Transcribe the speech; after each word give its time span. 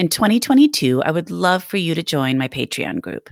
In 0.00 0.08
2022, 0.08 1.02
I 1.02 1.10
would 1.10 1.30
love 1.30 1.62
for 1.62 1.76
you 1.76 1.94
to 1.94 2.02
join 2.02 2.38
my 2.38 2.48
Patreon 2.48 3.02
group. 3.02 3.28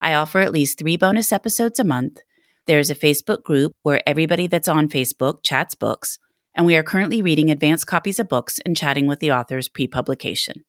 I 0.00 0.14
offer 0.14 0.38
at 0.38 0.50
least 0.50 0.78
three 0.78 0.96
bonus 0.96 1.30
episodes 1.30 1.78
a 1.78 1.84
month. 1.84 2.20
There's 2.66 2.88
a 2.88 2.94
Facebook 2.94 3.42
group 3.42 3.74
where 3.82 4.00
everybody 4.08 4.46
that's 4.46 4.66
on 4.66 4.88
Facebook 4.88 5.40
chats 5.42 5.74
books, 5.74 6.18
and 6.54 6.64
we 6.64 6.74
are 6.74 6.82
currently 6.82 7.20
reading 7.20 7.50
advanced 7.50 7.86
copies 7.86 8.18
of 8.18 8.30
books 8.30 8.58
and 8.64 8.74
chatting 8.74 9.06
with 9.06 9.20
the 9.20 9.30
authors 9.30 9.68
pre 9.68 9.86
publication. 9.86 10.64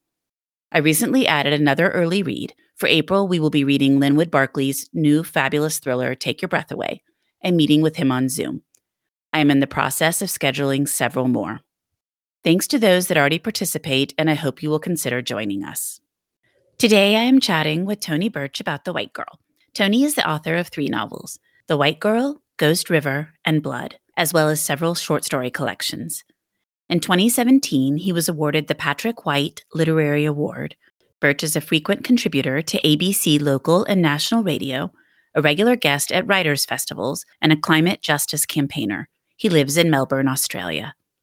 I 0.74 0.80
recently 0.80 1.26
added 1.26 1.54
another 1.54 1.92
early 1.92 2.24
read. 2.24 2.54
For 2.76 2.88
April, 2.88 3.26
we 3.26 3.40
will 3.40 3.50
be 3.50 3.64
reading 3.64 4.02
Linwood 4.02 4.30
Barclay's 4.30 4.90
new 4.92 5.24
fabulous 5.24 5.80
thriller, 5.80 6.14
Take 6.14 6.42
Your 6.42 6.50
Breath 6.50 6.74
Away, 6.74 7.04
and 7.42 7.56
meeting 7.56 7.82
with 7.82 7.96
him 7.96 8.12
on 8.12 8.28
Zoom. 8.28 8.64
I 9.32 9.40
am 9.40 9.50
in 9.50 9.62
the 9.62 9.66
process 9.66 10.22
of 10.22 10.28
scheduling 10.28 10.90
several 10.90 11.30
more. 11.30 11.62
Thanks 12.44 12.68
to 12.68 12.80
those 12.80 13.08
that 13.08 13.18
already 13.18 13.40
participate, 13.40 14.14
and 14.18 14.30
I 14.30 14.36
hope 14.36 14.64
you 14.64 14.70
will 14.70 14.80
consider 14.80 15.22
joining 15.22 15.64
us. 15.64 16.00
Today, 16.78 17.16
I 17.16 17.22
am 17.22 17.40
chatting 17.40 17.86
with 17.86 18.00
Tony 18.00 18.30
Birch 18.30 18.60
about 18.60 18.86
The 18.86 18.94
White 18.94 19.12
Girl. 19.12 19.40
Tony 19.74 20.04
is 20.04 20.16
the 20.16 20.30
author 20.30 20.56
of 20.56 20.68
three 20.68 20.88
novels 20.88 21.40
The 21.68 21.78
White 21.78 22.00
Girl, 22.00 22.42
Ghost 22.58 22.90
River, 22.90 23.34
and 23.44 23.64
Blood, 23.64 23.98
as 24.16 24.34
well 24.34 24.50
as 24.50 24.62
several 24.62 24.96
short 24.96 25.26
story 25.26 25.50
collections. 25.50 26.24
In 26.90 27.00
2017, 27.00 27.98
he 27.98 28.14
was 28.14 28.30
awarded 28.30 28.68
the 28.68 28.76
Patrick 28.76 29.26
White 29.26 29.66
Literary 29.74 30.24
Award. 30.24 30.76
Birch 31.20 31.44
is 31.44 31.56
a 31.56 31.62
frequent 31.62 32.04
contributor 32.04 32.62
to 32.62 32.82
ABC 32.82 33.42
local 33.42 33.84
and 33.86 34.02
national 34.02 34.44
radio, 34.44 34.92
a 35.36 35.42
regular 35.42 35.76
guest 35.76 36.12
at 36.12 36.28
writers' 36.28 36.66
festivals, 36.66 37.26
and 37.42 37.52
a 37.52 37.58
climate 37.58 38.02
justice 38.02 38.46
campaigner. 38.46 39.10
He 39.36 39.50
lives 39.50 39.78
in 39.78 39.90
Melbourne, 39.90 40.28
Australia. 40.28 40.96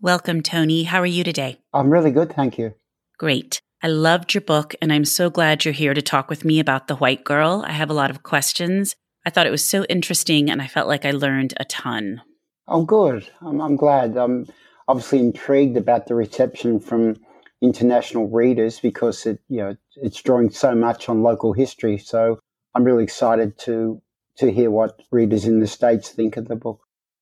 Welcome, 0.00 0.42
Tony. 0.42 0.84
How 0.84 1.00
are 1.00 1.06
you 1.06 1.24
today? 1.24 1.58
I'm 1.74 1.90
really 1.90 2.12
good, 2.12 2.32
thank 2.32 2.56
you. 2.56 2.72
Great. 3.18 3.60
I 3.82 3.88
loved 3.88 4.32
your 4.32 4.42
book, 4.42 4.76
and 4.80 4.92
I'm 4.92 5.04
so 5.04 5.28
glad 5.28 5.64
you're 5.64 5.74
here 5.74 5.92
to 5.92 6.00
talk 6.00 6.30
with 6.30 6.44
me 6.44 6.60
about 6.60 6.86
The 6.86 6.94
White 6.94 7.24
Girl. 7.24 7.64
I 7.66 7.72
have 7.72 7.90
a 7.90 7.94
lot 7.94 8.08
of 8.08 8.22
questions. 8.22 8.94
I 9.26 9.30
thought 9.30 9.48
it 9.48 9.50
was 9.50 9.64
so 9.64 9.82
interesting, 9.86 10.50
and 10.50 10.62
I 10.62 10.68
felt 10.68 10.86
like 10.86 11.04
I 11.04 11.10
learned 11.10 11.54
a 11.56 11.64
ton. 11.64 12.22
I'm 12.68 12.86
good. 12.86 13.28
I'm, 13.40 13.60
I'm 13.60 13.74
glad. 13.74 14.16
I'm 14.16 14.46
obviously 14.86 15.18
intrigued 15.18 15.76
about 15.76 16.06
the 16.06 16.14
reception 16.14 16.78
from 16.78 17.16
international 17.60 18.28
readers 18.28 18.78
because 18.78 19.26
it, 19.26 19.40
you 19.48 19.56
know, 19.56 19.76
it's 19.96 20.22
drawing 20.22 20.50
so 20.50 20.76
much 20.76 21.08
on 21.08 21.24
local 21.24 21.52
history. 21.52 21.98
So 21.98 22.38
I'm 22.72 22.84
really 22.84 23.02
excited 23.02 23.58
to 23.60 24.00
to 24.36 24.52
hear 24.52 24.70
what 24.70 25.02
readers 25.10 25.44
in 25.44 25.58
the 25.58 25.66
states 25.66 26.10
think 26.10 26.36
of 26.36 26.46
the 26.46 26.54
book. 26.54 26.78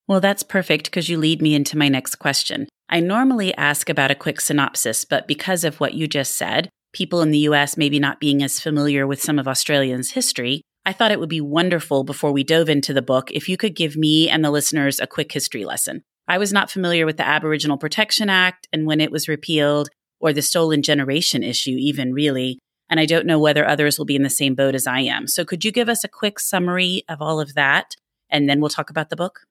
Well, 0.07 0.21
that's 0.21 0.43
perfect 0.43 0.85
because 0.85 1.09
you 1.09 1.17
lead 1.17 1.41
me 1.41 1.53
into 1.53 1.77
my 1.77 1.89
next 1.89 2.15
question. 2.15 2.67
I 2.89 3.01
normally 3.01 3.53
ask 3.55 3.89
about 3.89 4.11
a 4.11 4.15
quick 4.15 4.39
synopsis, 4.39 5.03
but 5.03 5.27
because 5.27 5.65
of 5.65 5.81
what 5.81 5.93
you 5.93 6.07
just 6.07 6.35
said, 6.35 6.69
people 6.93 7.21
in 7.21 7.31
the 7.31 7.39
US 7.39 7.75
maybe 7.75 7.99
not 7.99 8.21
being 8.21 8.41
as 8.41 8.61
familiar 8.61 9.05
with 9.05 9.21
some 9.21 9.37
of 9.37 9.47
Australians' 9.47 10.11
history, 10.11 10.61
I 10.85 10.93
thought 10.93 11.11
it 11.11 11.19
would 11.19 11.27
be 11.27 11.41
wonderful 11.41 12.05
before 12.05 12.31
we 12.31 12.45
dove 12.45 12.69
into 12.69 12.93
the 12.93 13.01
book 13.01 13.29
if 13.31 13.49
you 13.49 13.57
could 13.57 13.75
give 13.75 13.97
me 13.97 14.29
and 14.29 14.45
the 14.45 14.51
listeners 14.51 15.01
a 15.01 15.07
quick 15.07 15.33
history 15.33 15.65
lesson. 15.65 16.03
I 16.29 16.37
was 16.37 16.53
not 16.53 16.71
familiar 16.71 17.05
with 17.05 17.17
the 17.17 17.27
Aboriginal 17.27 17.77
Protection 17.77 18.29
Act 18.29 18.67
and 18.71 18.85
when 18.85 19.01
it 19.01 19.11
was 19.11 19.27
repealed, 19.27 19.89
or 20.21 20.31
the 20.31 20.41
stolen 20.41 20.81
generation 20.81 21.43
issue, 21.43 21.75
even 21.77 22.13
really. 22.13 22.59
And 22.89 22.99
I 22.99 23.05
don't 23.05 23.25
know 23.25 23.39
whether 23.39 23.67
others 23.67 23.97
will 23.97 24.05
be 24.05 24.15
in 24.15 24.23
the 24.23 24.29
same 24.29 24.55
boat 24.55 24.73
as 24.73 24.87
I 24.87 25.01
am. 25.01 25.27
So 25.27 25.43
could 25.43 25.65
you 25.65 25.71
give 25.71 25.89
us 25.89 26.05
a 26.05 26.09
quick 26.09 26.39
summary 26.39 27.03
of 27.09 27.21
all 27.21 27.41
of 27.41 27.53
that? 27.55 27.95
And 28.29 28.49
then 28.49 28.61
we'll 28.61 28.69
talk 28.69 28.89
about 28.89 29.09
the 29.09 29.15
book? 29.17 29.41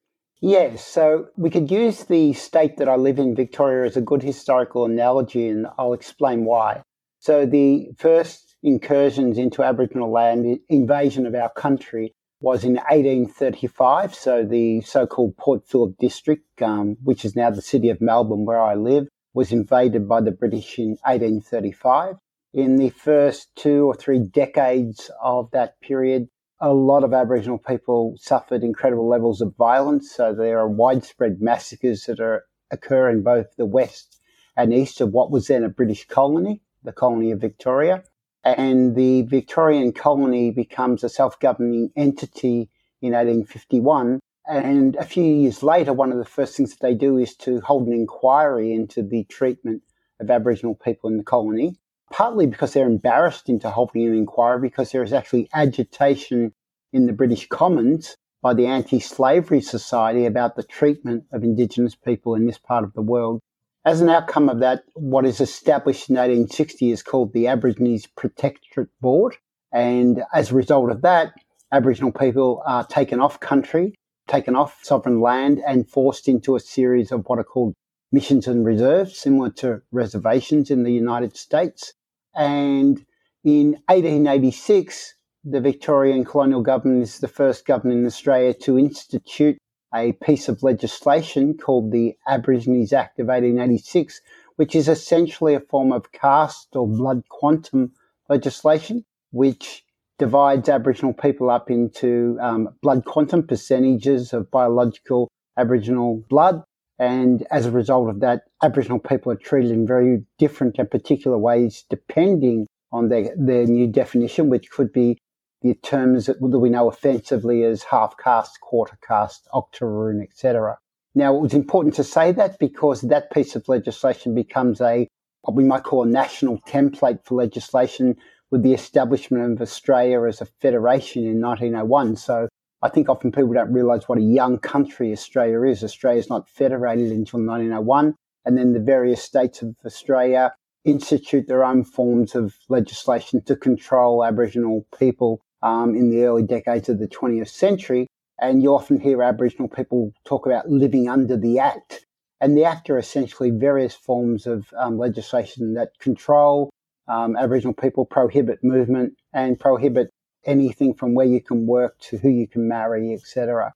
Yes, 0.40 0.86
so 0.86 1.28
we 1.36 1.48
could 1.48 1.70
use 1.70 2.04
the 2.04 2.34
state 2.34 2.76
that 2.76 2.90
I 2.90 2.96
live 2.96 3.18
in, 3.18 3.34
Victoria, 3.34 3.86
as 3.86 3.96
a 3.96 4.02
good 4.02 4.22
historical 4.22 4.84
analogy, 4.84 5.48
and 5.48 5.66
I'll 5.78 5.94
explain 5.94 6.44
why. 6.44 6.82
So, 7.20 7.46
the 7.46 7.88
first 7.96 8.54
incursions 8.62 9.38
into 9.38 9.62
Aboriginal 9.62 10.12
land, 10.12 10.58
invasion 10.68 11.24
of 11.24 11.34
our 11.34 11.50
country, 11.50 12.14
was 12.40 12.64
in 12.64 12.74
1835. 12.74 14.14
So, 14.14 14.44
the 14.44 14.82
so 14.82 15.06
called 15.06 15.38
Port 15.38 15.66
Phillip 15.66 15.96
district, 15.98 16.60
um, 16.60 16.98
which 17.02 17.24
is 17.24 17.34
now 17.34 17.50
the 17.50 17.62
city 17.62 17.88
of 17.88 18.02
Melbourne, 18.02 18.44
where 18.44 18.60
I 18.60 18.74
live, 18.74 19.08
was 19.32 19.52
invaded 19.52 20.06
by 20.06 20.20
the 20.20 20.32
British 20.32 20.78
in 20.78 20.98
1835. 21.04 22.16
In 22.52 22.76
the 22.76 22.90
first 22.90 23.48
two 23.56 23.86
or 23.86 23.94
three 23.94 24.20
decades 24.20 25.10
of 25.22 25.50
that 25.52 25.80
period, 25.80 26.28
a 26.60 26.72
lot 26.72 27.04
of 27.04 27.12
Aboriginal 27.12 27.58
people 27.58 28.16
suffered 28.18 28.62
incredible 28.62 29.08
levels 29.08 29.40
of 29.40 29.56
violence. 29.56 30.12
So 30.12 30.34
there 30.34 30.58
are 30.58 30.68
widespread 30.68 31.40
massacres 31.40 32.04
that 32.04 32.20
are, 32.20 32.44
occur 32.70 33.10
in 33.10 33.22
both 33.22 33.46
the 33.56 33.66
west 33.66 34.20
and 34.56 34.72
east 34.72 35.00
of 35.00 35.12
what 35.12 35.30
was 35.30 35.48
then 35.48 35.64
a 35.64 35.68
British 35.68 36.06
colony, 36.08 36.62
the 36.82 36.92
colony 36.92 37.30
of 37.30 37.40
Victoria. 37.40 38.04
And 38.42 38.94
the 38.94 39.22
Victorian 39.22 39.92
colony 39.92 40.50
becomes 40.50 41.04
a 41.04 41.08
self 41.08 41.38
governing 41.40 41.90
entity 41.96 42.70
in 43.02 43.12
1851. 43.12 44.20
And 44.48 44.94
a 44.96 45.04
few 45.04 45.24
years 45.24 45.62
later, 45.62 45.92
one 45.92 46.12
of 46.12 46.18
the 46.18 46.24
first 46.24 46.56
things 46.56 46.70
that 46.70 46.80
they 46.80 46.94
do 46.94 47.18
is 47.18 47.34
to 47.38 47.60
hold 47.60 47.88
an 47.88 47.92
inquiry 47.92 48.72
into 48.72 49.02
the 49.02 49.24
treatment 49.24 49.82
of 50.20 50.30
Aboriginal 50.30 50.76
people 50.76 51.10
in 51.10 51.16
the 51.16 51.24
colony 51.24 51.76
partly 52.10 52.46
because 52.46 52.72
they're 52.72 52.86
embarrassed 52.86 53.48
into 53.48 53.70
holding 53.70 54.06
an 54.06 54.14
inquiry 54.14 54.60
because 54.60 54.92
there 54.92 55.02
is 55.02 55.12
actually 55.12 55.48
agitation 55.52 56.52
in 56.92 57.06
the 57.06 57.12
British 57.12 57.48
Commons 57.48 58.16
by 58.42 58.54
the 58.54 58.66
Anti 58.66 59.00
Slavery 59.00 59.60
Society 59.60 60.24
about 60.24 60.56
the 60.56 60.62
treatment 60.62 61.24
of 61.32 61.42
Indigenous 61.42 61.94
people 61.94 62.34
in 62.34 62.46
this 62.46 62.58
part 62.58 62.84
of 62.84 62.92
the 62.94 63.02
world. 63.02 63.40
As 63.84 64.00
an 64.00 64.08
outcome 64.08 64.48
of 64.48 64.60
that, 64.60 64.82
what 64.94 65.24
is 65.24 65.40
established 65.40 66.08
in 66.08 66.16
1860 66.16 66.90
is 66.90 67.02
called 67.02 67.32
the 67.32 67.46
Aborigines 67.46 68.06
Protectorate 68.06 68.90
Board. 69.00 69.36
And 69.72 70.22
as 70.32 70.50
a 70.50 70.54
result 70.54 70.90
of 70.90 71.02
that, 71.02 71.32
Aboriginal 71.72 72.12
people 72.12 72.62
are 72.66 72.86
taken 72.86 73.20
off 73.20 73.40
country, 73.40 73.94
taken 74.28 74.56
off 74.56 74.80
sovereign 74.82 75.20
land, 75.20 75.62
and 75.66 75.88
forced 75.88 76.28
into 76.28 76.56
a 76.56 76.60
series 76.60 77.12
of 77.12 77.24
what 77.26 77.38
are 77.38 77.44
called 77.44 77.74
missions 78.16 78.48
and 78.48 78.64
reserves, 78.64 79.14
similar 79.14 79.50
to 79.50 79.82
reservations 79.92 80.70
in 80.70 80.84
the 80.84 80.92
United 81.04 81.36
States. 81.36 81.92
And 82.34 83.04
in 83.44 83.72
1886, 83.88 85.16
the 85.44 85.60
Victorian 85.60 86.24
colonial 86.24 86.62
government 86.62 87.02
is 87.02 87.18
the 87.18 87.28
first 87.28 87.66
government 87.66 88.00
in 88.00 88.06
Australia 88.06 88.54
to 88.54 88.78
institute 88.78 89.58
a 89.94 90.12
piece 90.12 90.48
of 90.48 90.62
legislation 90.62 91.58
called 91.58 91.92
the 91.92 92.16
Aborigines 92.26 92.94
Act 92.94 93.20
of 93.20 93.26
1886, 93.26 94.22
which 94.56 94.74
is 94.74 94.88
essentially 94.88 95.52
a 95.52 95.60
form 95.60 95.92
of 95.92 96.10
caste 96.12 96.74
or 96.74 96.88
blood 96.88 97.22
quantum 97.28 97.92
legislation, 98.30 99.04
which 99.32 99.84
divides 100.18 100.70
Aboriginal 100.70 101.12
people 101.12 101.50
up 101.50 101.70
into 101.70 102.38
um, 102.40 102.70
blood 102.80 103.04
quantum 103.04 103.46
percentages 103.46 104.32
of 104.32 104.50
biological 104.50 105.28
Aboriginal 105.58 106.24
blood. 106.30 106.62
And 106.98 107.46
as 107.50 107.66
a 107.66 107.70
result 107.70 108.08
of 108.08 108.20
that, 108.20 108.42
Aboriginal 108.62 108.98
people 108.98 109.32
are 109.32 109.36
treated 109.36 109.70
in 109.70 109.86
very 109.86 110.24
different 110.38 110.76
and 110.78 110.90
particular 110.90 111.36
ways 111.36 111.84
depending 111.90 112.66
on 112.92 113.08
their, 113.08 113.34
their 113.36 113.66
new 113.66 113.86
definition, 113.86 114.48
which 114.48 114.70
could 114.70 114.92
be 114.92 115.18
the 115.62 115.74
terms 115.74 116.26
that, 116.26 116.40
we 116.40 116.70
know 116.70 116.88
offensively 116.88 117.64
as 117.64 117.82
half 117.82 118.14
caste, 118.16 118.60
quarter 118.60 118.98
caste, 119.06 119.48
octoroon, 119.52 120.22
etc. 120.22 120.78
Now, 121.14 121.36
it 121.36 121.40
was 121.40 121.54
important 121.54 121.94
to 121.96 122.04
say 122.04 122.32
that 122.32 122.58
because 122.58 123.00
that 123.02 123.30
piece 123.30 123.56
of 123.56 123.68
legislation 123.68 124.34
becomes 124.34 124.80
a 124.80 125.08
what 125.42 125.56
we 125.56 125.64
might 125.64 125.84
call 125.84 126.02
a 126.02 126.08
national 126.08 126.58
template 126.66 127.24
for 127.24 127.36
legislation 127.36 128.16
with 128.50 128.62
the 128.62 128.74
establishment 128.74 129.52
of 129.52 129.62
Australia 129.62 130.22
as 130.24 130.40
a 130.40 130.46
federation 130.60 131.24
in 131.24 131.40
1901. 131.40 132.16
So 132.16 132.48
I 132.82 132.88
think 132.88 133.08
often 133.08 133.32
people 133.32 133.52
don't 133.52 133.72
realise 133.72 134.08
what 134.08 134.18
a 134.18 134.22
young 134.22 134.58
country 134.58 135.12
Australia 135.12 135.62
is. 135.62 135.82
Australia 135.82 136.20
is 136.20 136.28
not 136.28 136.48
federated 136.48 137.10
until 137.10 137.40
1901, 137.40 138.14
and 138.44 138.58
then 138.58 138.72
the 138.72 138.80
various 138.80 139.22
states 139.22 139.62
of 139.62 139.74
Australia 139.84 140.52
institute 140.84 141.48
their 141.48 141.64
own 141.64 141.84
forms 141.84 142.34
of 142.34 142.54
legislation 142.68 143.42
to 143.44 143.56
control 143.56 144.24
Aboriginal 144.24 144.86
people 144.98 145.40
um, 145.62 145.96
in 145.96 146.10
the 146.10 146.22
early 146.22 146.42
decades 146.42 146.88
of 146.88 146.98
the 146.98 147.08
20th 147.08 147.48
century. 147.48 148.06
And 148.40 148.62
you 148.62 148.74
often 148.74 149.00
hear 149.00 149.22
Aboriginal 149.22 149.68
people 149.68 150.12
talk 150.24 150.46
about 150.46 150.68
living 150.68 151.08
under 151.08 151.36
the 151.36 151.58
Act. 151.58 152.04
And 152.40 152.56
the 152.56 152.64
Act 152.64 152.90
are 152.90 152.98
essentially 152.98 153.50
various 153.50 153.94
forms 153.94 154.46
of 154.46 154.66
um, 154.76 154.98
legislation 154.98 155.74
that 155.74 155.98
control 155.98 156.70
um, 157.08 157.36
Aboriginal 157.36 157.74
people, 157.74 158.04
prohibit 158.04 158.62
movement, 158.62 159.14
and 159.32 159.58
prohibit 159.58 160.10
anything 160.46 160.94
from 160.94 161.14
where 161.14 161.26
you 161.26 161.40
can 161.40 161.66
work 161.66 161.98
to 161.98 162.18
who 162.18 162.28
you 162.28 162.46
can 162.46 162.68
marry, 162.68 163.12
etc. 163.12 163.72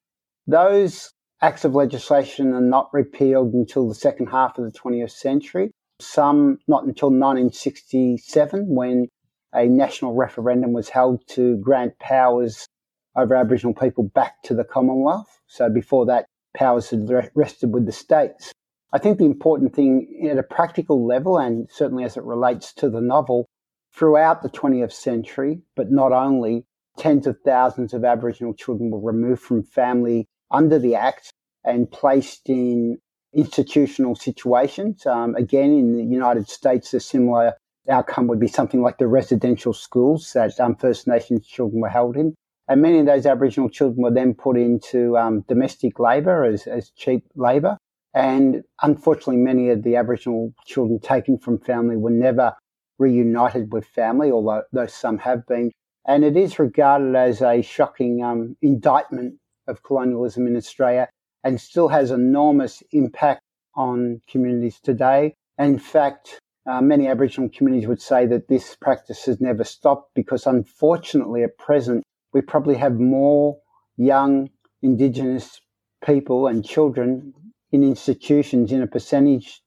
Those 0.46 1.12
acts 1.42 1.64
of 1.64 1.74
legislation 1.74 2.54
are 2.54 2.60
not 2.60 2.92
repealed 2.92 3.52
until 3.54 3.88
the 3.88 3.94
second 3.94 4.26
half 4.26 4.58
of 4.58 4.64
the 4.64 4.78
20th 4.78 5.10
century. 5.10 5.72
Some 6.00 6.58
not 6.66 6.84
until 6.84 7.08
1967, 7.08 8.66
when 8.68 9.08
a 9.52 9.66
national 9.66 10.14
referendum 10.14 10.72
was 10.72 10.88
held 10.88 11.26
to 11.28 11.56
grant 11.58 11.98
powers 11.98 12.66
over 13.16 13.34
Aboriginal 13.34 13.74
people 13.74 14.04
back 14.04 14.42
to 14.44 14.54
the 14.54 14.64
Commonwealth. 14.64 15.40
So 15.46 15.68
before 15.68 16.06
that, 16.06 16.26
powers 16.54 16.90
had 16.90 17.10
rested 17.34 17.72
with 17.72 17.86
the 17.86 17.92
states. 17.92 18.52
I 18.92 18.98
think 18.98 19.18
the 19.18 19.24
important 19.24 19.74
thing 19.74 20.28
at 20.30 20.38
a 20.38 20.42
practical 20.42 21.06
level, 21.06 21.38
and 21.38 21.68
certainly 21.70 22.04
as 22.04 22.16
it 22.16 22.24
relates 22.24 22.72
to 22.74 22.88
the 22.88 23.00
novel, 23.00 23.46
throughout 23.92 24.42
the 24.42 24.50
20th 24.50 24.92
century, 24.92 25.62
but 25.76 25.90
not 25.90 26.12
only, 26.12 26.64
tens 26.98 27.26
of 27.26 27.38
thousands 27.44 27.94
of 27.94 28.04
Aboriginal 28.04 28.54
children 28.54 28.90
were 28.90 29.00
removed 29.00 29.42
from 29.42 29.62
family 29.62 30.26
under 30.50 30.78
the 30.78 30.94
Act 30.94 31.32
and 31.64 31.90
placed 31.90 32.48
in 32.48 32.98
institutional 33.32 34.14
situations. 34.14 35.06
Um, 35.06 35.34
again, 35.36 35.70
in 35.70 35.96
the 35.96 36.04
United 36.04 36.48
States, 36.48 36.92
a 36.94 37.00
similar 37.00 37.54
outcome 37.88 38.26
would 38.26 38.40
be 38.40 38.48
something 38.48 38.82
like 38.82 38.98
the 38.98 39.06
residential 39.06 39.72
schools 39.72 40.32
that 40.34 40.58
um, 40.60 40.76
First 40.76 41.06
Nations 41.06 41.46
children 41.46 41.80
were 41.80 41.88
held 41.88 42.16
in. 42.16 42.34
And 42.68 42.82
many 42.82 43.00
of 43.00 43.06
those 43.06 43.26
Aboriginal 43.26 43.68
children 43.68 44.02
were 44.02 44.12
then 44.12 44.34
put 44.34 44.56
into 44.56 45.16
um, 45.16 45.44
domestic 45.48 45.98
labour 45.98 46.44
as, 46.44 46.66
as 46.66 46.90
cheap 46.90 47.24
labour. 47.34 47.76
And 48.14 48.62
unfortunately, 48.82 49.38
many 49.38 49.70
of 49.70 49.82
the 49.82 49.96
Aboriginal 49.96 50.52
children 50.66 51.00
taken 51.00 51.38
from 51.38 51.58
family 51.58 51.96
were 51.96 52.10
never 52.10 52.54
reunited 53.00 53.72
with 53.72 53.86
family, 53.86 54.30
although, 54.30 54.62
although 54.72 54.86
some 54.86 55.18
have 55.18 55.46
been. 55.46 55.72
And 56.06 56.24
it 56.24 56.36
is 56.36 56.58
regarded 56.58 57.16
as 57.16 57.42
a 57.42 57.62
shocking 57.62 58.22
um, 58.22 58.56
indictment 58.62 59.34
of 59.66 59.82
colonialism 59.82 60.46
in 60.46 60.56
Australia 60.56 61.08
and 61.42 61.60
still 61.60 61.88
has 61.88 62.10
enormous 62.10 62.82
impact 62.92 63.40
on 63.74 64.20
communities 64.30 64.78
today. 64.80 65.34
In 65.58 65.78
fact, 65.78 66.38
uh, 66.66 66.80
many 66.80 67.08
Aboriginal 67.08 67.50
communities 67.50 67.88
would 67.88 68.02
say 68.02 68.26
that 68.26 68.48
this 68.48 68.76
practice 68.76 69.24
has 69.24 69.40
never 69.40 69.64
stopped 69.64 70.10
because, 70.14 70.46
unfortunately, 70.46 71.42
at 71.42 71.56
present, 71.58 72.04
we 72.32 72.40
probably 72.42 72.76
have 72.76 73.00
more 73.00 73.58
young 73.96 74.50
Indigenous 74.82 75.60
people 76.04 76.46
and 76.46 76.64
children 76.64 77.34
in 77.72 77.82
institutions 77.82 78.72
in 78.72 78.82
a 78.82 78.86
percentage 78.86 79.62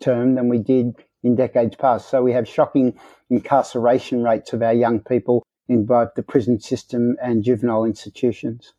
term 0.00 0.34
than 0.34 0.48
we 0.48 0.58
did 0.58 0.94
in 1.26 1.34
decades 1.34 1.76
past. 1.76 2.08
So 2.08 2.22
we 2.22 2.32
have 2.32 2.48
shocking 2.48 2.98
incarceration 3.28 4.22
rates 4.22 4.52
of 4.52 4.62
our 4.62 4.72
young 4.72 5.00
people 5.00 5.42
in 5.68 5.84
both 5.84 6.14
the 6.14 6.22
prison 6.22 6.60
system 6.60 7.16
and 7.20 7.42
juvenile 7.42 7.84
institutions. 7.84 8.72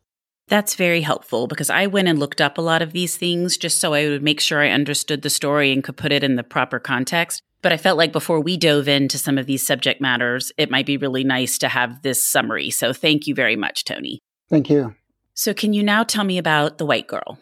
That's 0.48 0.74
very 0.74 1.02
helpful 1.02 1.46
because 1.46 1.68
I 1.68 1.86
went 1.86 2.08
and 2.08 2.18
looked 2.18 2.40
up 2.40 2.56
a 2.56 2.62
lot 2.62 2.80
of 2.80 2.92
these 2.92 3.18
things 3.18 3.58
just 3.58 3.80
so 3.80 3.92
I 3.92 4.08
would 4.08 4.22
make 4.22 4.40
sure 4.40 4.62
I 4.62 4.70
understood 4.70 5.20
the 5.20 5.28
story 5.28 5.72
and 5.72 5.84
could 5.84 5.98
put 5.98 6.10
it 6.10 6.24
in 6.24 6.36
the 6.36 6.42
proper 6.42 6.78
context. 6.78 7.42
But 7.60 7.72
I 7.72 7.76
felt 7.76 7.98
like 7.98 8.12
before 8.12 8.40
we 8.40 8.56
dove 8.56 8.88
into 8.88 9.18
some 9.18 9.36
of 9.36 9.44
these 9.44 9.66
subject 9.66 10.00
matters, 10.00 10.50
it 10.56 10.70
might 10.70 10.86
be 10.86 10.96
really 10.96 11.24
nice 11.24 11.58
to 11.58 11.68
have 11.68 12.00
this 12.00 12.24
summary. 12.24 12.70
So 12.70 12.94
thank 12.94 13.26
you 13.26 13.34
very 13.34 13.56
much, 13.56 13.84
Tony. 13.84 14.20
Thank 14.48 14.70
you. 14.70 14.94
So, 15.34 15.52
can 15.52 15.72
you 15.72 15.82
now 15.82 16.02
tell 16.02 16.24
me 16.24 16.38
about 16.38 16.78
The 16.78 16.86
White 16.86 17.06
Girl? 17.06 17.38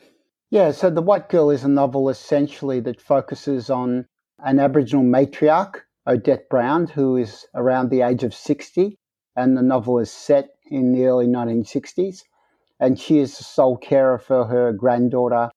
Yeah, 0.51 0.73
so 0.73 0.91
The 0.91 1.01
White 1.01 1.29
Girl 1.29 1.51
is 1.51 1.65
a 1.65 1.69
novel 1.69 2.09
essentially 2.09 2.81
that 2.81 3.01
focuses 3.01 3.71
on 3.71 4.07
an 4.45 4.59
Aboriginal 4.59 5.05
matriarch, 5.05 5.81
Odette 6.07 6.49
Brown, 6.49 6.87
who 6.87 7.17
is 7.17 7.47
around 7.55 7.91
the 7.91 8.03
age 8.03 8.23
of 8.23 8.35
60. 8.35 8.99
And 9.35 9.57
the 9.57 9.63
novel 9.63 9.99
is 9.99 10.11
set 10.11 10.51
in 10.71 10.93
the 10.93 11.07
early 11.07 11.27
1960s. 11.27 12.23
And 12.81 12.99
she 12.99 13.19
is 13.19 13.37
the 13.37 13.45
sole 13.45 13.77
carer 13.77 14.19
for 14.19 14.47
her 14.47 14.73
granddaughter, 14.73 15.51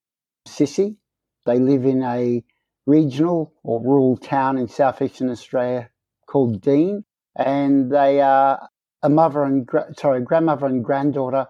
Sissy. 0.48 0.98
They 1.46 1.60
live 1.60 1.86
in 1.86 2.04
a 2.04 2.44
regional 2.86 3.54
or 3.64 3.82
rural 3.82 4.18
town 4.18 4.58
in 4.58 4.68
southeastern 4.68 5.30
Australia 5.30 5.90
called 6.28 6.62
Deane, 6.62 7.04
and 7.36 7.92
they 7.92 8.22
are 8.22 8.68
a 9.04 9.10
mother 9.10 9.44
and 9.44 9.70
sorry, 9.98 10.22
grandmother 10.22 10.66
and 10.66 10.84
granddaughter 10.84 11.48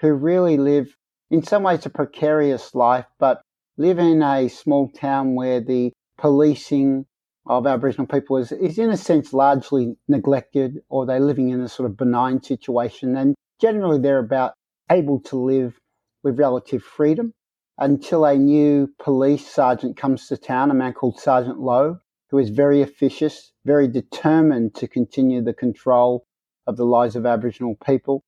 who 0.00 0.12
really 0.12 0.56
live 0.56 0.96
in 1.30 1.42
some 1.42 1.64
ways 1.64 1.84
a 1.86 1.90
precarious 1.90 2.74
life, 2.74 3.06
but 3.18 3.42
live 3.76 3.98
in 3.98 4.22
a 4.22 4.48
small 4.48 4.88
town 4.88 5.34
where 5.34 5.60
the 5.60 5.92
policing 6.18 7.06
of 7.46 7.66
Aboriginal 7.66 8.06
people 8.06 8.36
is, 8.36 8.50
is 8.52 8.78
in 8.78 8.90
a 8.90 8.96
sense 8.96 9.32
largely 9.32 9.96
neglected, 10.08 10.78
or 10.88 11.06
they're 11.06 11.20
living 11.20 11.50
in 11.50 11.60
a 11.60 11.68
sort 11.68 11.88
of 11.88 11.96
benign 11.96 12.42
situation, 12.42 13.16
and 13.16 13.34
generally 13.60 13.98
they're 13.98 14.18
about 14.18 14.54
able 14.90 15.20
to 15.20 15.36
live 15.36 15.78
with 16.22 16.38
relative 16.38 16.82
freedom 16.82 17.32
until 17.78 18.24
a 18.24 18.36
new 18.36 18.88
police 18.98 19.46
sergeant 19.46 19.96
comes 19.96 20.26
to 20.28 20.36
town, 20.36 20.70
a 20.70 20.74
man 20.74 20.92
called 20.92 21.20
Sergeant 21.20 21.60
Lowe, 21.60 21.98
who 22.30 22.38
is 22.38 22.50
very 22.50 22.82
officious, 22.82 23.52
very 23.64 23.86
determined 23.86 24.74
to 24.74 24.88
continue 24.88 25.42
the 25.42 25.52
control 25.52 26.24
of 26.66 26.76
the 26.76 26.86
lives 26.86 27.16
of 27.16 27.26
Aboriginal 27.26 27.76
people. 27.84 28.24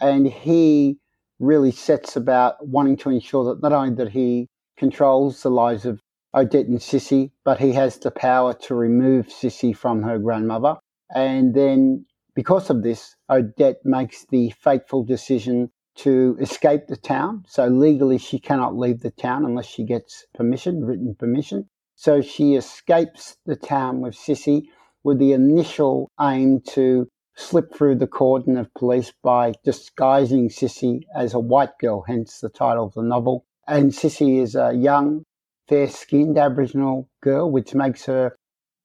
And 0.00 0.26
he 0.26 0.98
really 1.38 1.72
sets 1.72 2.14
about 2.16 2.66
wanting 2.66 2.96
to 2.98 3.10
ensure 3.10 3.44
that 3.44 3.62
not 3.62 3.72
only 3.72 3.94
that 3.96 4.10
he 4.10 4.48
controls 4.76 5.42
the 5.42 5.50
lives 5.50 5.86
of 5.86 6.00
Odette 6.34 6.66
and 6.66 6.78
Sissy, 6.78 7.32
but 7.44 7.58
he 7.58 7.72
has 7.72 7.98
the 7.98 8.10
power 8.10 8.54
to 8.62 8.74
remove 8.74 9.28
Sissy 9.28 9.76
from 9.76 10.02
her 10.02 10.18
grandmother. 10.18 10.76
And 11.14 11.54
then, 11.54 12.06
because 12.34 12.70
of 12.70 12.82
this, 12.82 13.16
Odette 13.28 13.80
makes 13.84 14.26
the 14.30 14.50
fateful 14.50 15.04
decision 15.04 15.70
to 15.96 16.36
escape 16.40 16.86
the 16.86 16.96
town. 16.96 17.44
So 17.48 17.66
legally, 17.66 18.18
she 18.18 18.38
cannot 18.38 18.76
leave 18.76 19.00
the 19.00 19.10
town 19.10 19.44
unless 19.44 19.66
she 19.66 19.84
gets 19.84 20.24
permission, 20.34 20.84
written 20.84 21.14
permission. 21.18 21.68
So 21.96 22.22
she 22.22 22.54
escapes 22.54 23.36
the 23.44 23.56
town 23.56 24.00
with 24.00 24.14
Sissy 24.14 24.62
with 25.02 25.18
the 25.18 25.32
initial 25.32 26.10
aim 26.20 26.60
to 26.60 27.08
slip 27.36 27.74
through 27.74 27.96
the 27.96 28.06
cordon 28.06 28.56
of 28.56 28.72
police 28.74 29.12
by 29.22 29.54
disguising 29.64 30.48
Sissy 30.48 31.00
as 31.16 31.32
a 31.32 31.40
white 31.40 31.78
girl, 31.80 32.04
hence 32.06 32.40
the 32.40 32.48
title 32.48 32.86
of 32.86 32.94
the 32.94 33.02
novel. 33.02 33.46
And 33.66 33.92
Sissy 33.92 34.42
is 34.42 34.54
a 34.54 34.72
young, 34.72 35.24
fair 35.70 35.88
skinned 35.88 36.36
Aboriginal 36.36 37.08
girl, 37.22 37.48
which 37.48 37.76
makes 37.76 38.04
her 38.04 38.36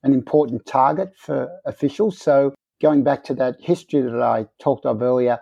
an 0.04 0.14
important 0.14 0.68
target 0.68 1.10
for 1.18 1.50
officials. 1.66 2.20
So, 2.20 2.54
going 2.80 3.04
back 3.04 3.24
to 3.24 3.34
that 3.34 3.56
history 3.60 4.02
that 4.04 4.22
I 4.22 4.46
talked 4.60 4.86
of 4.86 5.02
earlier, 5.02 5.40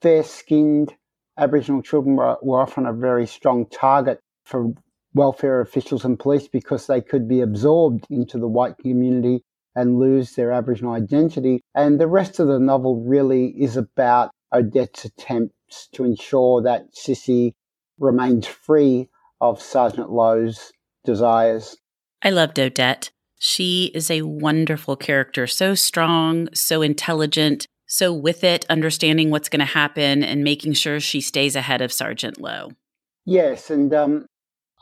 fair 0.00 0.22
skinned 0.22 0.94
Aboriginal 1.38 1.82
children 1.82 2.16
were, 2.16 2.38
were 2.40 2.62
often 2.62 2.86
a 2.86 2.94
very 2.94 3.26
strong 3.26 3.66
target 3.66 4.20
for 4.46 4.72
welfare 5.12 5.60
officials 5.60 6.02
and 6.02 6.18
police 6.18 6.48
because 6.48 6.86
they 6.86 7.02
could 7.02 7.28
be 7.28 7.42
absorbed 7.42 8.06
into 8.08 8.38
the 8.38 8.48
white 8.48 8.78
community 8.78 9.42
and 9.74 9.98
lose 9.98 10.32
their 10.32 10.50
Aboriginal 10.50 10.94
identity. 10.94 11.60
And 11.74 12.00
the 12.00 12.06
rest 12.06 12.40
of 12.40 12.48
the 12.48 12.58
novel 12.58 13.04
really 13.04 13.48
is 13.48 13.76
about 13.76 14.30
Odette's 14.50 15.04
attempts 15.04 15.88
to 15.92 16.04
ensure 16.04 16.62
that 16.62 16.94
Sissy 16.94 17.52
remains 17.98 18.46
free 18.46 19.10
of 19.42 19.60
Sergeant 19.60 20.10
Lowe's 20.10 20.72
desires. 21.06 21.76
I 22.22 22.30
loved 22.30 22.58
Odette. 22.58 23.10
She 23.38 23.90
is 23.94 24.10
a 24.10 24.22
wonderful 24.22 24.96
character, 24.96 25.46
so 25.46 25.74
strong, 25.74 26.48
so 26.54 26.82
intelligent, 26.82 27.66
So, 27.88 28.12
with 28.12 28.42
it, 28.42 28.66
understanding 28.68 29.30
what's 29.30 29.48
going 29.48 29.60
to 29.60 29.64
happen 29.64 30.24
and 30.24 30.42
making 30.42 30.72
sure 30.72 30.98
she 30.98 31.20
stays 31.20 31.54
ahead 31.54 31.80
of 31.80 31.92
Sergeant 31.92 32.40
Lowe. 32.40 32.70
Yes, 33.24 33.70
and 33.70 33.94
um, 33.94 34.26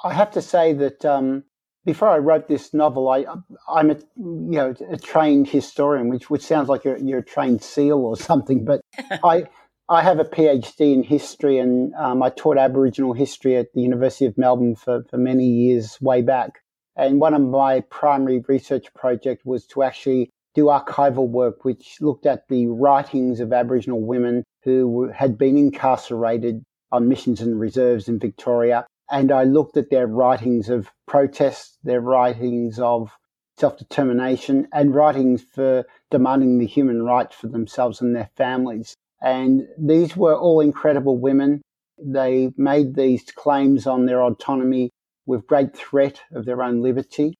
I 0.02 0.14
have 0.14 0.30
to 0.32 0.42
say 0.42 0.72
that 0.72 1.04
um, 1.04 1.44
before 1.84 2.08
I 2.08 2.18
wrote 2.18 2.48
this 2.48 2.72
novel, 2.72 3.08
I, 3.08 3.26
I'm 3.68 3.90
a 3.90 3.94
you 4.16 4.56
know 4.56 4.74
a 4.90 4.96
trained 4.96 5.48
historian, 5.48 6.08
which 6.08 6.30
which 6.30 6.42
sounds 6.42 6.68
like 6.68 6.84
you're, 6.84 6.96
you're 6.96 7.18
a 7.18 7.24
trained 7.24 7.62
SEAL 7.62 7.98
or 7.98 8.16
something. 8.16 8.64
But 8.64 8.80
I 9.22 9.44
I 9.86 10.00
have 10.00 10.18
a 10.18 10.24
PhD 10.24 10.94
in 10.94 11.02
history, 11.02 11.58
and 11.58 11.92
um, 11.96 12.22
I 12.22 12.30
taught 12.30 12.56
Aboriginal 12.56 13.12
history 13.12 13.58
at 13.58 13.74
the 13.74 13.82
University 13.82 14.24
of 14.24 14.38
Melbourne 14.38 14.76
for, 14.76 15.04
for 15.10 15.18
many 15.18 15.44
years 15.44 16.00
way 16.00 16.22
back. 16.22 16.62
And 16.96 17.20
one 17.20 17.34
of 17.34 17.42
my 17.42 17.80
primary 17.80 18.42
research 18.48 18.86
projects 18.94 19.44
was 19.44 19.66
to 19.66 19.82
actually 19.82 20.30
do 20.54 20.66
archival 20.66 21.28
work, 21.28 21.66
which 21.66 21.98
looked 22.00 22.24
at 22.24 22.48
the 22.48 22.66
writings 22.68 23.40
of 23.40 23.52
Aboriginal 23.52 24.00
women 24.00 24.42
who 24.62 25.10
had 25.10 25.36
been 25.36 25.58
incarcerated 25.58 26.64
on 26.90 27.08
missions 27.08 27.42
and 27.42 27.60
reserves 27.60 28.08
in 28.08 28.18
Victoria. 28.18 28.86
And 29.10 29.30
I 29.30 29.44
looked 29.44 29.76
at 29.76 29.90
their 29.90 30.06
writings 30.06 30.70
of 30.70 30.90
protest, 31.06 31.76
their 31.84 32.00
writings 32.00 32.78
of 32.78 33.10
self 33.58 33.76
determination, 33.76 34.66
and 34.72 34.94
writings 34.94 35.42
for 35.42 35.84
demanding 36.10 36.56
the 36.56 36.66
human 36.66 37.02
rights 37.02 37.36
for 37.36 37.48
themselves 37.48 38.00
and 38.00 38.16
their 38.16 38.30
families. 38.34 38.96
And 39.24 39.66
these 39.78 40.16
were 40.16 40.36
all 40.36 40.60
incredible 40.60 41.18
women. 41.18 41.62
They 41.98 42.52
made 42.58 42.94
these 42.94 43.24
claims 43.34 43.86
on 43.86 44.04
their 44.04 44.22
autonomy 44.22 44.90
with 45.26 45.46
great 45.46 45.74
threat 45.74 46.20
of 46.32 46.44
their 46.44 46.62
own 46.62 46.82
liberty. 46.82 47.34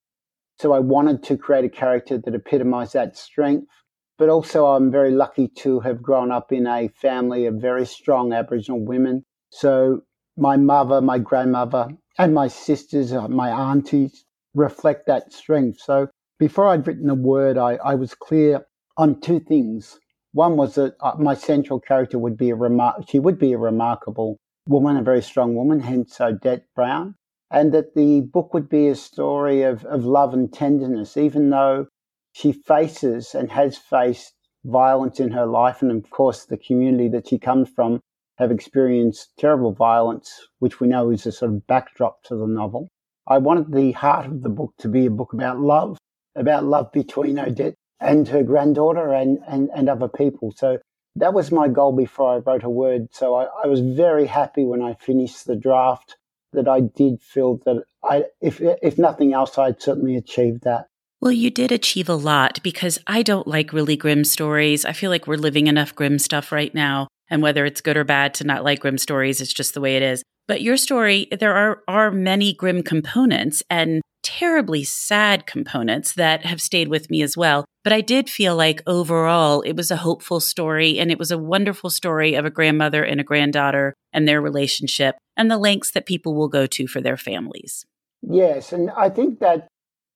So 0.59 0.73
I 0.73 0.79
wanted 0.79 1.23
to 1.25 1.37
create 1.37 1.67
a 1.67 1.69
character 1.69 2.17
that 2.17 2.35
epitomized 2.35 2.95
that 2.95 3.19
strength. 3.19 3.69
But 4.17 4.31
also, 4.31 4.67
I'm 4.67 4.91
very 4.91 5.11
lucky 5.11 5.49
to 5.59 5.81
have 5.81 6.03
grown 6.03 6.31
up 6.31 6.53
in 6.53 6.67
a 6.67 6.89
family 6.89 7.47
of 7.47 7.57
very 7.57 7.85
strong 7.85 8.33
Aboriginal 8.33 8.81
women. 8.81 9.25
So 9.51 10.03
my 10.37 10.57
mother, 10.57 11.01
my 11.01 11.19
grandmother, 11.19 11.89
and 12.17 12.33
my 12.33 12.49
sisters, 12.49 13.13
uh, 13.13 13.29
my 13.29 13.51
aunties 13.51 14.25
reflect 14.55 15.07
that 15.09 15.33
strength. 15.33 15.81
So 15.81 16.09
before 16.39 16.69
I'd 16.69 16.87
written 16.87 17.11
a 17.11 17.15
word, 17.15 17.59
I, 17.59 17.75
I 17.85 17.97
was 17.97 18.15
clear 18.15 18.65
on 18.97 19.21
two 19.21 19.41
things. 19.41 19.99
One 20.35 20.57
was 20.57 20.75
that 20.75 20.97
uh, 21.01 21.15
my 21.19 21.35
central 21.35 21.81
character 21.81 22.19
would 22.19 22.37
be 22.37 22.51
a 22.51 22.57
remar- 22.57 23.09
she 23.09 23.19
would 23.19 23.39
be 23.39 23.53
a 23.55 23.59
remarkable 23.59 24.37
woman, 24.69 24.99
a 24.99 25.03
very 25.03 25.23
strong 25.23 25.55
woman, 25.55 25.81
hence 25.81 26.21
Odette 26.21 26.67
Brown 26.77 27.15
and 27.55 27.73
that 27.73 27.95
the 27.95 28.21
book 28.21 28.53
would 28.53 28.69
be 28.69 28.89
a 28.89 28.97
story 28.97 29.63
of, 29.63 29.85
of 29.85 30.05
love 30.05 30.35
and 30.35 30.53
tenderness, 30.53 31.17
even 31.17 31.51
though 31.51 31.87
she 32.33 32.51
faces 32.51 33.33
and 33.33 33.53
has 33.53 33.79
faced 33.79 34.35
violence 34.65 35.21
in 35.21 35.31
her 35.31 35.47
life. 35.47 35.81
And 35.81 35.93
of 35.93 36.11
course, 36.11 36.47
the 36.47 36.57
community 36.57 37.09
that 37.11 37.29
she 37.29 37.39
comes 37.39 37.69
from 37.69 38.01
have 38.39 38.51
experienced 38.51 39.31
terrible 39.39 39.73
violence, 39.73 40.49
which 40.59 40.81
we 40.81 40.89
know 40.89 41.11
is 41.11 41.27
a 41.27 41.33
sort 41.33 41.53
of 41.53 41.65
backdrop 41.69 42.25
to 42.25 42.35
the 42.35 42.49
novel. 42.49 42.89
I 43.29 43.39
wanted 43.39 43.73
the 43.73 43.93
heart 43.93 44.27
of 44.27 44.43
the 44.43 44.49
book 44.49 44.75
to 44.79 44.89
be 44.89 45.07
a 45.07 45.11
book 45.11 45.33
about 45.33 45.61
love, 45.61 45.97
about 46.35 46.65
love 46.65 46.91
between 46.91 47.39
Odette 47.39 47.77
and 48.01 48.29
her 48.29 48.43
granddaughter 48.43 49.13
and, 49.13 49.39
and, 49.47 49.71
and 49.75 49.89
other 49.89 50.09
people. 50.09 50.53
So 50.57 50.79
that 51.17 51.35
was 51.35 51.53
my 51.53 51.69
goal 51.69 51.93
before 51.93 52.35
I 52.35 52.39
wrote 52.39 52.65
a 52.65 52.71
word. 52.71 53.09
So 53.13 53.35
I, 53.35 53.47
I 53.65 53.67
was 53.67 53.81
very 53.81 54.27
happy 54.27 54.65
when 54.65 54.83
I 54.83 54.95
finished 54.95 55.47
the 55.47 55.57
draft 55.57 56.17
that 56.53 56.69
I 56.69 56.81
did 56.81 57.21
feel 57.21 57.59
that 57.65 57.85
I, 58.03 58.25
if 58.41 58.61
if 58.61 58.99
nothing 58.99 59.33
else, 59.33 59.59
I'd 59.59 59.83
certainly 59.83 60.17
achieved 60.17 60.63
that. 60.63 60.87
Well, 61.21 61.33
you 61.33 61.51
did 61.51 61.73
achieve 61.73 62.09
a 62.09 62.15
lot 62.15 62.63
because 62.63 62.99
I 63.07 63.23
don't 63.23 63.47
like 63.47 63.73
really 63.73 63.97
grim 63.97 64.25
stories. 64.25 64.85
I 64.85 64.93
feel 64.93 65.11
like 65.11 65.27
we're 65.27 65.37
living 65.37 65.67
enough 65.69 65.95
grim 65.95 66.19
stuff 66.19 66.53
right 66.53 66.75
now. 66.75 67.09
And 67.31 67.43
whether 67.43 67.65
it's 67.65 67.81
good 67.81 67.97
or 67.97 68.05
bad 68.05 68.35
to 68.35 68.45
not 68.45 68.65
like 68.65 68.81
grim 68.81 68.99
stories, 68.99 69.41
it's 69.41 69.53
just 69.53 69.73
the 69.75 69.81
way 69.81 69.97
it 69.97 70.03
is. 70.03 70.23
But 70.47 70.61
your 70.61 70.77
story, 70.77 71.27
there 71.41 71.55
are, 71.55 71.83
are 71.89 72.11
many 72.11 72.53
grim 72.53 72.83
components 72.83 73.63
and 73.71 74.03
terribly 74.25 74.83
sad 74.83 75.47
components 75.47 76.15
that 76.15 76.45
have 76.45 76.61
stayed 76.61 76.89
with 76.89 77.11
me 77.11 77.23
as 77.23 77.37
well. 77.37 77.65
But 77.85 77.93
I 77.93 78.01
did 78.01 78.31
feel 78.31 78.57
like 78.57 78.83
overall 78.87 79.61
it 79.61 79.77
was 79.77 79.91
a 79.91 79.97
hopeful 79.97 80.41
story 80.41 80.99
and 80.99 81.11
it 81.11 81.19
was 81.19 81.31
a 81.31 81.39
wonderful 81.39 81.91
story 81.91 82.35
of 82.35 82.45
a 82.45 82.51
grandmother 82.51 83.05
and 83.05 83.21
a 83.21 83.25
granddaughter 83.25 83.95
and 84.13 84.27
their 84.27 84.41
relationship 84.41 85.17
and 85.37 85.51
the 85.51 85.59
lengths 85.59 85.91
that 85.93 86.07
people 86.07 86.35
will 86.35 86.49
go 86.49 86.67
to 86.67 86.87
for 86.87 87.01
their 87.01 87.19
families. 87.19 87.85
Yes, 88.23 88.73
and 88.73 88.91
I 88.97 89.11
think 89.11 89.41
that 89.41 89.69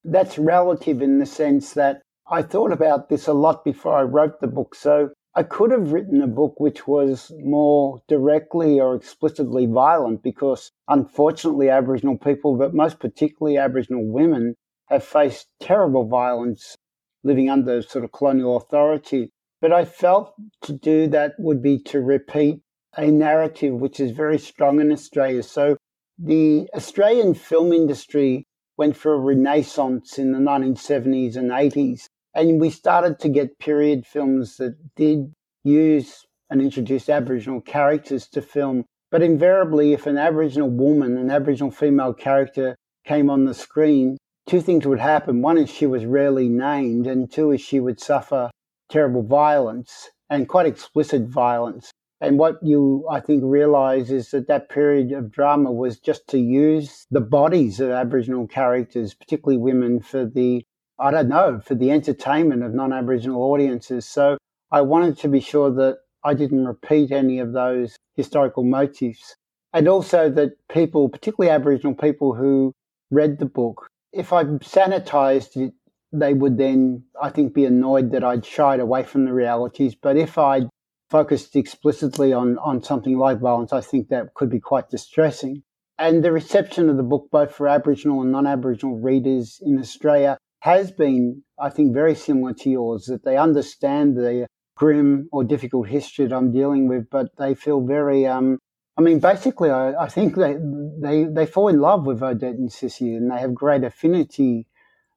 that's 0.02 0.38
relative 0.38 1.02
in 1.02 1.18
the 1.18 1.26
sense 1.26 1.74
that 1.74 2.00
I 2.30 2.42
thought 2.42 2.72
about 2.72 3.08
this 3.08 3.26
a 3.26 3.32
lot 3.34 3.64
before 3.64 3.96
I 3.96 4.02
wrote 4.02 4.40
the 4.40 4.46
book. 4.46 4.74
So 4.74 5.10
I 5.38 5.44
could 5.44 5.70
have 5.70 5.92
written 5.92 6.20
a 6.20 6.26
book 6.26 6.58
which 6.58 6.88
was 6.88 7.30
more 7.38 8.02
directly 8.08 8.80
or 8.80 8.96
explicitly 8.96 9.66
violent 9.66 10.20
because 10.20 10.72
unfortunately 10.88 11.70
Aboriginal 11.70 12.18
people, 12.18 12.56
but 12.56 12.74
most 12.74 12.98
particularly 12.98 13.56
Aboriginal 13.56 14.04
women, 14.04 14.56
have 14.86 15.04
faced 15.04 15.46
terrible 15.60 16.08
violence 16.08 16.76
living 17.22 17.48
under 17.48 17.82
sort 17.82 18.04
of 18.04 18.10
colonial 18.10 18.56
authority. 18.56 19.30
But 19.60 19.72
I 19.72 19.84
felt 19.84 20.34
to 20.62 20.72
do 20.72 21.06
that 21.06 21.34
would 21.38 21.62
be 21.62 21.78
to 21.84 22.00
repeat 22.00 22.58
a 22.96 23.06
narrative 23.06 23.74
which 23.74 24.00
is 24.00 24.10
very 24.10 24.40
strong 24.40 24.80
in 24.80 24.90
Australia. 24.90 25.44
So 25.44 25.76
the 26.18 26.68
Australian 26.74 27.34
film 27.34 27.72
industry 27.72 28.44
went 28.76 28.96
through 28.96 29.12
a 29.12 29.20
renaissance 29.20 30.18
in 30.18 30.32
the 30.32 30.40
1970s 30.40 31.36
and 31.36 31.52
80s. 31.52 32.08
And 32.34 32.60
we 32.60 32.70
started 32.70 33.18
to 33.20 33.28
get 33.28 33.58
period 33.58 34.06
films 34.06 34.56
that 34.58 34.76
did 34.94 35.32
use 35.64 36.24
and 36.50 36.62
introduce 36.62 37.08
Aboriginal 37.08 37.60
characters 37.60 38.26
to 38.28 38.42
film. 38.42 38.84
But 39.10 39.22
invariably, 39.22 39.92
if 39.92 40.06
an 40.06 40.18
Aboriginal 40.18 40.70
woman, 40.70 41.16
an 41.16 41.30
Aboriginal 41.30 41.70
female 41.70 42.12
character 42.12 42.76
came 43.04 43.30
on 43.30 43.44
the 43.44 43.54
screen, 43.54 44.18
two 44.46 44.60
things 44.60 44.86
would 44.86 44.98
happen. 44.98 45.42
One 45.42 45.58
is 45.58 45.70
she 45.70 45.86
was 45.86 46.04
rarely 46.04 46.48
named, 46.48 47.06
and 47.06 47.30
two 47.30 47.52
is 47.52 47.60
she 47.60 47.80
would 47.80 48.00
suffer 48.00 48.50
terrible 48.90 49.22
violence 49.22 50.10
and 50.30 50.48
quite 50.48 50.66
explicit 50.66 51.22
violence. 51.22 51.90
And 52.20 52.38
what 52.38 52.58
you, 52.62 53.06
I 53.10 53.20
think, 53.20 53.42
realize 53.44 54.10
is 54.10 54.30
that 54.30 54.48
that 54.48 54.68
period 54.68 55.12
of 55.12 55.30
drama 55.30 55.70
was 55.70 56.00
just 56.00 56.26
to 56.28 56.38
use 56.38 57.06
the 57.10 57.20
bodies 57.20 57.78
of 57.80 57.90
Aboriginal 57.90 58.46
characters, 58.46 59.14
particularly 59.14 59.58
women, 59.58 60.00
for 60.00 60.24
the, 60.24 60.64
I 61.00 61.10
don't 61.10 61.28
know, 61.28 61.60
for 61.60 61.74
the 61.74 61.90
entertainment 61.90 62.62
of 62.62 62.74
non 62.74 62.92
Aboriginal 62.92 63.42
audiences. 63.42 64.04
So 64.06 64.36
I 64.70 64.80
wanted 64.82 65.18
to 65.18 65.28
be 65.28 65.40
sure 65.40 65.70
that 65.74 65.98
I 66.24 66.34
didn't 66.34 66.66
repeat 66.66 67.12
any 67.12 67.38
of 67.38 67.52
those 67.52 67.96
historical 68.16 68.64
motifs. 68.64 69.36
And 69.72 69.86
also 69.86 70.30
that 70.30 70.56
people, 70.68 71.08
particularly 71.08 71.54
Aboriginal 71.54 71.94
people 71.94 72.34
who 72.34 72.72
read 73.10 73.38
the 73.38 73.46
book, 73.46 73.86
if 74.12 74.32
I 74.32 74.44
sanitized 74.44 75.56
it, 75.56 75.74
they 76.12 76.34
would 76.34 76.56
then, 76.56 77.04
I 77.20 77.30
think, 77.30 77.54
be 77.54 77.66
annoyed 77.66 78.10
that 78.12 78.24
I'd 78.24 78.44
shied 78.44 78.80
away 78.80 79.02
from 79.02 79.24
the 79.24 79.32
realities. 79.32 79.94
But 79.94 80.16
if 80.16 80.38
I'd 80.38 80.68
focused 81.10 81.54
explicitly 81.54 82.32
on, 82.32 82.58
on 82.58 82.82
something 82.82 83.18
like 83.18 83.40
violence, 83.40 83.72
I 83.72 83.82
think 83.82 84.08
that 84.08 84.34
could 84.34 84.50
be 84.50 84.60
quite 84.60 84.88
distressing. 84.88 85.62
And 85.98 86.24
the 86.24 86.32
reception 86.32 86.88
of 86.88 86.96
the 86.96 87.02
book, 87.02 87.28
both 87.30 87.54
for 87.54 87.68
Aboriginal 87.68 88.22
and 88.22 88.32
non 88.32 88.46
Aboriginal 88.46 88.98
readers 88.98 89.60
in 89.64 89.78
Australia, 89.78 90.38
has 90.60 90.90
been, 90.90 91.42
I 91.58 91.70
think, 91.70 91.94
very 91.94 92.14
similar 92.14 92.52
to 92.54 92.70
yours, 92.70 93.06
that 93.06 93.24
they 93.24 93.36
understand 93.36 94.16
the 94.16 94.46
grim 94.76 95.28
or 95.32 95.44
difficult 95.44 95.88
history 95.88 96.26
that 96.26 96.34
I'm 96.34 96.52
dealing 96.52 96.88
with, 96.88 97.10
but 97.10 97.36
they 97.36 97.54
feel 97.54 97.80
very, 97.80 98.26
um, 98.26 98.58
I 98.96 99.02
mean, 99.02 99.20
basically, 99.20 99.70
I, 99.70 100.04
I 100.04 100.08
think 100.08 100.36
they, 100.36 100.56
they, 101.00 101.24
they 101.24 101.46
fall 101.46 101.68
in 101.68 101.80
love 101.80 102.06
with 102.06 102.22
Odette 102.22 102.54
and 102.54 102.70
Sissy 102.70 103.16
and 103.16 103.30
they 103.30 103.38
have 103.38 103.54
great 103.54 103.84
affinity 103.84 104.66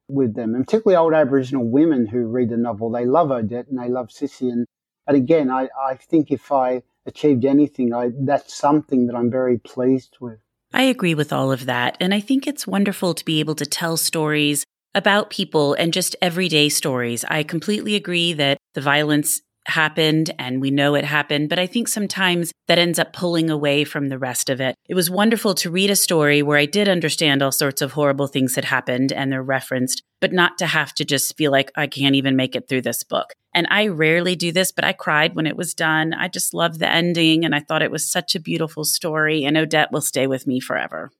with 0.08 0.36
them, 0.36 0.56
and 0.56 0.66
particularly 0.66 0.98
old 0.98 1.14
Aboriginal 1.14 1.70
women 1.70 2.06
who 2.06 2.28
read 2.28 2.50
the 2.50 2.58
novel. 2.58 2.92
They 2.92 3.06
love 3.06 3.32
Odette 3.32 3.68
and 3.68 3.80
they 3.80 3.90
love 3.90 4.10
Sissy, 4.10 4.52
and 4.52 4.66
and 5.08 5.18
again, 5.18 5.50
I, 5.50 5.70
I 5.82 5.96
think 5.96 6.32
if 6.32 6.52
I 6.52 6.84
achieved 7.06 7.46
anything, 7.46 7.94
I, 7.94 8.12
that's 8.20 8.56
something 8.56 9.08
that 9.08 9.16
I'm 9.16 9.32
very 9.32 9.58
pleased 9.58 10.18
with. 10.20 10.40
I 10.74 10.84
agree 10.84 11.16
with 11.16 11.34
all 11.34 11.52
of 11.52 11.66
that. 11.66 11.98
And 12.00 12.14
I 12.14 12.20
think 12.20 12.48
it's 12.48 12.68
wonderful 12.68 13.14
to 13.16 13.26
be 13.26 13.40
able 13.40 13.56
to 13.56 13.66
tell 13.66 13.98
stories 13.98 14.64
about 14.94 15.30
people 15.30 15.74
and 15.74 15.94
just 15.94 16.16
everyday 16.22 16.70
stories. 16.70 17.24
I 17.26 17.44
completely 17.44 17.96
agree 17.96 18.34
that 18.34 18.58
the 18.74 18.82
violence 18.82 19.42
happened 19.68 20.32
and 20.40 20.60
we 20.60 20.72
know 20.72 20.96
it 20.96 21.06
happened, 21.06 21.50
but 21.50 21.60
I 21.60 21.68
think 21.68 21.88
sometimes 21.88 22.52
that 22.68 22.80
ends 22.80 23.00
up 23.00 23.14
pulling 23.14 23.50
away 23.50 23.84
from 23.84 24.10
the 24.10 24.18
rest 24.18 24.50
of 24.50 24.60
it. 24.60 24.76
It 24.88 24.96
was 24.96 25.10
wonderful 25.10 25.54
to 25.56 25.70
read 25.70 25.90
a 25.90 25.96
story 25.96 26.42
where 26.42 26.58
I 26.58 26.66
did 26.66 26.90
understand 26.90 27.42
all 27.42 27.52
sorts 27.52 27.82
of 27.82 27.94
horrible 27.94 28.28
things 28.28 28.56
that 28.56 28.66
happened 28.66 29.12
and 29.12 29.32
they're 29.32 29.44
referenced, 29.44 30.04
but 30.20 30.34
not 30.34 30.58
to 30.58 30.66
have 30.66 30.94
to 30.96 31.06
just 31.06 31.38
feel 31.38 31.52
like 31.52 31.72
I 31.76 31.88
can't 31.88 32.16
even 32.16 32.36
make 32.36 32.56
it 32.56 32.68
through 32.68 32.82
this 32.82 33.04
book. 33.04 33.34
And 33.54 33.68
I 33.70 33.88
rarely 33.88 34.36
do 34.36 34.52
this, 34.52 34.72
but 34.72 34.86
I 34.86 34.94
cried 34.94 35.36
when 35.36 35.48
it 35.48 35.58
was 35.58 35.74
done. 35.74 36.14
I 36.14 36.28
just 36.28 36.54
loved 36.54 36.80
the 36.80 36.90
ending 36.90 37.46
and 37.46 37.54
I 37.54 37.60
thought 37.60 37.84
it 37.84 37.92
was 37.92 38.10
such 38.10 38.36
a 38.36 38.40
beautiful 38.40 38.84
story 38.84 39.44
and 39.44 39.58
Odette 39.58 39.92
will 39.92 40.02
stay 40.02 40.26
with 40.28 40.48
me 40.48 40.60
forever. 40.60 41.12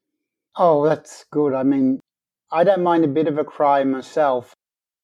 Oh, 0.56 0.84
that's 0.86 1.26
good. 1.32 1.54
I 1.54 1.64
mean, 1.64 2.00
I 2.54 2.66
don't 2.66 2.84
mind 2.84 3.06
a 3.06 3.08
bit 3.08 3.28
of 3.28 3.38
a 3.38 3.46
cry 3.46 3.84
myself. 3.84 4.56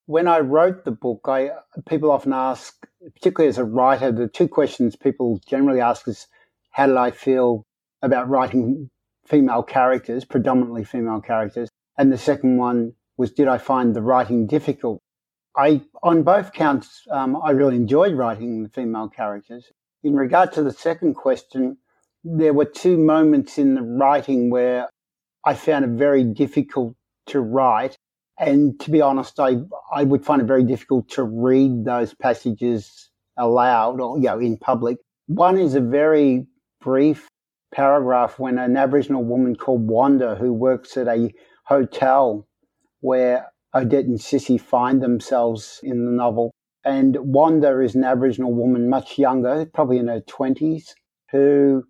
when 0.07 0.27
I 0.27 0.39
wrote 0.39 0.85
the 0.85 0.91
book, 0.91 1.21
I 1.25 1.51
people 1.87 2.11
often 2.11 2.33
ask, 2.33 2.73
particularly 3.13 3.49
as 3.49 3.57
a 3.57 3.65
writer, 3.65 4.11
the 4.11 4.27
two 4.27 4.47
questions 4.47 4.95
people 4.95 5.39
generally 5.45 5.81
ask 5.81 6.07
is, 6.07 6.27
how 6.71 6.87
did 6.87 6.95
I 6.95 7.11
feel 7.11 7.65
about 8.01 8.29
writing 8.29 8.89
female 9.25 9.63
characters, 9.63 10.23
predominantly 10.23 10.85
female 10.85 11.21
characters? 11.21 11.69
And 11.97 12.11
the 12.11 12.17
second 12.17 12.57
one 12.57 12.93
was, 13.17 13.31
did 13.31 13.49
I 13.49 13.57
find 13.57 13.95
the 13.95 14.01
writing 14.01 14.47
difficult? 14.47 15.01
I, 15.57 15.81
on 16.03 16.23
both 16.23 16.53
counts, 16.53 17.03
um, 17.11 17.37
I 17.43 17.51
really 17.51 17.75
enjoyed 17.75 18.13
writing 18.13 18.63
the 18.63 18.69
female 18.69 19.09
characters. 19.09 19.65
In 20.03 20.15
regard 20.15 20.53
to 20.53 20.63
the 20.63 20.71
second 20.71 21.15
question, 21.15 21.77
there 22.23 22.53
were 22.53 22.65
two 22.65 22.97
moments 22.97 23.57
in 23.57 23.75
the 23.75 23.81
writing 23.81 24.49
where 24.49 24.87
I 25.43 25.55
found 25.55 25.83
it 25.83 25.91
very 25.91 26.23
difficult 26.23 26.95
to 27.27 27.41
write. 27.41 27.95
And 28.39 28.79
to 28.81 28.91
be 28.91 29.01
honest, 29.01 29.39
I, 29.39 29.57
I 29.91 30.03
would 30.03 30.23
find 30.23 30.41
it 30.41 30.45
very 30.45 30.63
difficult 30.63 31.09
to 31.11 31.23
read 31.23 31.85
those 31.85 32.13
passages 32.13 33.09
aloud 33.37 33.99
or, 33.99 34.17
you 34.17 34.25
know, 34.25 34.39
in 34.39 34.57
public. 34.57 34.97
One 35.27 35.57
is 35.57 35.75
a 35.75 35.81
very 35.81 36.45
brief 36.81 37.27
paragraph 37.73 38.39
when 38.39 38.57
an 38.57 38.77
Aboriginal 38.77 39.23
woman 39.23 39.55
called 39.55 39.87
Wanda, 39.87 40.35
who 40.35 40.53
works 40.53 40.97
at 40.97 41.07
a 41.07 41.31
hotel 41.65 42.47
where 43.01 43.47
Odette 43.75 44.05
and 44.05 44.19
Sissy 44.19 44.59
find 44.59 45.01
themselves 45.01 45.79
in 45.83 46.05
the 46.05 46.11
novel. 46.11 46.51
And 46.85 47.17
Wanda 47.19 47.81
is 47.81 47.95
an 47.95 48.03
Aboriginal 48.03 48.53
woman, 48.53 48.89
much 48.89 49.17
younger, 49.17 49.65
probably 49.73 49.97
in 49.97 50.07
her 50.07 50.21
20s, 50.21 50.93
who 51.31 51.83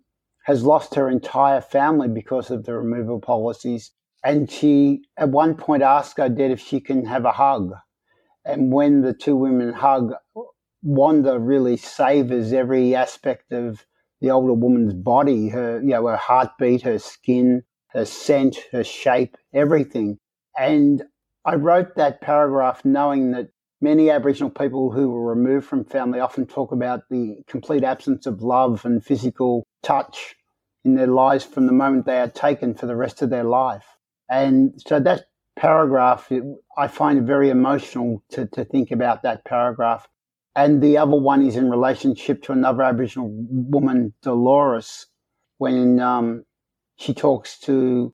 has 0.46 0.64
lost 0.64 0.94
her 0.96 1.08
entire 1.08 1.60
family 1.60 2.08
because 2.08 2.50
of 2.50 2.64
the 2.64 2.74
removal 2.74 3.20
policies. 3.20 3.92
And 4.24 4.50
she, 4.50 5.02
at 5.16 5.28
one 5.28 5.54
point, 5.54 5.82
asked 5.82 6.18
Odette 6.18 6.50
if 6.50 6.60
she 6.60 6.80
can 6.80 7.04
have 7.06 7.24
a 7.24 7.32
hug. 7.32 7.72
And 8.44 8.72
when 8.72 9.02
the 9.02 9.14
two 9.14 9.36
women 9.36 9.72
hug, 9.72 10.14
Wanda 10.82 11.38
really 11.38 11.76
savors 11.76 12.52
every 12.52 12.94
aspect 12.94 13.52
of 13.52 13.84
the 14.20 14.30
older 14.30 14.54
woman's 14.54 14.94
body, 14.94 15.48
her, 15.48 15.80
you 15.80 15.88
know, 15.88 16.06
her 16.06 16.16
heartbeat, 16.16 16.82
her 16.82 16.98
skin, 16.98 17.62
her 17.88 18.04
scent, 18.04 18.56
her 18.72 18.84
shape, 18.84 19.36
everything. 19.52 20.18
And 20.58 21.04
I 21.44 21.54
wrote 21.54 21.94
that 21.96 22.20
paragraph 22.20 22.84
knowing 22.84 23.30
that 23.32 23.48
many 23.80 24.10
Aboriginal 24.10 24.50
people 24.50 24.90
who 24.90 25.10
were 25.10 25.34
removed 25.34 25.66
from 25.66 25.84
family 25.84 26.20
often 26.20 26.46
talk 26.46 26.72
about 26.72 27.02
the 27.10 27.36
complete 27.46 27.84
absence 27.84 28.26
of 28.26 28.42
love 28.42 28.84
and 28.84 29.04
physical 29.04 29.66
touch 29.82 30.34
in 30.84 30.94
their 30.94 31.06
lives 31.06 31.44
from 31.44 31.66
the 31.66 31.72
moment 31.72 32.06
they 32.06 32.18
are 32.18 32.28
taken 32.28 32.74
for 32.74 32.86
the 32.86 32.96
rest 32.96 33.22
of 33.22 33.30
their 33.30 33.44
life. 33.44 33.97
And 34.30 34.74
so 34.86 35.00
that 35.00 35.26
paragraph, 35.56 36.30
I 36.76 36.88
find 36.88 37.18
it 37.18 37.24
very 37.24 37.50
emotional 37.50 38.22
to, 38.30 38.46
to 38.46 38.64
think 38.64 38.90
about 38.90 39.22
that 39.22 39.44
paragraph. 39.44 40.08
And 40.54 40.82
the 40.82 40.98
other 40.98 41.16
one 41.16 41.44
is 41.46 41.56
in 41.56 41.70
relationship 41.70 42.42
to 42.44 42.52
another 42.52 42.82
Aboriginal 42.82 43.30
woman, 43.30 44.14
Dolores, 44.22 45.06
when 45.58 46.00
um, 46.00 46.44
she 46.96 47.14
talks 47.14 47.58
to 47.60 48.12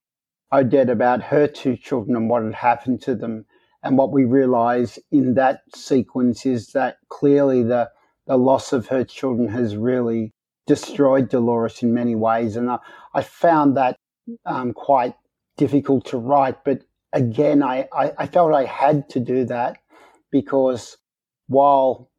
Odette 0.53 0.91
about 0.91 1.23
her 1.23 1.47
two 1.47 1.77
children 1.77 2.17
and 2.17 2.29
what 2.29 2.45
had 2.45 2.55
happened 2.55 3.03
to 3.03 3.15
them. 3.15 3.47
And 3.83 3.99
what 3.99 4.13
we 4.13 4.25
realize 4.25 4.99
in 5.11 5.35
that 5.35 5.63
sequence 5.75 6.47
is 6.47 6.73
that 6.73 6.97
clearly 7.09 7.63
the, 7.63 7.91
the 8.27 8.37
loss 8.37 8.73
of 8.73 8.89
her 8.89 9.05
children 9.05 9.49
has 9.49 9.77
really 9.77 10.33
destroyed 10.67 11.29
Dolores 11.29 11.83
in 11.83 11.93
many 11.93 12.15
ways. 12.15 12.57
And 12.57 12.71
I, 12.71 12.79
I 13.15 13.23
found 13.23 13.77
that 13.77 13.99
um, 14.47 14.73
quite 14.73 15.15
difficult 15.57 16.07
to 16.07 16.19
write. 16.19 16.65
But 16.65 16.83
again, 17.13 17.63
I, 17.63 17.89
I, 17.93 18.13
I 18.19 18.27
felt 18.27 18.53
I 18.53 18.65
had 18.65 19.09
to 19.11 19.21
do 19.21 19.45
that 19.47 19.79
because 20.31 20.97
while 21.47 22.11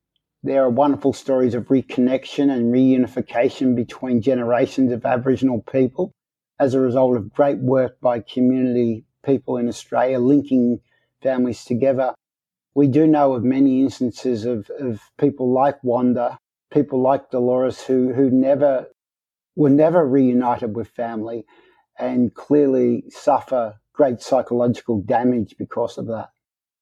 there 0.43 0.63
are 0.63 0.69
wonderful 0.69 1.11
stories 1.11 1.55
of 1.55 1.65
reconnection 1.65 2.51
and 2.51 2.73
reunification 2.73 3.75
between 3.75 4.21
generations 4.21 4.91
of 4.91 5.05
Aboriginal 5.05 5.61
people 5.61 6.11
as 6.59 6.73
a 6.73 6.79
result 6.79 7.17
of 7.17 7.33
great 7.33 7.57
work 7.57 7.99
by 7.99 8.19
community 8.19 9.05
people 9.25 9.57
in 9.57 9.67
Australia 9.67 10.19
linking 10.19 10.79
families 11.21 11.65
together. 11.65 12.13
We 12.75 12.87
do 12.87 13.07
know 13.07 13.33
of 13.33 13.43
many 13.43 13.81
instances 13.81 14.45
of, 14.45 14.69
of 14.79 15.01
people 15.17 15.51
like 15.51 15.83
Wanda, 15.83 16.37
people 16.71 17.01
like 17.01 17.31
Dolores 17.31 17.81
who, 17.81 18.13
who 18.13 18.29
never 18.29 18.87
were 19.55 19.69
never 19.69 20.05
reunited 20.05 20.75
with 20.75 20.89
family 20.89 21.45
and 21.97 22.33
clearly 22.33 23.03
suffer 23.09 23.79
great 23.93 24.21
psychological 24.21 25.01
damage 25.01 25.55
because 25.57 25.97
of 25.97 26.07
that. 26.07 26.29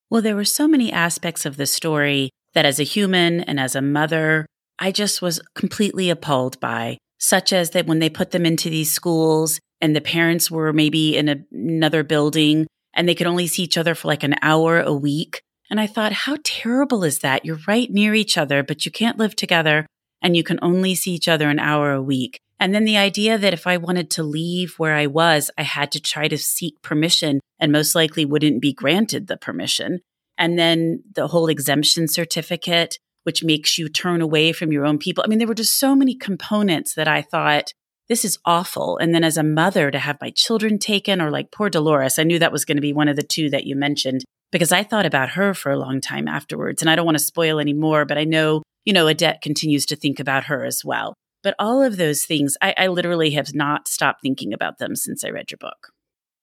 Well, 0.09 0.21
there 0.21 0.35
were 0.35 0.45
so 0.45 0.67
many 0.67 0.91
aspects 0.91 1.45
of 1.45 1.57
the 1.57 1.65
story 1.65 2.29
that 2.53 2.65
as 2.65 2.79
a 2.79 2.83
human 2.83 3.41
and 3.41 3.59
as 3.59 3.75
a 3.75 3.81
mother, 3.81 4.45
I 4.79 4.91
just 4.91 5.21
was 5.21 5.41
completely 5.55 6.09
appalled 6.09 6.59
by, 6.59 6.97
such 7.17 7.53
as 7.53 7.71
that 7.71 7.87
when 7.87 7.99
they 7.99 8.09
put 8.09 8.31
them 8.31 8.45
into 8.45 8.69
these 8.69 8.91
schools 8.91 9.59
and 9.81 9.95
the 9.95 10.01
parents 10.01 10.51
were 10.51 10.73
maybe 10.73 11.17
in 11.17 11.29
a, 11.29 11.37
another 11.51 12.03
building 12.03 12.67
and 12.93 13.07
they 13.07 13.15
could 13.15 13.27
only 13.27 13.47
see 13.47 13.63
each 13.63 13.77
other 13.77 13.95
for 13.95 14.07
like 14.07 14.23
an 14.23 14.35
hour 14.41 14.79
a 14.79 14.93
week. 14.93 15.41
And 15.69 15.79
I 15.79 15.87
thought, 15.87 16.13
how 16.13 16.37
terrible 16.43 17.03
is 17.03 17.19
that? 17.19 17.45
You're 17.45 17.59
right 17.67 17.89
near 17.89 18.13
each 18.13 18.37
other, 18.37 18.61
but 18.61 18.85
you 18.85 18.91
can't 18.91 19.17
live 19.17 19.35
together 19.35 19.87
and 20.21 20.37
you 20.37 20.43
can 20.43 20.59
only 20.61 20.95
see 20.95 21.11
each 21.11 21.27
other 21.27 21.49
an 21.49 21.59
hour 21.59 21.91
a 21.91 22.01
week. 22.01 22.39
And 22.63 22.73
then 22.73 22.85
the 22.85 22.95
idea 22.95 23.37
that 23.37 23.51
if 23.51 23.67
I 23.67 23.75
wanted 23.75 24.09
to 24.11 24.23
leave 24.23 24.75
where 24.77 24.95
I 24.95 25.05
was, 25.05 25.51
I 25.57 25.63
had 25.63 25.91
to 25.91 25.99
try 25.99 26.29
to 26.29 26.37
seek 26.37 26.81
permission 26.81 27.41
and 27.59 27.73
most 27.73 27.93
likely 27.93 28.23
wouldn't 28.23 28.61
be 28.61 28.71
granted 28.71 29.27
the 29.27 29.35
permission. 29.35 29.99
And 30.37 30.57
then 30.57 31.03
the 31.13 31.27
whole 31.27 31.47
exemption 31.49 32.07
certificate, 32.07 32.99
which 33.23 33.43
makes 33.43 33.77
you 33.77 33.89
turn 33.89 34.21
away 34.21 34.53
from 34.53 34.71
your 34.71 34.85
own 34.85 34.97
people. 34.97 35.25
I 35.25 35.27
mean, 35.27 35.39
there 35.39 35.47
were 35.47 35.53
just 35.53 35.77
so 35.77 35.93
many 35.93 36.15
components 36.15 36.93
that 36.93 37.05
I 37.05 37.21
thought, 37.21 37.73
this 38.07 38.23
is 38.23 38.39
awful. 38.45 38.97
And 38.97 39.13
then 39.13 39.25
as 39.25 39.35
a 39.35 39.43
mother 39.43 39.91
to 39.91 39.99
have 39.99 40.21
my 40.21 40.29
children 40.29 40.79
taken 40.79 41.21
or 41.21 41.31
like 41.31 41.51
poor 41.51 41.69
Dolores, 41.69 42.17
I 42.17 42.23
knew 42.23 42.39
that 42.39 42.53
was 42.53 42.63
going 42.63 42.77
to 42.77 42.81
be 42.81 42.93
one 42.93 43.09
of 43.09 43.17
the 43.17 43.23
two 43.23 43.49
that 43.49 43.65
you 43.65 43.75
mentioned 43.75 44.23
because 44.53 44.71
I 44.71 44.83
thought 44.83 45.05
about 45.05 45.31
her 45.31 45.53
for 45.53 45.69
a 45.69 45.77
long 45.77 45.99
time 45.99 46.29
afterwards. 46.29 46.81
And 46.81 46.89
I 46.89 46.95
don't 46.95 47.05
want 47.05 47.17
to 47.17 47.23
spoil 47.25 47.59
any 47.59 47.73
more, 47.73 48.05
but 48.05 48.17
I 48.17 48.23
know, 48.23 48.63
you 48.85 48.93
know, 48.93 49.09
Odette 49.09 49.41
continues 49.41 49.85
to 49.87 49.97
think 49.97 50.21
about 50.21 50.45
her 50.45 50.63
as 50.63 50.81
well. 50.85 51.13
But 51.43 51.55
all 51.59 51.83
of 51.83 51.97
those 51.97 52.23
things, 52.23 52.55
I, 52.61 52.73
I 52.77 52.87
literally 52.87 53.31
have 53.31 53.53
not 53.53 53.87
stopped 53.87 54.21
thinking 54.21 54.53
about 54.53 54.79
them 54.79 54.95
since 54.95 55.23
I 55.23 55.29
read 55.29 55.51
your 55.51 55.59
book. 55.59 55.89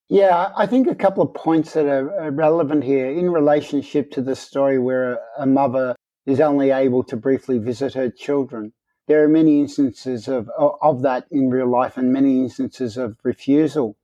Yeah, 0.09 0.53
I 0.57 0.67
think 0.67 0.89
a 0.89 0.95
couple 0.95 1.23
of 1.23 1.35
points 1.35 1.73
that 1.75 1.87
are 1.87 2.31
relevant 2.31 2.85
here 2.85 3.09
in 3.11 3.31
relationship 3.31 4.11
to 4.13 4.21
the 4.21 4.37
story 4.37 4.79
where 4.79 5.21
a 5.39 5.47
mother 5.47 5.95
is 6.27 6.41
only 6.41 6.71
able 6.71 7.03
to 7.05 7.17
briefly 7.17 7.59
visit 7.59 7.95
her 7.95 8.11
children. 8.11 8.73
There 9.07 9.25
are 9.25 9.29
many 9.29 9.61
instances 9.61 10.29
of, 10.29 10.51
of 10.59 11.03
that 11.03 11.27
in 11.31 11.49
real 11.49 11.69
life 11.69 11.97
and 11.97 12.13
many 12.13 12.41
instances 12.41 12.97
of 12.97 13.17
refusal. 13.23 13.97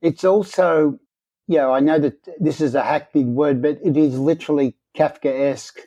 It's 0.00 0.24
also, 0.24 0.98
you 1.46 1.58
know, 1.58 1.72
I 1.72 1.80
know 1.80 1.98
that 1.98 2.26
this 2.40 2.60
is 2.60 2.74
a 2.74 2.82
hackneyed 2.82 3.28
word, 3.28 3.62
but 3.62 3.78
it 3.84 3.96
is 3.96 4.18
literally 4.18 4.76
Kafkaesque. 4.96 5.78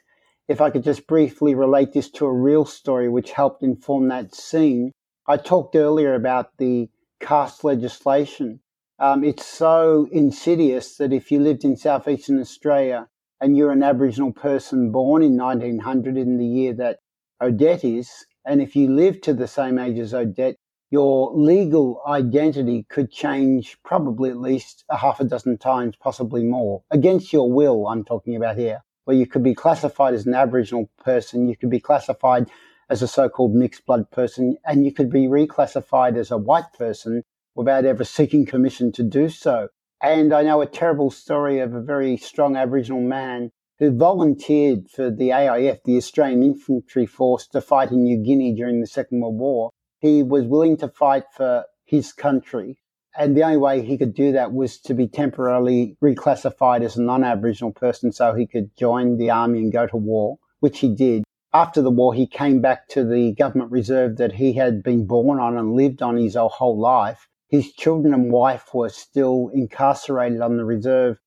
If 0.47 0.61
I 0.61 0.69
could 0.69 0.83
just 0.83 1.07
briefly 1.07 1.55
relate 1.55 1.93
this 1.93 2.09
to 2.11 2.25
a 2.25 2.33
real 2.33 2.65
story 2.65 3.09
which 3.09 3.31
helped 3.31 3.63
inform 3.63 4.07
that 4.09 4.35
scene. 4.35 4.91
I 5.27 5.37
talked 5.37 5.75
earlier 5.75 6.13
about 6.13 6.57
the 6.57 6.89
caste 7.19 7.63
legislation 7.63 8.59
um, 8.97 9.25
it's 9.25 9.45
so 9.45 10.07
insidious 10.11 10.95
that 10.97 11.11
if 11.11 11.29
you 11.29 11.39
lived 11.39 11.65
in 11.65 11.75
southeastern 11.75 12.39
Australia 12.39 13.07
and 13.41 13.57
you're 13.57 13.71
an 13.71 13.83
Aboriginal 13.83 14.31
person 14.31 14.91
born 14.91 15.21
in 15.21 15.35
1900 15.35 16.17
in 16.17 16.37
the 16.37 16.45
year 16.45 16.73
that 16.75 16.99
Odette 17.41 17.83
is, 17.83 18.25
and 18.45 18.61
if 18.61 18.75
you 18.75 18.89
live 18.89 19.19
to 19.21 19.33
the 19.33 19.47
same 19.47 19.77
age 19.77 19.99
as 19.99 20.13
Odette, 20.13 20.55
your 20.91 21.35
legal 21.35 22.01
identity 22.07 22.85
could 22.89 23.11
change 23.11 23.77
probably 23.83 24.29
at 24.29 24.37
least 24.37 24.85
a 24.89 24.95
half 24.95 25.19
a 25.19 25.25
dozen 25.25 25.57
times, 25.57 25.95
possibly 25.99 26.43
more, 26.43 26.83
against 26.89 27.33
your 27.33 27.51
will, 27.51 27.87
I'm 27.87 28.05
talking 28.05 28.37
about 28.37 28.57
here, 28.57 28.81
where 29.05 29.15
you 29.15 29.25
could 29.25 29.43
be 29.43 29.55
classified 29.55 30.13
as 30.13 30.25
an 30.25 30.33
Aboriginal 30.33 30.89
person, 31.03 31.47
you 31.47 31.55
could 31.55 31.69
be 31.69 31.79
classified 31.79 32.49
as 32.89 33.01
a 33.01 33.07
so 33.07 33.29
called 33.29 33.55
mixed 33.55 33.85
blood 33.85 34.11
person, 34.11 34.57
and 34.65 34.85
you 34.85 34.91
could 34.91 35.09
be 35.09 35.27
reclassified 35.27 36.17
as 36.17 36.29
a 36.29 36.37
white 36.37 36.71
person 36.77 37.23
without 37.55 37.85
ever 37.85 38.03
seeking 38.03 38.45
permission 38.45 38.91
to 38.91 39.03
do 39.03 39.29
so. 39.29 39.69
And 40.01 40.33
I 40.33 40.43
know 40.43 40.61
a 40.61 40.67
terrible 40.67 41.09
story 41.09 41.59
of 41.59 41.73
a 41.73 41.81
very 41.81 42.17
strong 42.17 42.55
Aboriginal 42.55 43.01
man 43.01 43.51
who 43.79 43.91
volunteered 43.91 44.89
for 44.89 45.09
the 45.09 45.29
AIF, 45.29 45.83
the 45.83 45.97
Australian 45.97 46.43
Infantry 46.43 47.05
Force, 47.05 47.47
to 47.47 47.61
fight 47.61 47.91
in 47.91 48.03
New 48.03 48.23
Guinea 48.23 48.53
during 48.53 48.81
the 48.81 48.87
Second 48.87 49.21
World 49.21 49.37
War. 49.37 49.71
He 49.99 50.21
was 50.21 50.45
willing 50.45 50.77
to 50.77 50.87
fight 50.87 51.23
for 51.35 51.65
his 51.83 52.13
country. 52.13 52.77
And 53.17 53.35
the 53.35 53.43
only 53.43 53.57
way 53.57 53.81
he 53.81 53.97
could 53.97 54.13
do 54.13 54.31
that 54.33 54.53
was 54.53 54.77
to 54.81 54.93
be 54.93 55.07
temporarily 55.07 55.97
reclassified 56.01 56.83
as 56.83 56.97
a 56.97 57.01
non 57.01 57.23
Aboriginal 57.23 57.71
person 57.71 58.11
so 58.11 58.33
he 58.33 58.45
could 58.45 58.75
join 58.75 59.17
the 59.17 59.29
army 59.29 59.59
and 59.59 59.71
go 59.71 59.87
to 59.87 59.97
war, 59.97 60.37
which 60.59 60.79
he 60.79 60.93
did. 60.93 61.23
After 61.53 61.81
the 61.81 61.91
war, 61.91 62.13
he 62.13 62.27
came 62.27 62.59
back 62.59 62.89
to 62.89 63.05
the 63.05 63.31
government 63.33 63.71
reserve 63.71 64.17
that 64.17 64.33
he 64.33 64.53
had 64.53 64.83
been 64.83 65.05
born 65.07 65.39
on 65.39 65.57
and 65.57 65.75
lived 65.75 66.01
on 66.01 66.17
his 66.17 66.35
whole 66.35 66.77
life 66.77 67.29
his 67.47 67.71
children 67.73 68.13
and 68.13 68.31
wife 68.31 68.73
were 68.73 68.89
still 68.89 69.49
incarcerated 69.53 70.41
on 70.41 70.57
the 70.57 70.65
reserve. 70.65 71.19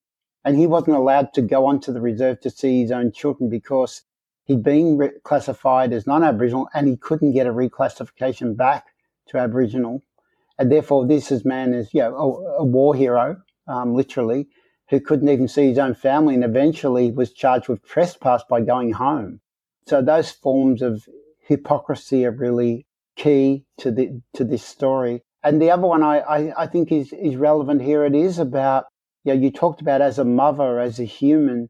and 0.44 0.56
he 0.56 0.66
wasn't 0.66 0.96
allowed 0.96 1.32
to 1.32 1.42
go 1.42 1.64
onto 1.66 1.92
the 1.92 2.00
reserve 2.00 2.40
to 2.40 2.50
see 2.50 2.80
his 2.80 2.90
own 2.90 3.12
children 3.12 3.48
because 3.48 4.02
he'd 4.44 4.62
been 4.62 5.12
classified 5.22 5.92
as 5.92 6.06
non-Aboriginal 6.06 6.68
and 6.74 6.88
he 6.88 6.96
couldn't 6.96 7.32
get 7.32 7.46
a 7.46 7.52
reclassification 7.52 8.56
back 8.56 8.86
to 9.26 9.38
Aboriginal. 9.38 10.02
And 10.58 10.72
therefore, 10.72 11.06
this 11.06 11.30
is 11.30 11.44
man 11.44 11.74
is 11.74 11.92
you 11.94 12.00
know 12.00 12.14
a, 12.16 12.62
a 12.62 12.64
war 12.64 12.94
hero, 12.94 13.36
um, 13.66 13.94
literally, 13.94 14.48
who 14.90 15.00
couldn't 15.00 15.28
even 15.28 15.48
see 15.48 15.68
his 15.68 15.78
own 15.78 15.94
family, 15.94 16.34
and 16.34 16.44
eventually 16.44 17.10
was 17.10 17.32
charged 17.32 17.68
with 17.68 17.84
trespass 17.84 18.42
by 18.48 18.60
going 18.60 18.92
home. 18.92 19.40
So 19.86 20.02
those 20.02 20.30
forms 20.30 20.82
of 20.82 21.08
hypocrisy 21.46 22.26
are 22.26 22.30
really 22.30 22.86
key 23.16 23.64
to 23.78 23.90
the 23.90 24.20
to 24.34 24.44
this 24.44 24.64
story. 24.64 25.22
And 25.42 25.62
the 25.62 25.70
other 25.70 25.86
one 25.86 26.02
I, 26.02 26.18
I, 26.18 26.62
I 26.62 26.66
think 26.66 26.90
is, 26.90 27.12
is 27.12 27.36
relevant 27.36 27.80
here. 27.82 28.04
It 28.04 28.14
is 28.14 28.38
about 28.38 28.86
you 29.24 29.34
know, 29.34 29.40
you 29.40 29.50
talked 29.50 29.80
about 29.80 30.00
as 30.00 30.18
a 30.18 30.24
mother, 30.24 30.80
as 30.80 30.98
a 30.98 31.04
human, 31.04 31.68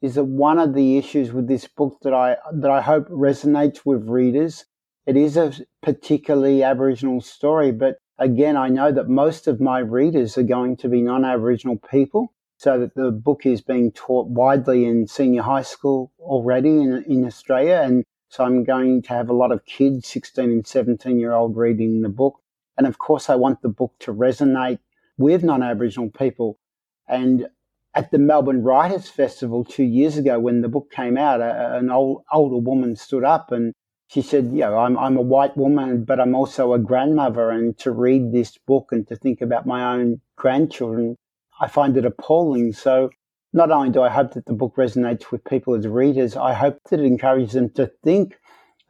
is 0.00 0.14
that 0.14 0.24
one 0.24 0.58
of 0.58 0.74
the 0.74 0.96
issues 0.96 1.32
with 1.32 1.48
this 1.48 1.66
book 1.66 1.98
that 2.02 2.14
I 2.14 2.36
that 2.52 2.70
I 2.70 2.80
hope 2.80 3.08
resonates 3.08 3.80
with 3.84 4.08
readers. 4.08 4.64
It 5.06 5.16
is 5.16 5.36
a 5.36 5.52
particularly 5.82 6.62
Aboriginal 6.62 7.20
story, 7.20 7.72
but 7.72 7.96
again, 8.18 8.56
I 8.56 8.68
know 8.68 8.92
that 8.92 9.08
most 9.08 9.46
of 9.46 9.60
my 9.60 9.78
readers 9.78 10.38
are 10.38 10.42
going 10.42 10.76
to 10.78 10.88
be 10.88 11.02
non-Aboriginal 11.02 11.78
people, 11.90 12.32
so 12.56 12.78
that 12.78 12.94
the 12.94 13.10
book 13.10 13.46
is 13.46 13.60
being 13.60 13.92
taught 13.92 14.28
widely 14.28 14.84
in 14.84 15.06
senior 15.06 15.42
high 15.42 15.62
school 15.62 16.12
already 16.20 16.80
in, 16.80 17.04
in 17.08 17.24
Australia, 17.24 17.82
and 17.84 18.04
so 18.28 18.44
I'm 18.44 18.64
going 18.64 19.02
to 19.02 19.08
have 19.10 19.28
a 19.28 19.34
lot 19.34 19.52
of 19.52 19.64
kids, 19.64 20.08
16 20.08 20.44
and 20.50 20.66
17 20.66 21.18
year 21.18 21.32
old, 21.32 21.56
reading 21.56 22.02
the 22.02 22.08
book. 22.08 22.40
And 22.76 22.86
of 22.86 22.98
course, 22.98 23.30
I 23.30 23.36
want 23.36 23.62
the 23.62 23.68
book 23.68 23.92
to 24.00 24.12
resonate 24.12 24.80
with 25.16 25.44
non-Aboriginal 25.44 26.10
people. 26.10 26.58
And 27.06 27.46
at 27.94 28.10
the 28.10 28.18
Melbourne 28.18 28.64
Writers 28.64 29.08
Festival 29.08 29.64
two 29.64 29.84
years 29.84 30.16
ago, 30.16 30.40
when 30.40 30.62
the 30.62 30.68
book 30.68 30.90
came 30.90 31.16
out, 31.16 31.40
an 31.40 31.90
old, 31.90 32.24
older 32.32 32.56
woman 32.56 32.96
stood 32.96 33.22
up 33.22 33.52
and 33.52 33.72
she 34.08 34.22
said, 34.22 34.46
"You 34.46 34.60
know, 34.60 34.78
I'm 34.78 34.98
I'm 34.98 35.16
a 35.16 35.22
white 35.22 35.56
woman, 35.56 36.04
but 36.04 36.20
I'm 36.20 36.34
also 36.34 36.72
a 36.72 36.78
grandmother, 36.78 37.50
and 37.50 37.76
to 37.78 37.90
read 37.90 38.32
this 38.32 38.58
book 38.58 38.88
and 38.92 39.06
to 39.08 39.16
think 39.16 39.40
about 39.40 39.66
my 39.66 39.94
own 39.94 40.20
grandchildren, 40.36 41.16
I 41.60 41.68
find 41.68 41.96
it 41.96 42.04
appalling." 42.04 42.72
So, 42.72 43.10
not 43.52 43.70
only 43.70 43.90
do 43.90 44.02
I 44.02 44.10
hope 44.10 44.32
that 44.34 44.46
the 44.46 44.52
book 44.52 44.76
resonates 44.76 45.30
with 45.30 45.44
people 45.44 45.74
as 45.74 45.86
readers, 45.88 46.36
I 46.36 46.52
hope 46.52 46.78
that 46.90 47.00
it 47.00 47.06
encourages 47.06 47.54
them 47.54 47.70
to 47.70 47.90
think 48.02 48.38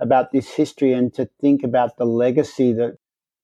about 0.00 0.32
this 0.32 0.50
history 0.50 0.92
and 0.92 1.12
to 1.14 1.28
think 1.40 1.62
about 1.62 1.96
the 1.96 2.06
legacy 2.06 2.72
that 2.72 2.98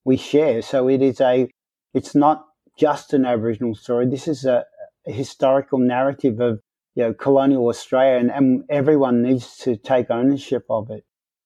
we 0.05 0.17
share. 0.17 0.63
So 0.63 0.89
it 0.89 1.03
is 1.03 1.21
a, 1.21 1.49
it's 1.95 2.15
not 2.15 2.47
just 2.79 3.13
an 3.13 3.25
Aboriginal 3.25 3.75
story. 3.75 4.07
This 4.07 4.27
is 4.27 4.45
a, 4.45 4.65
a 5.07 5.13
historical 5.13 5.79
narrative 5.79 6.41
of 6.41 6.61
you 6.95 7.05
know, 7.05 7.15
colonial 7.15 7.69
Australia, 7.69 8.19
and, 8.19 8.31
and 8.31 8.65
everyone 8.69 9.23
needs 9.23 9.57
to 9.59 9.77
take 9.77 10.11
ownership 10.11 10.65
of 10.69 10.91
it. 10.91 11.05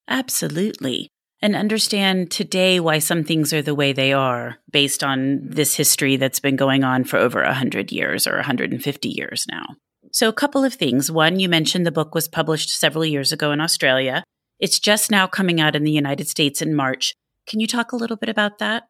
Absolutely. 0.09 1.09
And 1.43 1.55
understand 1.55 2.31
today 2.31 2.81
why 2.81 2.99
some 2.99 3.23
things 3.23 3.53
are 3.53 3.63
the 3.63 3.75
way 3.75 3.93
they 3.93 4.13
are 4.13 4.57
based 4.71 5.05
on 5.05 5.41
this 5.43 5.75
history 5.75 6.17
that's 6.17 6.41
been 6.41 6.57
going 6.57 6.85
on 6.85 7.05
for 7.05 7.19
over 7.19 7.43
100 7.43 7.93
years 7.93 8.27
or 8.27 8.37
150 8.37 9.09
years 9.09 9.45
now. 9.51 9.65
So, 10.13 10.29
a 10.29 10.33
couple 10.33 10.65
of 10.65 10.75
things. 10.75 11.11
One, 11.11 11.41
you 11.41 11.49
mentioned 11.49 11.85
the 11.85 11.93
book 11.93 12.15
was 12.15 12.29
published 12.29 12.71
several 12.71 13.05
years 13.05 13.33
ago 13.33 13.53
in 13.53 13.61
Australia. 13.61 14.23
It's 14.59 14.79
just 14.79 15.11
now 15.11 15.27
coming 15.27 15.61
out 15.61 15.77
in 15.77 15.85
the 15.85 15.91
United 15.91 16.29
States 16.29 16.63
in 16.63 16.75
March. 16.75 17.15
Can 17.47 17.61
you 17.61 17.67
talk 17.67 17.93
a 17.93 17.97
little 17.97 18.17
bit 18.17 18.29
about 18.29 18.59
that? 18.59 18.85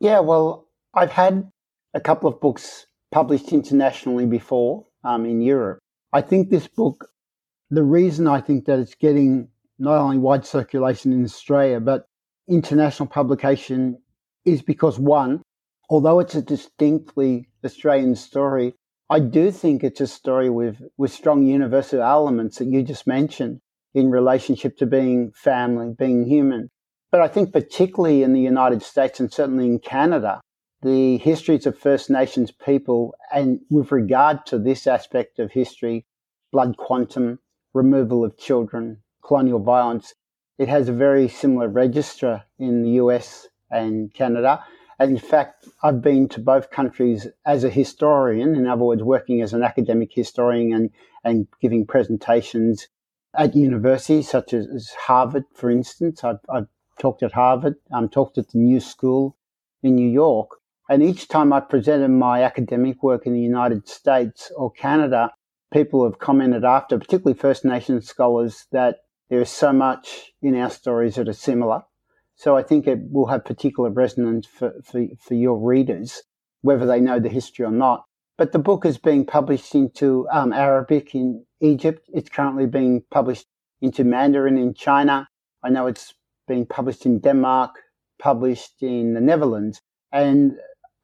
Yeah, 0.00 0.20
well, 0.20 0.68
I've 0.94 1.10
had 1.10 1.50
a 1.94 2.00
couple 2.00 2.28
of 2.28 2.40
books 2.40 2.86
published 3.10 3.52
internationally 3.52 4.26
before 4.26 4.86
um, 5.04 5.26
in 5.26 5.40
Europe. 5.40 5.80
I 6.12 6.22
think 6.22 6.48
this 6.48 6.68
book, 6.68 7.08
the 7.70 7.82
reason 7.82 8.26
I 8.26 8.40
think 8.40 8.66
that 8.66 8.78
it's 8.78 8.94
getting 8.94 9.48
not 9.78 9.98
only 9.98 10.18
wide 10.18 10.44
circulation 10.44 11.12
in 11.12 11.24
Australia, 11.24 11.80
but 11.80 12.06
international 12.48 13.08
publication 13.08 13.98
is 14.44 14.62
because 14.62 14.98
one, 14.98 15.42
although 15.90 16.20
it's 16.20 16.34
a 16.34 16.42
distinctly 16.42 17.48
Australian 17.64 18.16
story, 18.16 18.74
I 19.10 19.20
do 19.20 19.50
think 19.50 19.82
it's 19.82 20.00
a 20.00 20.06
story 20.06 20.50
with, 20.50 20.82
with 20.96 21.12
strong 21.12 21.46
universal 21.46 22.02
elements 22.02 22.58
that 22.58 22.68
you 22.68 22.82
just 22.82 23.06
mentioned 23.06 23.60
in 23.94 24.10
relationship 24.10 24.76
to 24.78 24.86
being 24.86 25.32
family, 25.32 25.94
being 25.98 26.26
human. 26.26 26.68
But 27.10 27.22
I 27.22 27.28
think 27.28 27.52
particularly 27.52 28.22
in 28.22 28.34
the 28.34 28.40
United 28.40 28.82
States 28.82 29.18
and 29.18 29.32
certainly 29.32 29.66
in 29.66 29.78
Canada, 29.78 30.40
the 30.82 31.16
histories 31.18 31.66
of 31.66 31.78
First 31.78 32.10
Nations 32.10 32.52
people 32.52 33.14
and 33.32 33.60
with 33.70 33.90
regard 33.90 34.44
to 34.46 34.58
this 34.58 34.86
aspect 34.86 35.38
of 35.38 35.52
history, 35.52 36.06
blood 36.52 36.76
quantum, 36.76 37.38
removal 37.72 38.24
of 38.24 38.38
children, 38.38 39.02
colonial 39.28 39.60
violence, 39.60 40.14
it 40.58 40.68
has 40.68 40.88
a 40.88 40.92
very 40.92 41.28
similar 41.28 41.68
register 41.68 42.42
in 42.58 42.82
the 42.82 42.92
US 43.02 43.46
and 43.70 44.12
Canada. 44.14 44.64
And 44.98 45.12
in 45.12 45.18
fact, 45.18 45.68
I've 45.82 46.02
been 46.02 46.28
to 46.30 46.40
both 46.40 46.70
countries 46.70 47.28
as 47.46 47.62
a 47.62 47.70
historian, 47.70 48.56
in 48.56 48.66
other 48.66 48.82
words, 48.82 49.02
working 49.02 49.42
as 49.42 49.52
an 49.52 49.62
academic 49.62 50.10
historian 50.12 50.72
and, 50.72 50.90
and 51.22 51.46
giving 51.60 51.86
presentations 51.86 52.88
at 53.36 53.54
universities 53.54 54.28
such 54.28 54.52
as, 54.52 54.66
as 54.66 54.90
Harvard, 55.06 55.44
for 55.54 55.70
instance. 55.70 56.24
I've, 56.24 56.40
I've 56.48 56.66
talked 56.98 57.22
at 57.22 57.32
Harvard, 57.32 57.76
um, 57.92 58.08
talked 58.08 58.38
at 58.38 58.48
the 58.48 58.58
New 58.58 58.80
School 58.80 59.36
in 59.82 59.94
New 59.94 60.10
York. 60.10 60.50
And 60.90 61.02
each 61.02 61.28
time 61.28 61.52
I 61.52 61.60
presented 61.60 62.08
my 62.08 62.42
academic 62.42 63.02
work 63.02 63.26
in 63.26 63.34
the 63.34 63.40
United 63.40 63.86
States 63.86 64.50
or 64.56 64.72
Canada, 64.72 65.30
people 65.72 66.02
have 66.04 66.18
commented 66.18 66.64
after, 66.64 66.98
particularly 66.98 67.38
First 67.38 67.64
Nations 67.64 68.08
scholars, 68.08 68.66
that 68.72 69.00
there 69.28 69.40
is 69.40 69.50
so 69.50 69.72
much 69.72 70.32
in 70.42 70.54
our 70.56 70.70
stories 70.70 71.16
that 71.16 71.28
are 71.28 71.32
similar. 71.32 71.82
So 72.36 72.56
I 72.56 72.62
think 72.62 72.86
it 72.86 72.98
will 73.10 73.26
have 73.26 73.44
particular 73.44 73.90
resonance 73.90 74.46
for, 74.46 74.72
for, 74.84 75.04
for 75.20 75.34
your 75.34 75.58
readers, 75.58 76.22
whether 76.62 76.86
they 76.86 77.00
know 77.00 77.18
the 77.18 77.28
history 77.28 77.64
or 77.64 77.72
not. 77.72 78.04
But 78.36 78.52
the 78.52 78.60
book 78.60 78.86
is 78.86 78.98
being 78.98 79.26
published 79.26 79.74
into 79.74 80.28
um, 80.30 80.52
Arabic 80.52 81.14
in 81.14 81.44
Egypt. 81.60 82.08
It's 82.12 82.28
currently 82.28 82.66
being 82.66 83.02
published 83.10 83.46
into 83.80 84.04
Mandarin 84.04 84.56
in 84.56 84.74
China. 84.74 85.26
I 85.64 85.70
know 85.70 85.88
it's 85.88 86.14
being 86.46 86.64
published 86.64 87.04
in 87.04 87.18
Denmark, 87.18 87.74
published 88.20 88.82
in 88.82 89.14
the 89.14 89.20
Netherlands. 89.20 89.80
And 90.12 90.52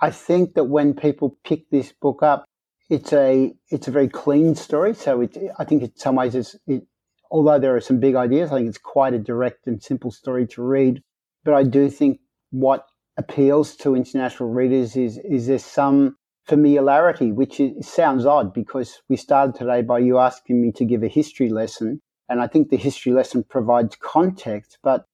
I 0.00 0.10
think 0.10 0.54
that 0.54 0.64
when 0.64 0.94
people 0.94 1.36
pick 1.44 1.68
this 1.70 1.92
book 1.92 2.22
up, 2.22 2.44
it's 2.88 3.12
a 3.12 3.52
it's 3.70 3.88
a 3.88 3.90
very 3.90 4.08
clean 4.08 4.54
story. 4.54 4.94
So 4.94 5.22
it, 5.22 5.36
I 5.58 5.64
think 5.64 5.82
in 5.82 5.96
some 5.96 6.16
ways 6.16 6.34
it's 6.34 6.54
it, 6.66 6.86
although 7.34 7.58
there 7.58 7.74
are 7.74 7.80
some 7.80 7.98
big 7.98 8.14
ideas, 8.14 8.52
I 8.52 8.58
think 8.58 8.68
it's 8.68 8.78
quite 8.78 9.12
a 9.12 9.18
direct 9.18 9.66
and 9.66 9.82
simple 9.82 10.12
story 10.12 10.46
to 10.46 10.62
read. 10.62 11.02
But 11.44 11.54
I 11.54 11.64
do 11.64 11.90
think 11.90 12.20
what 12.52 12.86
appeals 13.16 13.74
to 13.78 13.96
international 13.96 14.50
readers 14.50 14.94
is 14.94 15.18
is 15.18 15.48
there 15.48 15.58
some 15.58 16.16
familiarity, 16.46 17.32
which 17.32 17.58
is, 17.58 17.88
sounds 17.88 18.24
odd 18.24 18.54
because 18.54 19.02
we 19.08 19.16
started 19.16 19.56
today 19.56 19.82
by 19.82 19.98
you 19.98 20.18
asking 20.18 20.62
me 20.62 20.70
to 20.72 20.84
give 20.84 21.02
a 21.02 21.08
history 21.08 21.48
lesson, 21.48 22.00
and 22.28 22.40
I 22.40 22.46
think 22.46 22.68
the 22.68 22.76
history 22.76 23.10
lesson 23.10 23.42
provides 23.42 23.96
context. 23.96 24.78
But 24.84 25.04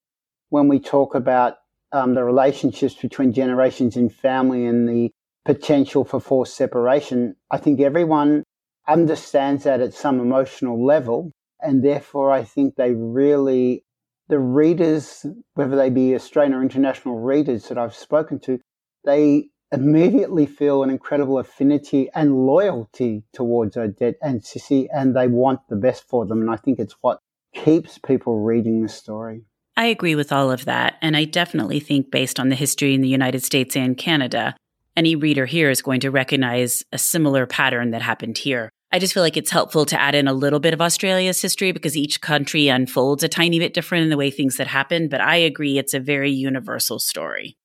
when 0.51 0.69
we 0.69 0.79
talk 0.79 1.15
about 1.15 1.55
um, 1.91 2.13
the 2.13 2.23
relationships 2.23 2.97
between 2.97 3.33
generations 3.33 3.97
in 3.97 4.11
family 4.11 4.67
and 4.67 4.87
the 4.87 5.11
potential 5.47 6.05
for 6.05 6.21
forced 6.21 6.55
separation, 6.55 7.37
I 7.51 7.57
think 7.57 7.81
everyone 7.81 8.43
understands 8.87 9.65
that 9.65 9.81
at 9.81 9.95
some 9.95 10.21
emotional 10.21 10.85
level. 10.85 11.33
And 11.63 11.85
therefore, 11.85 12.31
I 12.31 12.45
think 12.45 12.77
they 12.77 12.93
really, 12.93 13.85
the 14.29 14.39
readers, 14.39 15.27
whether 15.55 15.77
they 15.77 15.91
be 15.91 16.15
Australian 16.15 16.55
or 16.55 16.63
international 16.63 17.19
readers 17.19 17.69
that 17.69 17.79
I've 17.79 17.95
spoken 17.95 18.39
to, 18.41 18.59
they 19.05 19.49
immediately 19.73 20.47
feel 20.47 20.83
an 20.83 20.91
incredible 20.91 21.39
affinity 21.39 22.11
and 22.15 22.47
loyalty 22.47 23.23
towards 23.33 23.77
Odette 23.77 24.17
and 24.21 24.43
Sissy, 24.43 24.89
and 24.93 25.15
they 25.15 25.29
want 25.29 25.61
the 25.69 25.77
best 25.77 26.09
for 26.09 26.27
them. 26.27 26.41
And 26.41 26.51
I 26.51 26.57
think 26.57 26.79
it's 26.79 26.97
what 27.01 27.21
keeps 27.55 27.99
people 27.99 28.41
reading 28.41 28.83
the 28.83 28.89
story. 28.89 29.43
I 29.77 29.87
agree 29.87 30.15
with 30.15 30.33
all 30.33 30.51
of 30.51 30.65
that. 30.67 30.97
And 31.01 31.17
I 31.17 31.25
definitely 31.25 31.81
think, 31.81 32.11
based 32.11 32.39
on 32.41 32.49
the 32.49 32.57
history 32.57 32.95
in 32.95 33.01
the 33.01 33.09
United 33.09 33.43
States 33.45 33.77
and 33.77 33.97
Canada, 33.97 34.55
any 34.97 35.15
reader 35.15 35.47
here 35.47 35.71
is 35.71 35.83
going 35.83 36.01
to 36.01 36.11
recognize 36.11 36.85
a 36.93 36.99
similar 36.99 37.47
pattern 37.47 37.93
that 37.93 38.03
happened 38.03 38.39
here. 38.39 38.71
I 38.93 38.99
just 38.99 39.15
feel 39.15 39.23
like 39.23 39.37
it's 39.37 39.51
helpful 39.51 39.87
to 39.87 40.01
add 40.01 40.17
in 40.17 40.27
a 40.27 40.33
little 40.33 40.59
bit 40.59 40.75
of 40.75 40.81
Australia's 40.81 41.41
history 41.41 41.71
because 41.71 41.97
each 41.97 42.21
country 42.21 42.69
unfolds 42.69 43.23
a 43.23 43.29
tiny 43.29 43.61
bit 43.61 43.73
different 43.73 44.03
in 44.05 44.11
the 44.11 44.17
way 44.17 44.31
things 44.31 44.57
that 44.57 44.67
happen. 44.67 45.09
But 45.09 45.21
I 45.21 45.37
agree, 45.37 45.79
it's 45.79 45.95
a 45.95 46.01
very 46.01 46.31
universal 46.31 46.99
story. 46.99 47.57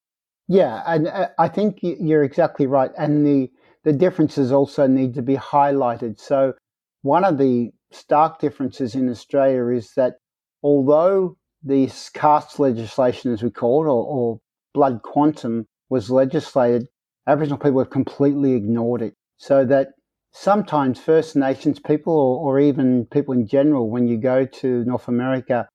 Yeah, 0.46 0.82
and 0.86 1.08
uh, 1.08 1.28
I 1.38 1.48
think 1.48 1.78
you're 1.82 2.22
exactly 2.22 2.68
right. 2.68 2.92
And 2.96 3.26
the, 3.26 3.50
the 3.82 3.92
differences 3.92 4.52
also 4.52 4.86
need 4.86 5.14
to 5.14 5.22
be 5.22 5.34
highlighted. 5.34 6.20
So, 6.20 6.54
one 7.02 7.24
of 7.24 7.38
the 7.38 7.70
stark 7.90 8.38
differences 8.38 8.94
in 8.94 9.08
Australia 9.08 9.76
is 9.76 9.92
that 9.96 10.14
although 10.62 11.36
this 11.62 12.08
caste 12.10 12.60
legislation, 12.60 13.32
as 13.32 13.42
we 13.42 13.50
call 13.50 13.84
it, 13.84 13.88
or, 13.88 14.04
or 14.06 14.40
blood 14.74 15.02
quantum, 15.02 15.66
was 15.88 16.10
legislated, 16.10 16.86
Aboriginal 17.26 17.58
people 17.58 17.80
have 17.80 17.90
completely 17.90 18.52
ignored 18.54 19.02
it. 19.02 19.14
So 19.38 19.64
that 19.64 19.88
sometimes 20.38 21.00
First 21.00 21.34
Nations 21.34 21.80
people 21.80 22.12
or, 22.12 22.38
or 22.56 22.60
even 22.60 23.06
people 23.06 23.32
in 23.32 23.46
general, 23.46 23.88
when 23.88 24.06
you 24.06 24.18
go 24.18 24.44
to 24.44 24.84
North 24.84 25.08
America, 25.08 25.66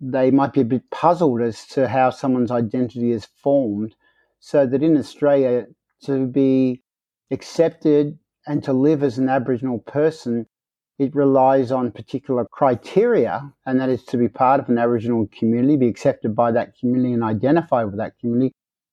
they 0.00 0.30
might 0.30 0.52
be 0.52 0.60
a 0.60 0.64
bit 0.64 0.90
puzzled 0.90 1.40
as 1.40 1.66
to 1.68 1.88
how 1.88 2.10
someone's 2.10 2.50
identity 2.50 3.12
is 3.12 3.28
formed. 3.42 3.94
So 4.40 4.66
that 4.66 4.82
in 4.82 4.96
Australia, 4.96 5.66
to 6.04 6.26
be 6.26 6.82
accepted 7.30 8.18
and 8.46 8.62
to 8.64 8.72
live 8.72 9.02
as 9.02 9.18
an 9.18 9.28
Aboriginal 9.28 9.78
person, 9.80 10.46
it 10.98 11.14
relies 11.14 11.70
on 11.70 11.92
particular 11.92 12.44
criteria, 12.50 13.52
and 13.66 13.80
that 13.80 13.88
is 13.88 14.04
to 14.06 14.16
be 14.16 14.28
part 14.28 14.60
of 14.60 14.68
an 14.68 14.78
Aboriginal 14.78 15.28
community, 15.36 15.76
be 15.76 15.88
accepted 15.88 16.34
by 16.34 16.50
that 16.52 16.76
community, 16.78 17.12
and 17.12 17.22
identify 17.22 17.84
with 17.84 17.98
that 17.98 18.18
community. 18.20 18.52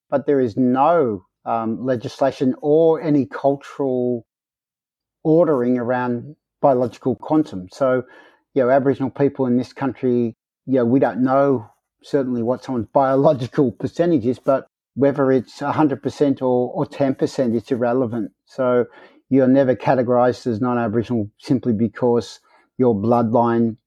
But 0.09 0.27
there 0.27 0.39
is 0.39 0.55
no 0.55 1.25
um, 1.45 1.83
legislation 1.83 2.53
or 2.61 3.01
any 3.01 3.25
cultural 3.25 4.25
ordering 5.25 5.77
around 5.77 6.35
biological 6.61 7.15
quantum. 7.15 7.67
So, 7.71 8.03
you 8.53 8.63
know, 8.63 8.69
Aboriginal 8.69 9.09
people 9.09 9.47
in 9.47 9.57
this 9.57 9.73
country, 9.73 10.35
you 10.65 10.75
know, 10.75 10.85
we 10.85 10.99
don't 10.99 11.23
know 11.23 11.67
certainly 12.03 12.43
what 12.43 12.63
someone's 12.63 12.87
biological 12.93 13.71
percentage 13.79 14.25
is, 14.25 14.39
but 14.39 14.67
whether 14.93 15.31
it's 15.31 15.59
100% 15.59 16.41
or, 16.41 16.71
or 16.71 16.85
10%, 16.85 17.55
it's 17.55 17.71
irrelevant. 17.71 18.31
So 18.45 18.85
you're 19.29 19.47
never 19.47 19.75
categorized 19.75 20.47
as 20.47 20.61
non 20.61 20.77
Aboriginal 20.77 21.29
simply 21.39 21.73
because 21.73 22.39
your 22.77 22.95
bloodline 22.95 23.77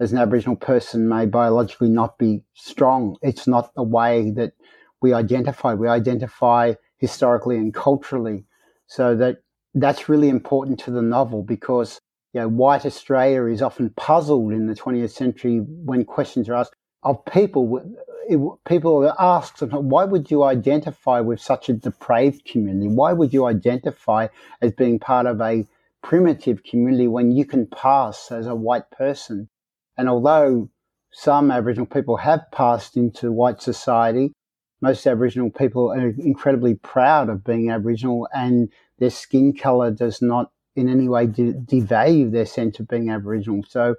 as 0.00 0.12
an 0.12 0.18
Aboriginal 0.18 0.56
person 0.56 1.08
may 1.08 1.24
biologically 1.26 1.88
not 1.88 2.18
be 2.18 2.42
strong. 2.54 3.16
It's 3.22 3.46
not 3.46 3.74
the 3.74 3.82
way 3.84 4.32
that 4.32 4.52
we 5.00 5.12
identify. 5.12 5.74
We 5.74 5.88
identify 5.88 6.74
historically 6.98 7.56
and 7.56 7.72
culturally. 7.72 8.44
So 8.86 9.14
that 9.16 9.38
that's 9.74 10.08
really 10.08 10.28
important 10.28 10.80
to 10.80 10.90
the 10.90 11.02
novel 11.02 11.42
because 11.42 12.00
you 12.32 12.40
know, 12.40 12.48
white 12.48 12.86
Australia 12.86 13.44
is 13.46 13.62
often 13.62 13.90
puzzled 13.90 14.52
in 14.52 14.66
the 14.66 14.74
20th 14.74 15.10
century 15.10 15.58
when 15.58 16.04
questions 16.04 16.48
are 16.48 16.54
asked 16.54 16.74
of 17.02 17.24
people. 17.24 17.82
It, 18.28 18.38
people 18.68 19.04
are 19.04 19.16
asked, 19.18 19.60
why 19.60 20.04
would 20.04 20.30
you 20.30 20.44
identify 20.44 21.20
with 21.20 21.40
such 21.40 21.68
a 21.68 21.72
depraved 21.72 22.44
community? 22.44 22.88
Why 22.88 23.12
would 23.12 23.32
you 23.32 23.46
identify 23.46 24.28
as 24.60 24.72
being 24.72 25.00
part 25.00 25.26
of 25.26 25.40
a 25.40 25.66
primitive 26.02 26.62
community 26.62 27.08
when 27.08 27.32
you 27.32 27.44
can 27.44 27.66
pass 27.66 28.30
as 28.30 28.46
a 28.46 28.54
white 28.54 28.90
person? 28.90 29.48
And 29.96 30.08
although 30.08 30.70
some 31.12 31.50
Aboriginal 31.50 31.86
people 31.86 32.18
have 32.18 32.42
passed 32.52 32.96
into 32.96 33.32
white 33.32 33.60
society, 33.60 34.32
most 34.80 35.06
Aboriginal 35.06 35.50
people 35.50 35.92
are 35.92 36.08
incredibly 36.08 36.74
proud 36.74 37.28
of 37.28 37.44
being 37.44 37.70
Aboriginal 37.70 38.28
and 38.34 38.70
their 38.98 39.10
skin 39.10 39.52
color 39.52 39.90
does 39.90 40.22
not 40.22 40.50
in 40.76 40.88
any 40.88 41.08
way 41.08 41.26
de- 41.26 41.52
devalue 41.52 42.30
their 42.30 42.46
sense 42.46 42.78
of 42.78 42.88
being 42.88 43.10
Aboriginal. 43.10 43.62
So 43.68 43.96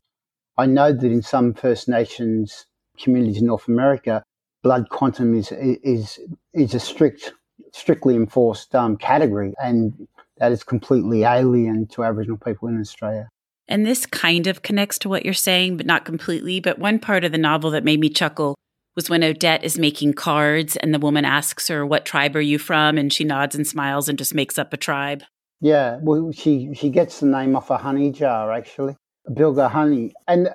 I 0.58 0.66
know 0.66 0.92
that 0.94 1.04
in 1.04 1.22
some 1.22 1.54
First 1.54 1.88
Nations 1.88 2.66
communities 3.00 3.40
in 3.40 3.48
North 3.48 3.68
America, 3.68 4.24
blood 4.64 4.90
quantum 4.90 5.34
is 5.34 5.52
is 5.52 6.20
is 6.54 6.74
a 6.74 6.80
strict, 6.80 7.34
strictly 7.74 8.16
enforced 8.16 8.76
um, 8.76 8.98
category, 8.98 9.54
and 9.62 10.08
that 10.38 10.52
is 10.52 10.64
completely 10.64 11.24
alien 11.24 11.88
to 11.88 12.04
Aboriginal 12.04 12.38
people 12.38 12.68
in 12.68 12.80
Australia. 12.80 13.30
And 13.68 13.86
this 13.86 14.06
kind 14.06 14.48
of 14.48 14.64
connects 14.64 15.00
to 15.00 15.10
what 15.10 15.24
you're 15.24 15.34
saying, 15.34 15.78
but 15.78 15.86
not 15.86 16.04
completely. 16.04 16.60
But 16.60 16.80
one 16.80 17.00
part 17.00 17.24
of 17.24 17.32
the 17.32 17.38
novel 17.38 17.72
that 17.72 17.84
made 17.84 18.00
me 18.00 18.10
chuckle 18.10 18.56
was 19.02 19.10
when 19.10 19.24
Odette 19.24 19.64
is 19.64 19.80
making 19.80 20.14
cards 20.14 20.76
and 20.76 20.94
the 20.94 21.00
woman 21.00 21.26
asks 21.26 21.68
her, 21.70 21.84
What 21.84 22.06
tribe 22.06 22.36
are 22.36 22.42
you 22.42 22.60
from? 22.60 23.00
And 23.00 23.12
she 23.12 23.24
nods 23.24 23.56
and 23.56 23.66
smiles 23.66 24.08
and 24.08 24.16
just 24.16 24.36
makes 24.36 24.60
up 24.60 24.74
a 24.74 24.78
tribe. 24.78 25.24
Yeah, 25.60 25.98
well, 26.04 26.32
she, 26.32 26.72
she 26.76 26.90
gets 26.92 27.20
the 27.20 27.26
name 27.26 27.56
off 27.56 27.72
a 27.72 27.78
honey 27.78 28.12
jar, 28.12 28.52
actually, 28.52 28.96
Bilga 29.28 29.72
honey. 29.72 30.14
And 30.28 30.50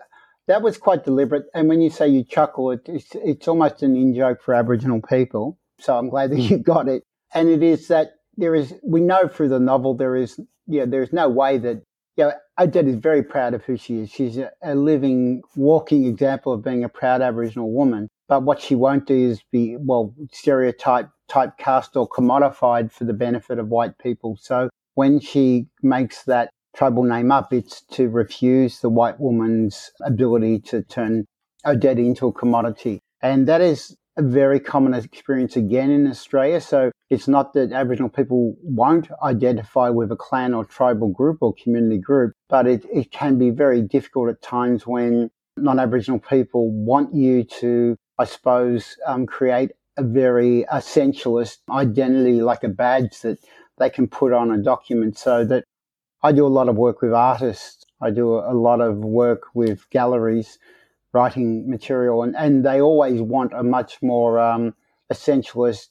that 0.46 0.62
was 0.62 0.78
quite 0.78 1.04
deliberate. 1.04 1.46
And 1.54 1.68
when 1.68 1.80
you 1.80 1.90
say 1.90 2.06
you 2.06 2.22
chuckle, 2.22 2.70
it, 2.70 2.82
it's, 2.86 3.08
it's 3.16 3.48
almost 3.48 3.82
an 3.82 3.96
in 3.96 4.14
joke 4.14 4.40
for 4.44 4.54
Aboriginal 4.54 5.00
people. 5.02 5.58
So 5.80 5.98
I'm 5.98 6.08
glad 6.08 6.30
that 6.30 6.38
you 6.50 6.58
got 6.58 6.86
it. 6.86 7.02
And 7.34 7.48
it 7.48 7.64
is 7.64 7.88
that 7.88 8.12
there 8.36 8.54
is, 8.54 8.74
we 8.84 9.00
know 9.00 9.26
through 9.26 9.48
the 9.48 9.58
novel, 9.58 9.94
there 9.94 10.14
is, 10.14 10.38
yeah, 10.68 10.84
there's 10.86 11.12
no 11.12 11.28
way 11.28 11.58
that, 11.58 11.82
you 12.16 12.24
know, 12.24 12.32
Odette 12.60 12.86
is 12.86 12.96
very 12.96 13.24
proud 13.24 13.54
of 13.54 13.64
who 13.64 13.76
she 13.76 14.02
is. 14.02 14.10
She's 14.10 14.38
a, 14.38 14.52
a 14.62 14.76
living, 14.76 15.42
walking 15.56 16.04
example 16.06 16.52
of 16.52 16.62
being 16.62 16.84
a 16.84 16.88
proud 16.88 17.22
Aboriginal 17.22 17.72
woman. 17.72 18.08
But 18.28 18.42
what 18.42 18.60
she 18.60 18.74
won't 18.74 19.06
do 19.06 19.14
is 19.14 19.42
be, 19.52 19.76
well, 19.78 20.14
stereotype, 20.32 21.10
typecast 21.30 21.96
or 21.96 22.08
commodified 22.08 22.90
for 22.90 23.04
the 23.04 23.12
benefit 23.12 23.58
of 23.58 23.68
white 23.68 23.98
people. 23.98 24.36
So 24.40 24.68
when 24.94 25.20
she 25.20 25.66
makes 25.82 26.24
that 26.24 26.50
tribal 26.74 27.04
name 27.04 27.30
up, 27.30 27.52
it's 27.52 27.82
to 27.92 28.08
refuse 28.08 28.80
the 28.80 28.88
white 28.88 29.20
woman's 29.20 29.90
ability 30.04 30.60
to 30.60 30.82
turn 30.82 31.24
Odette 31.64 31.98
into 31.98 32.26
a 32.26 32.32
commodity. 32.32 33.00
And 33.22 33.46
that 33.48 33.60
is 33.60 33.96
a 34.16 34.22
very 34.22 34.58
common 34.60 34.94
experience 34.94 35.56
again 35.56 35.90
in 35.90 36.06
Australia. 36.06 36.60
So 36.60 36.90
it's 37.10 37.28
not 37.28 37.52
that 37.52 37.72
Aboriginal 37.72 38.08
people 38.08 38.56
won't 38.62 39.08
identify 39.22 39.90
with 39.90 40.10
a 40.10 40.16
clan 40.16 40.54
or 40.54 40.64
tribal 40.64 41.08
group 41.08 41.38
or 41.42 41.54
community 41.62 41.98
group, 41.98 42.32
but 42.48 42.66
it, 42.66 42.84
it 42.92 43.12
can 43.12 43.38
be 43.38 43.50
very 43.50 43.82
difficult 43.82 44.30
at 44.30 44.42
times 44.42 44.86
when 44.86 45.30
non 45.56 45.78
Aboriginal 45.78 46.18
people 46.18 46.70
want 46.70 47.14
you 47.14 47.44
to 47.44 47.96
I 48.18 48.24
suppose, 48.24 48.96
um, 49.06 49.26
create 49.26 49.72
a 49.96 50.02
very 50.02 50.64
essentialist 50.72 51.58
identity, 51.70 52.42
like 52.42 52.64
a 52.64 52.68
badge 52.68 53.20
that 53.20 53.38
they 53.78 53.90
can 53.90 54.08
put 54.08 54.32
on 54.32 54.50
a 54.50 54.58
document. 54.58 55.18
So 55.18 55.44
that 55.44 55.64
I 56.22 56.32
do 56.32 56.46
a 56.46 56.48
lot 56.48 56.68
of 56.68 56.76
work 56.76 57.02
with 57.02 57.12
artists. 57.12 57.84
I 58.00 58.10
do 58.10 58.34
a 58.34 58.54
lot 58.54 58.80
of 58.80 58.98
work 58.98 59.44
with 59.54 59.88
galleries, 59.90 60.58
writing 61.12 61.68
material, 61.68 62.22
and, 62.22 62.36
and 62.36 62.64
they 62.64 62.80
always 62.80 63.20
want 63.20 63.52
a 63.54 63.62
much 63.62 64.02
more 64.02 64.38
um, 64.38 64.74
essentialist 65.12 65.88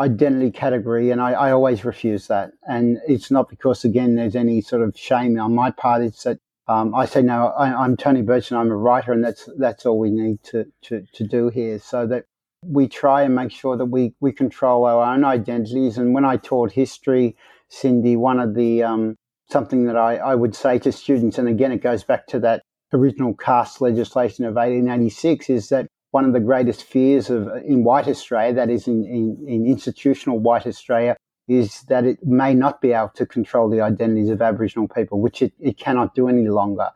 identity 0.00 0.50
category, 0.50 1.10
and 1.10 1.20
I, 1.20 1.32
I, 1.32 1.52
always 1.52 1.84
refuse 1.84 2.28
that. 2.28 2.52
And 2.68 2.98
it's 3.08 3.30
not 3.30 3.48
because, 3.48 3.84
again, 3.84 4.14
there's 4.14 4.36
any 4.36 4.60
sort 4.60 4.82
of 4.82 4.96
shame 4.96 5.38
on 5.40 5.54
my 5.54 5.70
part. 5.70 6.02
It's 6.02 6.22
that 6.22 6.38
um, 6.68 6.94
I 6.94 7.06
say 7.06 7.22
no. 7.22 7.46
I, 7.46 7.84
am 7.84 7.96
Tony 7.96 8.22
Birch, 8.22 8.50
and 8.50 8.60
I'm 8.60 8.70
a 8.70 8.76
writer, 8.76 9.12
and 9.12 9.24
that's 9.24 9.48
that's 9.58 9.86
all 9.86 9.98
we 9.98 10.10
need 10.10 10.42
to, 10.44 10.66
to 10.82 11.02
to 11.14 11.26
do 11.26 11.48
here. 11.48 11.78
So 11.78 12.06
that 12.06 12.24
we 12.62 12.88
try 12.88 13.22
and 13.22 13.34
make 13.34 13.50
sure 13.50 13.76
that 13.76 13.86
we 13.86 14.14
we 14.20 14.32
control 14.32 14.84
our 14.84 15.14
own 15.14 15.24
identities. 15.24 15.96
And 15.96 16.14
when 16.14 16.26
I 16.26 16.36
taught 16.36 16.72
history, 16.72 17.36
Cindy, 17.70 18.16
one 18.16 18.38
of 18.38 18.54
the 18.54 18.82
um, 18.82 19.16
something 19.50 19.86
that 19.86 19.96
I, 19.96 20.16
I 20.16 20.34
would 20.34 20.54
say 20.54 20.78
to 20.80 20.92
students, 20.92 21.38
and 21.38 21.48
again, 21.48 21.72
it 21.72 21.82
goes 21.82 22.04
back 22.04 22.26
to 22.28 22.40
that 22.40 22.62
original 22.92 23.34
caste 23.34 23.80
legislation 23.80 24.44
of 24.44 24.54
1886, 24.54 25.50
is 25.50 25.68
that 25.70 25.86
one 26.10 26.24
of 26.24 26.32
the 26.32 26.40
greatest 26.40 26.84
fears 26.84 27.30
of 27.30 27.48
in 27.64 27.84
white 27.84 28.08
Australia, 28.08 28.54
that 28.54 28.70
is 28.70 28.86
in, 28.86 29.04
in, 29.04 29.44
in 29.46 29.66
institutional 29.66 30.38
white 30.38 30.66
Australia, 30.66 31.16
is 31.48 31.82
that 31.88 32.04
it 32.04 32.24
may 32.24 32.54
not 32.54 32.80
be 32.80 32.92
able 32.92 33.08
to 33.08 33.26
control 33.26 33.68
the 33.68 33.80
identities 33.80 34.28
of 34.28 34.42
Aboriginal 34.42 34.86
people, 34.86 35.20
which 35.20 35.42
it, 35.42 35.52
it 35.58 35.78
cannot 35.78 36.14
do 36.14 36.28
any 36.28 36.48
longer. 36.48 36.90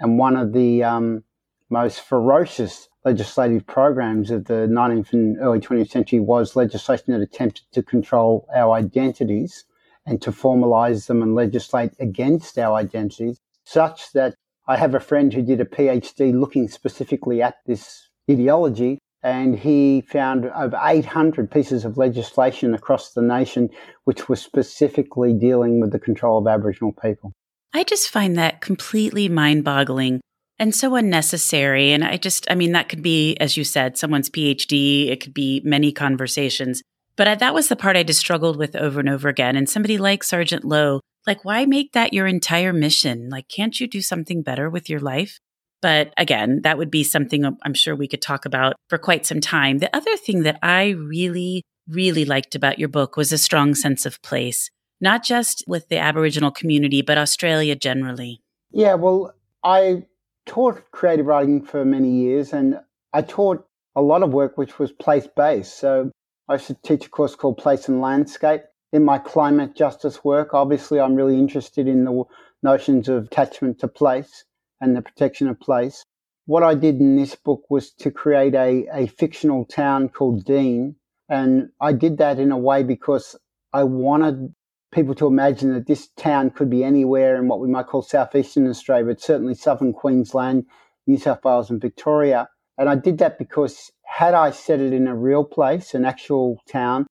And 0.00 0.18
one 0.18 0.36
of 0.36 0.52
the 0.52 0.82
um, 0.82 1.22
most 1.70 2.00
ferocious 2.00 2.88
legislative 3.04 3.66
programs 3.66 4.30
of 4.30 4.44
the 4.46 4.66
19th 4.68 5.12
and 5.12 5.38
early 5.40 5.60
20th 5.60 5.90
century 5.90 6.20
was 6.20 6.56
legislation 6.56 7.12
that 7.12 7.20
attempted 7.20 7.64
to 7.72 7.82
control 7.82 8.46
our 8.54 8.72
identities 8.74 9.64
and 10.04 10.20
to 10.20 10.32
formalize 10.32 11.06
them 11.06 11.22
and 11.22 11.34
legislate 11.34 11.92
against 12.00 12.58
our 12.58 12.76
identities, 12.76 13.40
such 13.64 14.12
that 14.12 14.34
I 14.66 14.76
have 14.76 14.94
a 14.94 15.00
friend 15.00 15.32
who 15.32 15.42
did 15.42 15.60
a 15.60 15.64
PhD 15.64 16.32
looking 16.32 16.68
specifically 16.68 17.40
at 17.40 17.56
this 17.66 18.08
ideology 18.30 18.98
and 19.22 19.58
he 19.58 20.00
found 20.02 20.46
over 20.46 20.78
800 20.82 21.50
pieces 21.50 21.84
of 21.84 21.96
legislation 21.96 22.74
across 22.74 23.12
the 23.12 23.22
nation 23.22 23.70
which 24.04 24.28
were 24.28 24.36
specifically 24.36 25.32
dealing 25.32 25.80
with 25.80 25.92
the 25.92 25.98
control 25.98 26.38
of 26.38 26.46
Aboriginal 26.46 26.92
people. 26.92 27.32
I 27.72 27.84
just 27.84 28.10
find 28.10 28.36
that 28.36 28.60
completely 28.60 29.28
mind 29.28 29.64
boggling 29.64 30.20
and 30.58 30.74
so 30.74 30.94
unnecessary. 30.94 31.92
And 31.92 32.04
I 32.04 32.16
just, 32.16 32.50
I 32.50 32.54
mean, 32.54 32.72
that 32.72 32.88
could 32.88 33.02
be, 33.02 33.36
as 33.36 33.56
you 33.56 33.64
said, 33.64 33.96
someone's 33.96 34.30
PhD, 34.30 35.08
it 35.08 35.20
could 35.20 35.34
be 35.34 35.62
many 35.64 35.92
conversations. 35.92 36.82
But 37.16 37.28
I, 37.28 37.34
that 37.36 37.54
was 37.54 37.68
the 37.68 37.76
part 37.76 37.96
I 37.96 38.02
just 38.02 38.20
struggled 38.20 38.56
with 38.56 38.76
over 38.76 39.00
and 39.00 39.08
over 39.08 39.28
again. 39.28 39.56
And 39.56 39.68
somebody 39.68 39.98
like 39.98 40.24
Sergeant 40.24 40.64
Lowe, 40.64 41.00
like, 41.26 41.44
why 41.44 41.66
make 41.66 41.92
that 41.92 42.12
your 42.12 42.26
entire 42.26 42.72
mission? 42.72 43.28
Like, 43.30 43.48
can't 43.48 43.78
you 43.78 43.86
do 43.86 44.00
something 44.00 44.42
better 44.42 44.68
with 44.68 44.90
your 44.90 45.00
life? 45.00 45.38
But 45.82 46.14
again, 46.16 46.60
that 46.62 46.78
would 46.78 46.90
be 46.90 47.02
something 47.04 47.44
I'm 47.44 47.74
sure 47.74 47.94
we 47.94 48.08
could 48.08 48.22
talk 48.22 48.46
about 48.46 48.76
for 48.88 48.96
quite 48.96 49.26
some 49.26 49.40
time. 49.40 49.78
The 49.78 49.94
other 49.94 50.16
thing 50.16 50.44
that 50.44 50.58
I 50.62 50.90
really, 50.90 51.64
really 51.88 52.24
liked 52.24 52.54
about 52.54 52.78
your 52.78 52.88
book 52.88 53.16
was 53.16 53.32
a 53.32 53.38
strong 53.38 53.74
sense 53.74 54.06
of 54.06 54.22
place, 54.22 54.70
not 55.00 55.24
just 55.24 55.64
with 55.66 55.88
the 55.88 55.98
Aboriginal 55.98 56.52
community, 56.52 57.02
but 57.02 57.18
Australia 57.18 57.74
generally. 57.74 58.40
Yeah, 58.70 58.94
well, 58.94 59.34
I 59.64 60.04
taught 60.46 60.90
creative 60.92 61.26
writing 61.26 61.64
for 61.64 61.84
many 61.84 62.10
years 62.10 62.52
and 62.52 62.80
I 63.12 63.22
taught 63.22 63.66
a 63.94 64.00
lot 64.00 64.22
of 64.22 64.32
work 64.32 64.56
which 64.56 64.78
was 64.78 64.92
place 64.92 65.26
based. 65.36 65.78
So 65.78 66.10
I 66.48 66.54
used 66.54 66.68
to 66.68 66.76
teach 66.84 67.06
a 67.06 67.10
course 67.10 67.34
called 67.34 67.58
Place 67.58 67.88
and 67.88 68.00
Landscape. 68.00 68.62
in 68.92 69.04
my 69.04 69.18
climate 69.18 69.74
justice 69.74 70.22
work. 70.22 70.52
Obviously, 70.52 71.00
I'm 71.00 71.14
really 71.14 71.38
interested 71.38 71.88
in 71.88 72.04
the 72.04 72.24
notions 72.62 73.08
of 73.08 73.24
attachment 73.24 73.78
to 73.80 73.88
place 73.88 74.44
and 74.82 74.96
the 74.96 75.00
protection 75.00 75.48
of 75.48 75.58
place. 75.58 76.04
What 76.46 76.64
I 76.64 76.74
did 76.74 77.00
in 77.00 77.16
this 77.16 77.36
book 77.36 77.62
was 77.70 77.92
to 78.00 78.10
create 78.10 78.54
a, 78.54 78.86
a 78.92 79.06
fictional 79.06 79.64
town 79.64 80.08
called 80.08 80.44
Deane. 80.44 80.96
And 81.28 81.70
I 81.80 81.92
did 81.92 82.18
that 82.18 82.38
in 82.40 82.50
a 82.50 82.58
way 82.58 82.82
because 82.82 83.36
I 83.72 83.84
wanted 83.84 84.52
people 84.92 85.14
to 85.14 85.28
imagine 85.28 85.72
that 85.72 85.86
this 85.86 86.08
town 86.16 86.50
could 86.50 86.68
be 86.68 86.84
anywhere 86.84 87.36
in 87.36 87.48
what 87.48 87.60
we 87.60 87.68
might 87.68 87.86
call 87.86 88.02
southeastern 88.02 88.68
Australia, 88.68 89.06
but 89.06 89.20
certainly 89.20 89.54
southern 89.54 89.92
Queensland, 89.92 90.66
New 91.06 91.16
South 91.16 91.44
Wales, 91.44 91.70
and 91.70 91.80
Victoria. 91.80 92.48
And 92.76 92.88
I 92.88 92.96
did 92.96 93.18
that 93.18 93.38
because 93.38 93.92
had 94.04 94.34
I 94.34 94.50
set 94.50 94.80
it 94.80 94.92
in 94.92 95.06
a 95.06 95.16
real 95.16 95.44
place, 95.44 95.94
an 95.94 96.04
actual 96.04 96.58
town, 96.68 97.06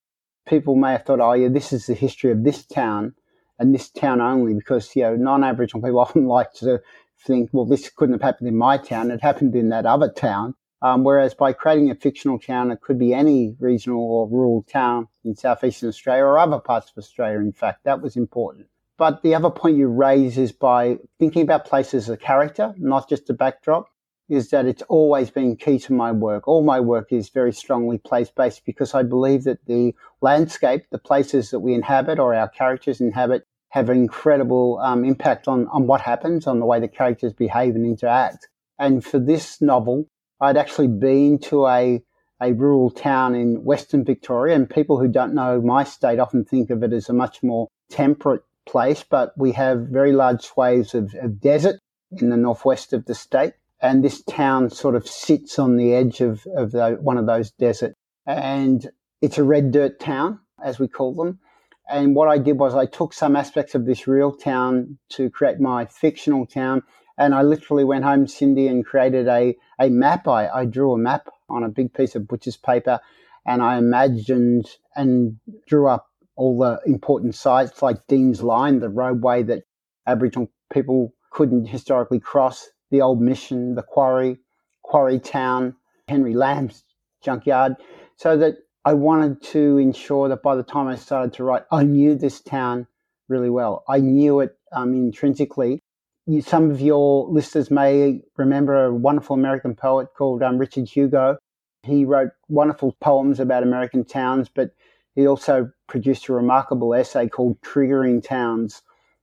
people 0.47 0.75
may 0.75 0.91
have 0.91 1.05
thought, 1.05 1.21
oh, 1.21 1.34
yeah, 1.34 1.47
this 1.47 1.71
is 1.71 1.86
the 1.86 1.93
history 1.93 2.31
of 2.31 2.43
this 2.43 2.65
town 2.65 3.15
and 3.57 3.73
this 3.73 3.89
town 3.89 4.19
only, 4.19 4.53
because, 4.53 4.93
you 4.95 5.03
know, 5.03 5.15
non 5.15 5.43
Aboriginal 5.43 5.81
people 5.81 5.99
often 6.07 6.27
like 6.27 6.51
to 6.55 6.81
think, 7.25 7.49
well, 7.51 7.65
this 7.65 7.89
couldn't 7.89 8.13
have 8.13 8.21
happened 8.21 8.47
in 8.47 8.57
my 8.57 8.77
town. 8.77 9.12
It 9.12 9.21
happened 9.21 9.55
in 9.55 9.69
that 9.69 9.86
other 9.86 10.12
town. 10.12 10.55
Um, 10.84 11.03
whereas 11.03 11.36
by 11.36 11.53
creating 11.53 11.91
a 11.91 11.95
fictional 11.95 12.39
town, 12.39 12.71
it 12.71 12.81
could 12.81 12.97
be 12.97 13.13
any 13.13 13.55
regional 13.60 14.01
or 14.01 14.27
rural 14.27 14.63
town 14.63 15.07
in 15.23 15.36
southeastern 15.36 15.89
Australia 15.89 16.23
or 16.23 16.39
other 16.39 16.60
parts 16.60 16.89
of 16.89 16.97
Australia, 16.97 17.39
in 17.39 17.53
fact. 17.53 17.84
That 17.84 18.01
was 18.01 18.17
important. 18.17 18.67
But 18.97 19.21
the 19.21 19.36
other 19.36 19.51
point 19.51 19.77
you 19.77 19.88
raise 19.88 20.38
is 20.38 20.51
by 20.51 20.97
thinking 21.19 21.43
about 21.43 21.65
places 21.65 22.05
as 22.05 22.10
a 22.10 22.17
character, 22.17 22.73
not 22.77 23.10
just 23.10 23.29
a 23.29 23.34
backdrop, 23.34 23.88
is 24.29 24.49
that 24.51 24.65
it's 24.65 24.84
always 24.84 25.29
been 25.29 25.57
key 25.57 25.77
to 25.79 25.93
my 25.93 26.12
work. 26.12 26.47
All 26.47 26.63
my 26.63 26.79
work 26.79 27.12
is 27.12 27.29
very 27.29 27.51
strongly 27.51 27.97
place 27.97 28.29
based 28.29 28.65
because 28.65 28.93
I 28.93 29.03
believe 29.03 29.43
that 29.43 29.65
the 29.65 29.93
landscape, 30.21 30.86
the 30.89 30.99
places 30.99 31.51
that 31.51 31.60
we 31.60 31.73
inhabit 31.73 32.17
or 32.17 32.34
our 32.34 32.47
characters 32.47 33.01
inhabit, 33.01 33.45
have 33.71 33.89
an 33.89 33.97
incredible 33.97 34.79
um, 34.81 35.03
impact 35.03 35.47
on, 35.47 35.67
on 35.67 35.88
what 35.88 36.01
happens, 36.01 36.45
on 36.45 36.60
the 36.60 36.65
way 36.65 36.79
the 36.79 36.88
characters 36.88 37.34
behave 37.34 37.75
and 37.75 37.86
interact. 37.86 38.47
And 38.77 39.03
for 39.03 39.17
this 39.17 39.62
novel, 39.62 40.07
I'd 40.39 40.57
actually 40.57 40.88
been 40.88 41.39
to 41.39 41.67
a, 41.67 42.03
a 42.41 42.53
rural 42.53 42.89
town 42.89 43.36
in 43.36 43.63
Western 43.63 44.03
Victoria, 44.03 44.55
and 44.55 44.69
people 44.69 44.99
who 44.99 45.07
don't 45.07 45.34
know 45.34 45.62
my 45.62 45.84
state 45.84 46.19
often 46.19 46.43
think 46.43 46.69
of 46.69 46.84
it 46.84 46.93
as 46.93 47.10
a 47.10 47.13
much 47.13 47.43
more 47.43 47.67
temperate 47.89 48.43
place, 48.67 49.03
but 49.10 49.34
we 49.38 49.53
have 49.53 49.88
very 49.88 50.12
large 50.12 50.41
swathes 50.41 50.93
of, 50.93 51.15
of 51.21 51.39
desert 51.39 51.79
in 52.19 52.29
the 52.29 52.38
northwest 52.38 52.93
of 52.93 53.05
the 53.05 53.15
state. 53.15 53.53
And 53.81 54.03
this 54.03 54.21
town 54.23 54.69
sort 54.69 54.95
of 54.95 55.07
sits 55.07 55.57
on 55.57 55.77
the 55.77 55.93
edge 55.93 56.21
of, 56.21 56.45
of 56.55 56.71
the, 56.71 56.97
one 57.01 57.17
of 57.17 57.25
those 57.25 57.51
deserts. 57.51 57.95
And 58.27 58.89
it's 59.21 59.38
a 59.38 59.43
red 59.43 59.71
dirt 59.71 59.99
town, 59.99 60.39
as 60.63 60.77
we 60.77 60.88
call 60.88 61.15
them. 61.15 61.39
And 61.89 62.15
what 62.15 62.29
I 62.29 62.37
did 62.37 62.57
was 62.57 62.73
I 62.73 62.85
took 62.85 63.13
some 63.13 63.35
aspects 63.35 63.75
of 63.75 63.85
this 63.85 64.07
real 64.07 64.31
town 64.31 64.97
to 65.09 65.29
create 65.29 65.59
my 65.59 65.85
fictional 65.85 66.45
town 66.45 66.83
and 67.17 67.35
I 67.35 67.43
literally 67.43 67.83
went 67.83 68.03
home, 68.03 68.27
Cindy, 68.27 68.67
and 68.67 68.85
created 68.85 69.27
a, 69.27 69.55
a 69.79 69.89
map. 69.89 70.27
I, 70.27 70.47
I 70.47 70.65
drew 70.65 70.93
a 70.93 70.97
map 70.97 71.27
on 71.49 71.63
a 71.63 71.69
big 71.69 71.93
piece 71.93 72.15
of 72.15 72.27
butcher's 72.27 72.57
paper 72.57 72.99
and 73.45 73.61
I 73.61 73.77
imagined 73.77 74.67
and 74.95 75.37
drew 75.67 75.87
up 75.87 76.07
all 76.35 76.57
the 76.57 76.79
important 76.85 77.35
sites 77.35 77.81
like 77.81 78.07
Deane's 78.07 78.41
Line, 78.41 78.79
the 78.79 78.89
roadway 78.89 79.43
that 79.43 79.63
Aboriginal 80.07 80.49
people 80.71 81.13
couldn't 81.31 81.65
historically 81.65 82.19
cross, 82.19 82.69
the 82.89 83.01
old 83.01 83.21
mission, 83.21 83.75
the 83.75 83.83
quarry, 83.83 84.39
Quarry 84.83 85.19
Town, 85.19 85.75
Henry 86.07 86.33
Lamb's 86.33 86.83
junkyard, 87.21 87.75
so 88.15 88.35
that 88.37 88.55
I 88.83 88.93
wanted 88.93 89.43
to 89.43 89.77
ensure 89.77 90.29
that 90.29 90.41
by 90.41 90.55
the 90.55 90.63
time 90.63 90.87
I 90.87 90.95
started 90.95 91.33
to 91.33 91.43
write, 91.43 91.63
I 91.71 91.83
knew 91.83 92.15
this 92.15 92.41
town 92.41 92.87
really 93.27 93.49
well. 93.49 93.83
I 93.87 93.99
knew 93.99 94.39
it 94.39 94.57
um, 94.71 94.93
intrinsically 94.93 95.81
you, 96.25 96.41
some 96.41 96.71
of 96.71 96.81
your 96.81 97.27
listeners 97.29 97.71
may 97.71 98.21
remember 98.37 98.85
a 98.85 98.93
wonderful 98.93 99.35
American 99.35 99.75
poet 99.75 100.09
called 100.17 100.43
um, 100.43 100.57
Richard 100.57 100.87
Hugo. 100.87 101.37
He 101.83 102.05
wrote 102.05 102.31
wonderful 102.47 102.95
poems 103.01 103.39
about 103.39 103.63
American 103.63 104.05
towns, 104.05 104.49
but 104.53 104.71
he 105.15 105.27
also 105.27 105.71
produced 105.87 106.29
a 106.29 106.33
remarkable 106.33 106.93
essay 106.93 107.27
called 107.27 107.59
Triggering 107.61 108.23
Towns, 108.23 108.81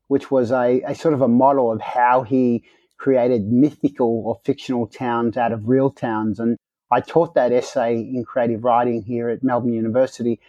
which 0.08 0.30
was 0.30 0.50
a, 0.50 0.82
a 0.86 0.94
sort 0.94 1.14
of 1.14 1.22
a 1.22 1.28
model 1.28 1.70
of 1.70 1.80
how 1.80 2.22
he 2.22 2.64
created 2.98 3.46
mythical 3.46 4.24
or 4.26 4.40
fictional 4.44 4.86
towns 4.86 5.36
out 5.36 5.52
of 5.52 5.68
real 5.68 5.90
towns. 5.90 6.40
And 6.40 6.56
I 6.90 7.00
taught 7.00 7.34
that 7.34 7.52
essay 7.52 7.94
in 7.94 8.24
creative 8.24 8.64
writing 8.64 9.02
here 9.02 9.28
at 9.28 9.42
Melbourne 9.42 9.72
University. 9.72 10.40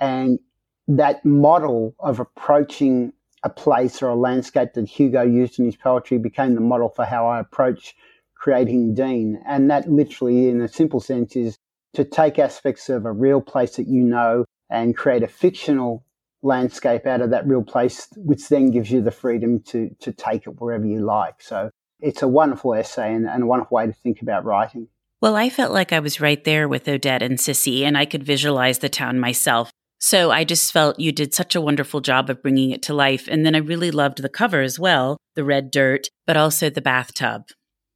And 0.00 0.38
that 0.86 1.24
model 1.24 1.94
of 1.98 2.20
approaching 2.20 3.12
a 3.42 3.48
place 3.48 4.02
or 4.02 4.08
a 4.08 4.14
landscape 4.14 4.74
that 4.74 4.88
Hugo 4.88 5.22
used 5.22 5.58
in 5.58 5.64
his 5.64 5.76
poetry 5.76 6.18
became 6.18 6.54
the 6.54 6.60
model 6.60 6.88
for 6.88 7.04
how 7.04 7.26
I 7.26 7.40
approach 7.40 7.94
creating 8.34 8.94
Deane. 8.94 9.40
And 9.46 9.70
that 9.70 9.90
literally, 9.90 10.48
in 10.48 10.60
a 10.60 10.68
simple 10.68 11.00
sense, 11.00 11.36
is 11.36 11.58
to 11.94 12.04
take 12.04 12.38
aspects 12.38 12.88
of 12.88 13.04
a 13.04 13.12
real 13.12 13.40
place 13.40 13.76
that 13.76 13.88
you 13.88 14.02
know 14.02 14.44
and 14.70 14.96
create 14.96 15.22
a 15.22 15.28
fictional 15.28 16.04
landscape 16.42 17.06
out 17.06 17.20
of 17.20 17.30
that 17.30 17.46
real 17.46 17.62
place, 17.62 18.08
which 18.16 18.48
then 18.48 18.70
gives 18.70 18.90
you 18.90 19.00
the 19.00 19.10
freedom 19.10 19.60
to, 19.60 19.90
to 20.00 20.12
take 20.12 20.46
it 20.46 20.60
wherever 20.60 20.86
you 20.86 21.00
like. 21.04 21.42
So 21.42 21.70
it's 22.00 22.22
a 22.22 22.28
wonderful 22.28 22.74
essay 22.74 23.12
and, 23.12 23.26
and 23.28 23.42
a 23.42 23.46
wonderful 23.46 23.76
way 23.76 23.86
to 23.86 23.92
think 23.92 24.22
about 24.22 24.44
writing. 24.44 24.88
Well, 25.20 25.34
I 25.34 25.50
felt 25.50 25.72
like 25.72 25.92
I 25.92 25.98
was 25.98 26.20
right 26.20 26.42
there 26.44 26.68
with 26.68 26.88
Odette 26.88 27.22
and 27.22 27.38
Sissy, 27.38 27.82
and 27.82 27.98
I 27.98 28.04
could 28.04 28.22
visualize 28.22 28.78
the 28.78 28.88
town 28.88 29.18
myself. 29.18 29.72
So 30.00 30.30
I 30.30 30.44
just 30.44 30.72
felt 30.72 31.00
you 31.00 31.10
did 31.10 31.34
such 31.34 31.56
a 31.56 31.60
wonderful 31.60 32.00
job 32.00 32.30
of 32.30 32.40
bringing 32.40 32.70
it 32.70 32.82
to 32.82 32.94
life. 32.94 33.26
And 33.28 33.44
then 33.44 33.56
I 33.56 33.58
really 33.58 33.90
loved 33.90 34.22
the 34.22 34.28
cover 34.28 34.60
as 34.60 34.78
well 34.78 35.16
the 35.34 35.44
red 35.44 35.70
dirt, 35.70 36.08
but 36.26 36.36
also 36.36 36.70
the 36.70 36.80
bathtub. 36.80 37.42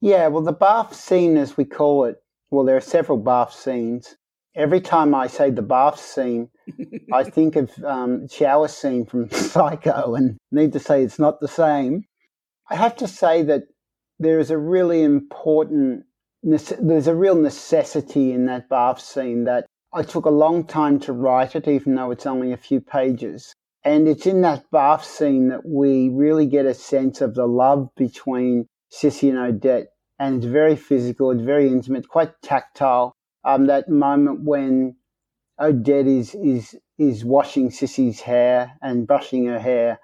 Yeah, 0.00 0.28
well, 0.28 0.42
the 0.42 0.52
bath 0.52 0.94
scene, 0.94 1.36
as 1.36 1.56
we 1.56 1.64
call 1.64 2.04
it, 2.06 2.16
well, 2.50 2.64
there 2.64 2.76
are 2.76 2.80
several 2.80 3.18
bath 3.18 3.52
scenes. 3.52 4.16
Every 4.54 4.80
time 4.80 5.14
I 5.14 5.28
say 5.28 5.50
the 5.50 5.62
bath 5.62 5.98
scene, 5.98 6.50
I 7.12 7.24
think 7.24 7.56
of 7.56 7.70
um, 7.84 8.28
shower 8.28 8.68
scene 8.68 9.06
from 9.06 9.30
Psycho, 9.32 10.14
and 10.14 10.36
need 10.50 10.72
to 10.72 10.80
say 10.80 11.02
it's 11.02 11.18
not 11.18 11.40
the 11.40 11.48
same. 11.48 12.04
I 12.68 12.76
have 12.76 12.96
to 12.96 13.08
say 13.08 13.42
that 13.42 13.62
there 14.18 14.38
is 14.38 14.50
a 14.50 14.58
really 14.58 15.02
important, 15.02 16.04
there's 16.42 17.06
a 17.06 17.14
real 17.14 17.36
necessity 17.36 18.32
in 18.32 18.46
that 18.46 18.68
bath 18.68 19.00
scene 19.00 19.44
that 19.44 19.66
I 19.92 20.02
took 20.02 20.24
a 20.24 20.30
long 20.30 20.64
time 20.64 20.98
to 21.00 21.12
write 21.12 21.54
it, 21.54 21.68
even 21.68 21.94
though 21.94 22.10
it's 22.10 22.26
only 22.26 22.52
a 22.52 22.56
few 22.56 22.80
pages. 22.80 23.54
And 23.84 24.08
it's 24.08 24.26
in 24.26 24.40
that 24.42 24.70
bath 24.70 25.04
scene 25.04 25.48
that 25.48 25.66
we 25.66 26.08
really 26.08 26.46
get 26.46 26.66
a 26.66 26.74
sense 26.74 27.20
of 27.20 27.34
the 27.34 27.46
love 27.46 27.90
between 27.96 28.66
Sissy 28.90 29.28
and 29.28 29.38
Odette. 29.38 29.88
And 30.18 30.36
it's 30.36 30.46
very 30.46 30.76
physical, 30.76 31.30
it's 31.30 31.42
very 31.42 31.68
intimate, 31.68 32.08
quite 32.08 32.40
tactile. 32.42 33.12
Um, 33.44 33.66
that 33.66 33.88
moment 33.88 34.44
when 34.44 34.96
Odette 35.60 36.06
is, 36.06 36.34
is, 36.36 36.76
is 36.98 37.24
washing 37.24 37.70
Sissy's 37.70 38.20
hair 38.20 38.78
and 38.80 39.06
brushing 39.06 39.46
her 39.46 39.58
hair. 39.58 39.98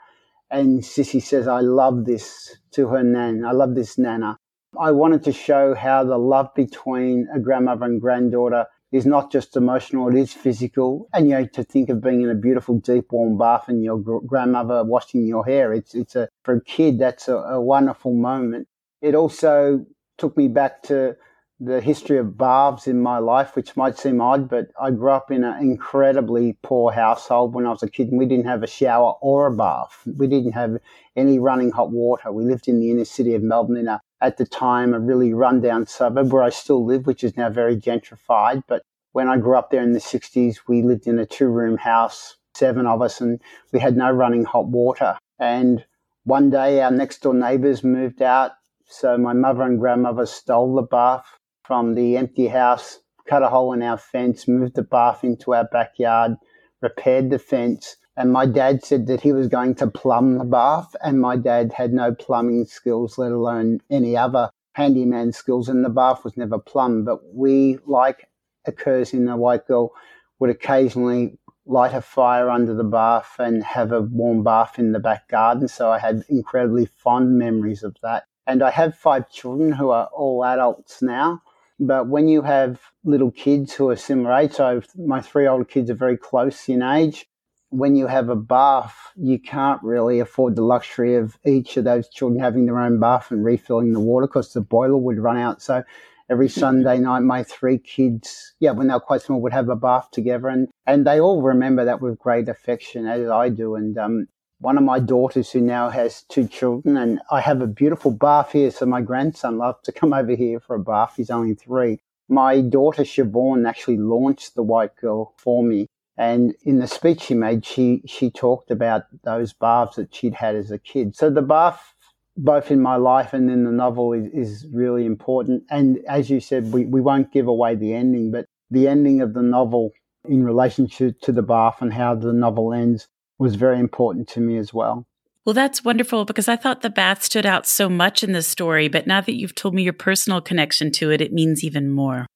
And 0.51 0.83
Sissy 0.83 1.23
says, 1.23 1.47
I 1.47 1.61
love 1.61 2.05
this 2.05 2.57
to 2.73 2.89
her 2.89 3.03
nan. 3.03 3.45
I 3.45 3.53
love 3.53 3.75
this 3.75 3.97
nana. 3.97 4.39
I 4.79 4.91
wanted 4.91 5.23
to 5.25 5.33
show 5.33 5.75
how 5.75 6.05
the 6.05 6.19
love 6.19 6.55
between 6.55 7.29
a 7.33 7.39
grandmother 7.39 7.87
and 7.87 8.01
granddaughter 8.01 8.67
is 8.93 9.07
not 9.07 9.31
just 9.31 9.57
emotional, 9.57 10.09
it 10.09 10.15
is 10.15 10.33
physical. 10.33 11.09
And 11.13 11.29
you 11.29 11.35
know, 11.35 11.47
to 11.47 11.65
think 11.65 11.89
of 11.89 12.03
being 12.03 12.23
in 12.23 12.31
a 12.31 12.35
beautiful, 12.35 12.79
deep, 12.79 13.07
warm 13.11 13.39
bath 13.39 13.69
and 13.69 13.83
your 13.83 13.99
gr- 13.99 14.27
grandmother 14.27 14.85
washing 14.85 15.27
your 15.27 15.45
hair, 15.45 15.73
it's, 15.73 15.95
it's 15.95 16.17
a, 16.17 16.29
for 16.43 16.57
a 16.57 16.65
kid, 16.65 16.99
that's 16.99 17.29
a, 17.29 17.37
a 17.37 17.61
wonderful 17.61 18.15
moment. 18.15 18.67
It 19.01 19.15
also 19.15 19.87
took 20.17 20.37
me 20.37 20.49
back 20.49 20.83
to 20.85 21.17
the 21.61 21.81
history 21.81 22.19
of 22.19 22.39
baths 22.39 22.87
in 22.87 23.01
my 23.01 23.19
life, 23.19 23.57
which 23.57 23.77
might 23.77 23.99
seem 23.99 24.21
odd, 24.21 24.49
but 24.49 24.69
I 24.81 24.91
grew 24.91 25.11
up 25.11 25.31
in 25.31 25.45
an 25.45 25.61
incredibly 25.61 26.57
poor 26.63 26.93
household 26.93 27.55
when 27.55 27.67
I 27.67 27.71
was 27.71 27.83
a 27.83 27.91
kid, 27.91 28.09
and 28.09 28.19
we 28.19 28.27
didn't 28.27 28.47
have 28.47 28.63
a 28.63 28.69
shower 28.69 29.15
or 29.21 29.47
a 29.47 29.57
bath. 29.57 30.03
We 30.07 30.29
didn't 30.29 30.53
have 30.53 30.79
any 31.17 31.39
running 31.39 31.73
hot 31.73 31.91
water. 31.91 32.31
We 32.31 32.45
lived 32.45 32.69
in 32.69 32.79
the 32.79 32.91
inner 32.91 33.05
city 33.05 33.35
of 33.35 33.43
Melbourne 33.43 33.77
in 33.77 33.89
a, 33.89 34.01
at 34.21 34.37
the 34.37 34.47
time, 34.47 34.95
a 34.95 35.01
really 35.01 35.33
rundown 35.33 35.87
suburb 35.87 36.33
where 36.33 36.43
I 36.43 36.51
still 36.51 36.85
live, 36.85 37.07
which 37.07 37.23
is 37.23 37.37
now 37.37 37.51
very 37.51 37.77
gentrified. 37.77 38.63
But 38.67 38.83
when 39.13 39.29
I 39.29 39.37
grew 39.37 39.57
up 39.57 39.71
there 39.71 39.83
in 39.83 39.93
the 39.93 40.01
60s, 40.01 40.59
we 40.67 40.83
lived 40.83 41.07
in 41.07 41.19
a 41.19 41.27
two 41.27 41.49
room 41.49 41.77
house, 41.77 42.37
seven 42.55 42.87
of 42.87 43.01
us, 43.03 43.21
and 43.21 43.41
we 43.73 43.79
had 43.79 43.97
no 43.97 44.11
running 44.11 44.45
hot 44.45 44.67
water. 44.67 45.17
And 45.39 45.85
one 46.25 46.51
day, 46.51 46.81
our 46.83 46.91
next 46.91 47.23
door 47.23 47.35
neighbors 47.35 47.85
moved 47.85 48.23
out. 48.23 48.53
So 48.87 49.17
my 49.19 49.35
mother 49.35 49.63
and 49.63 49.79
grandmother 49.79 50.27
stole 50.27 50.75
the 50.75 50.83
bath 50.83 51.27
from 51.63 51.95
the 51.95 52.17
empty 52.17 52.49
house, 52.49 53.01
cut 53.29 53.43
a 53.43 53.49
hole 53.49 53.73
in 53.75 53.83
our 53.83 53.99
fence, 53.99 54.49
moved 54.49 54.75
the 54.75 54.83
bath 54.83 55.23
into 55.23 55.55
our 55.55 55.69
backyard, 55.71 56.33
repaired 56.81 57.31
the 57.31 57.39
fence. 57.39 57.97
And 58.19 58.33
my 58.33 58.47
dad 58.47 58.85
said 58.85 59.07
that 59.07 59.21
he 59.21 59.33
was 59.33 59.47
going 59.47 59.77
to 59.77 59.87
plumb 59.87 60.39
the 60.39 60.45
bath, 60.45 60.97
and 61.05 61.21
my 61.21 61.37
dad 61.37 61.73
had 61.73 61.93
no 61.93 62.13
plumbing 62.13 62.65
skills, 62.65 63.17
let 63.17 63.31
alone 63.31 63.81
any 63.91 64.17
other 64.17 64.51
handyman 64.73 65.31
skills, 65.33 65.69
and 65.69 65.85
the 65.85 65.89
bath 65.89 66.25
was 66.25 66.37
never 66.37 66.59
plumbed. 66.59 67.07
But 67.07 67.21
we, 67.33 67.79
like 67.87 68.29
occurs 68.67 69.15
in 69.15 69.27
the 69.27 69.37
white 69.37 69.69
girl, 69.69 69.93
would 70.41 70.51
occasionally 70.51 71.39
light 71.65 71.95
a 71.95 72.01
fire 72.01 72.51
under 72.51 72.75
the 72.75 72.83
bath 72.83 73.37
and 73.39 73.63
have 73.63 73.93
a 73.93 74.03
warm 74.03 74.43
bath 74.43 74.81
in 74.81 74.91
the 74.91 74.99
back 74.99 75.29
garden. 75.29 75.69
So 75.69 75.93
I 75.93 76.01
had 76.01 76.25
incredibly 76.29 76.87
fond 76.87 77.39
memories 77.39 77.85
of 77.85 77.97
that. 78.03 78.25
And 78.49 78.65
I 78.65 78.71
have 78.71 78.97
five 78.97 79.31
children 79.31 79.71
who 79.71 79.91
are 79.91 80.07
all 80.07 80.45
adults 80.45 81.03
now. 81.03 81.41
But 81.79 82.09
when 82.09 82.27
you 82.27 82.43
have 82.43 82.81
little 83.05 83.31
kids 83.31 83.75
who 83.75 83.91
are 83.91 83.97
similar 83.97 84.33
age, 84.33 84.55
so 84.55 84.83
my 84.97 85.21
three 85.21 85.47
older 85.47 85.65
kids 85.65 85.89
are 85.89 85.95
very 85.95 86.17
close 86.17 86.69
in 86.69 86.83
age. 86.83 87.29
When 87.71 87.97
you 87.97 88.07
have 88.07 88.29
a 88.29 88.37
bath, 88.37 88.97
you 89.17 89.39
can't 89.39 89.83
really 89.83 90.21
afford 90.21 90.57
the 90.57 90.63
luxury 90.63 91.17
of 91.17 91.39
each 91.45 91.77
of 91.77 91.85
those 91.85 92.09
children 92.09 92.41
having 92.41 92.67
their 92.67 92.79
own 92.79 92.99
bath 92.99 93.31
and 93.31 93.45
refilling 93.45 93.93
the 93.93 94.01
water 94.01 94.27
because 94.27 94.53
the 94.53 94.61
boiler 94.61 94.97
would 94.97 95.19
run 95.19 95.37
out. 95.37 95.61
So 95.61 95.85
every 96.31 96.49
Sunday 96.49 96.99
night, 96.99 97.21
my 97.21 97.43
three 97.43 97.79
kids, 97.79 98.55
yeah, 98.61 98.71
when 98.71 98.89
they 98.89 98.95
were 98.95 99.01
quite 99.01 99.23
small, 99.23 99.41
would 99.43 99.53
have 99.53 99.69
a 99.69 99.77
bath 99.77 100.11
together, 100.11 100.49
and 100.49 100.69
and 100.87 101.07
they 101.07 101.21
all 101.21 101.43
remember 101.43 101.85
that 101.85 102.01
with 102.01 102.19
great 102.19 102.49
affection, 102.49 103.07
as 103.07 103.29
I 103.29 103.49
do. 103.49 103.75
And 103.75 103.99
um, 103.99 104.29
one 104.61 104.79
of 104.79 104.85
my 104.85 104.99
daughters, 104.99 105.51
who 105.51 105.61
now 105.61 105.91
has 105.91 106.23
two 106.23 106.49
children, 106.49 106.97
and 106.97 107.21
I 107.31 107.41
have 107.41 107.61
a 107.61 107.67
beautiful 107.67 108.11
bath 108.11 108.53
here, 108.53 108.71
so 108.71 108.87
my 108.87 109.03
grandson 109.03 109.59
loves 109.59 109.83
to 109.85 109.93
come 109.93 110.13
over 110.13 110.35
here 110.35 110.61
for 110.61 110.77
a 110.77 110.81
bath. 110.81 111.15
He's 111.17 111.31
only 111.31 111.55
three. 111.55 112.01
My 112.29 112.61
daughter 112.61 113.05
Siobhan 113.05 113.67
actually 113.67 113.97
launched 113.97 114.55
the 114.55 114.63
White 114.63 114.97
Girl 114.97 115.33
for 115.37 115.63
me. 115.63 115.87
And 116.19 116.55
in 116.65 116.81
the 116.81 116.89
speech 116.89 117.23
she 117.23 117.35
made, 117.35 117.65
she, 117.65 118.03
she 118.05 118.31
talked 118.31 118.71
about 118.71 119.05
those 119.23 119.53
baths 119.53 119.97
that 119.97 120.15
she'd 120.15 120.35
had 120.35 120.57
as 120.57 120.71
a 120.71 120.79
kid. 120.79 121.17
So 121.17 121.31
the 121.31 121.43
bath 121.43 121.95
both 122.39 122.71
in 122.71 122.81
my 122.81 122.97
life 122.97 123.33
and 123.33 123.51
in 123.51 123.65
the 123.65 123.73
novel 123.73 124.13
is, 124.13 124.31
is 124.33 124.67
really 124.73 125.05
important. 125.05 125.65
And 125.71 125.99
as 126.09 126.31
you 126.31 126.41
said, 126.41 126.73
we, 126.73 126.87
we 126.87 127.01
won't 127.01 127.33
give 127.33 127.49
away 127.49 127.75
the 127.75 127.93
ending, 127.93 128.31
but 128.31 128.47
the 128.71 128.87
ending 128.87 129.21
of 129.21 129.35
the 129.35 129.43
novel 129.43 129.91
in 130.29 130.45
relationship 130.45 131.21
to 131.23 131.33
the 131.33 131.43
bath 131.43 131.79
and 131.81 131.93
how 131.93 132.15
the 132.15 132.33
novel 132.33 132.73
ends 132.73 133.09
was 133.39 133.57
very 133.57 133.81
important 133.81 134.29
to 134.29 134.41
me 134.41 134.57
as 134.57 134.73
well. 134.73 135.07
Well, 135.45 135.55
that's 135.55 135.85
wonderful 135.85 136.25
because 136.25 136.49
I 136.49 136.57
thought 136.57 136.83
the 136.83 136.91
bath 136.91 137.23
stood 137.23 137.47
out 137.47 137.67
so 137.67 137.89
much 137.89 138.23
in 138.23 138.33
the 138.33 138.43
story, 138.43 138.89
but 138.89 139.07
now 139.07 139.21
that 139.21 139.35
you've 139.35 139.55
told 139.55 139.75
me 139.75 139.83
your 139.83 139.93
personal 139.93 140.41
connection 140.41 140.93
to 140.93 141.11
it, 141.11 141.21
it 141.21 141.33
means 141.33 141.65
even 141.65 141.91
more. 141.91 142.27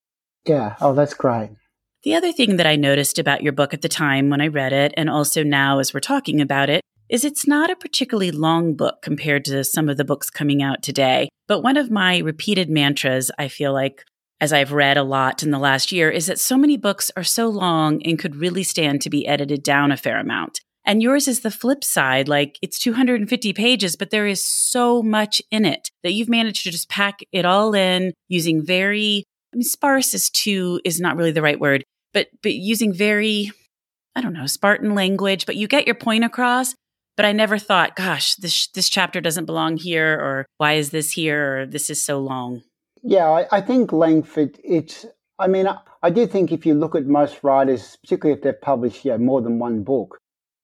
Yeah. 0.46 0.76
Oh, 0.80 0.94
that's 0.94 1.14
great. 1.14 1.50
The 2.04 2.16
other 2.16 2.32
thing 2.32 2.56
that 2.56 2.66
I 2.66 2.74
noticed 2.74 3.20
about 3.20 3.44
your 3.44 3.52
book 3.52 3.72
at 3.72 3.82
the 3.82 3.88
time 3.88 4.28
when 4.28 4.40
I 4.40 4.48
read 4.48 4.72
it, 4.72 4.92
and 4.96 5.08
also 5.08 5.44
now 5.44 5.78
as 5.78 5.94
we're 5.94 6.00
talking 6.00 6.40
about 6.40 6.68
it, 6.68 6.80
is 7.08 7.24
it's 7.24 7.46
not 7.46 7.70
a 7.70 7.76
particularly 7.76 8.32
long 8.32 8.74
book 8.74 9.02
compared 9.02 9.44
to 9.44 9.62
some 9.62 9.88
of 9.88 9.98
the 9.98 10.04
books 10.04 10.28
coming 10.28 10.64
out 10.64 10.82
today. 10.82 11.28
But 11.46 11.60
one 11.60 11.76
of 11.76 11.92
my 11.92 12.18
repeated 12.18 12.68
mantras, 12.68 13.30
I 13.38 13.46
feel 13.46 13.72
like, 13.72 14.02
as 14.40 14.52
I've 14.52 14.72
read 14.72 14.96
a 14.96 15.04
lot 15.04 15.44
in 15.44 15.52
the 15.52 15.60
last 15.60 15.92
year, 15.92 16.10
is 16.10 16.26
that 16.26 16.40
so 16.40 16.58
many 16.58 16.76
books 16.76 17.12
are 17.16 17.22
so 17.22 17.48
long 17.48 18.02
and 18.04 18.18
could 18.18 18.34
really 18.34 18.64
stand 18.64 19.00
to 19.02 19.10
be 19.10 19.24
edited 19.28 19.62
down 19.62 19.92
a 19.92 19.96
fair 19.96 20.18
amount. 20.18 20.58
And 20.84 21.00
yours 21.00 21.28
is 21.28 21.40
the 21.40 21.52
flip 21.52 21.84
side. 21.84 22.26
Like 22.26 22.58
it's 22.62 22.80
250 22.80 23.52
pages, 23.52 23.94
but 23.94 24.10
there 24.10 24.26
is 24.26 24.44
so 24.44 25.04
much 25.04 25.40
in 25.52 25.64
it 25.64 25.90
that 26.02 26.14
you've 26.14 26.28
managed 26.28 26.64
to 26.64 26.72
just 26.72 26.88
pack 26.88 27.20
it 27.30 27.44
all 27.44 27.74
in 27.74 28.12
using 28.26 28.66
very, 28.66 29.22
I 29.54 29.58
mean, 29.58 29.62
sparse 29.62 30.14
is 30.14 30.30
too, 30.30 30.80
is 30.84 30.98
not 30.98 31.16
really 31.16 31.30
the 31.30 31.42
right 31.42 31.60
word, 31.60 31.84
but, 32.12 32.28
but 32.42 32.52
using 32.52 32.92
very, 32.92 33.50
I 34.14 34.20
don't 34.20 34.32
know, 34.32 34.46
Spartan 34.46 34.94
language, 34.94 35.46
but 35.46 35.56
you 35.56 35.68
get 35.68 35.86
your 35.86 35.94
point 35.94 36.24
across 36.24 36.74
but 37.16 37.26
I 37.26 37.32
never 37.32 37.58
thought, 37.58 37.96
gosh, 37.96 38.34
this 38.36 38.68
this 38.68 38.88
chapter 38.88 39.20
doesn't 39.20 39.44
belong 39.44 39.76
here, 39.76 40.14
or 40.14 40.46
why 40.56 40.74
is 40.74 40.90
this 40.90 41.12
here, 41.12 41.60
or 41.60 41.66
this 41.66 41.90
is 41.90 42.02
so 42.02 42.18
long. 42.18 42.62
Yeah, 43.02 43.28
I, 43.28 43.58
I 43.58 43.60
think 43.60 43.92
length. 43.92 44.38
It, 44.38 44.58
it's. 44.64 45.06
I 45.38 45.48
mean, 45.48 45.66
I, 45.66 45.78
I, 46.02 46.10
do 46.10 46.26
think 46.26 46.52
if 46.52 46.64
you 46.64 46.74
look 46.74 46.94
at 46.94 47.06
most 47.06 47.42
writers, 47.42 47.96
particularly 48.02 48.38
if 48.38 48.44
they've 48.44 48.60
published 48.60 49.04
yeah, 49.04 49.16
more 49.16 49.40
than 49.42 49.58
one 49.58 49.82
book, 49.82 50.18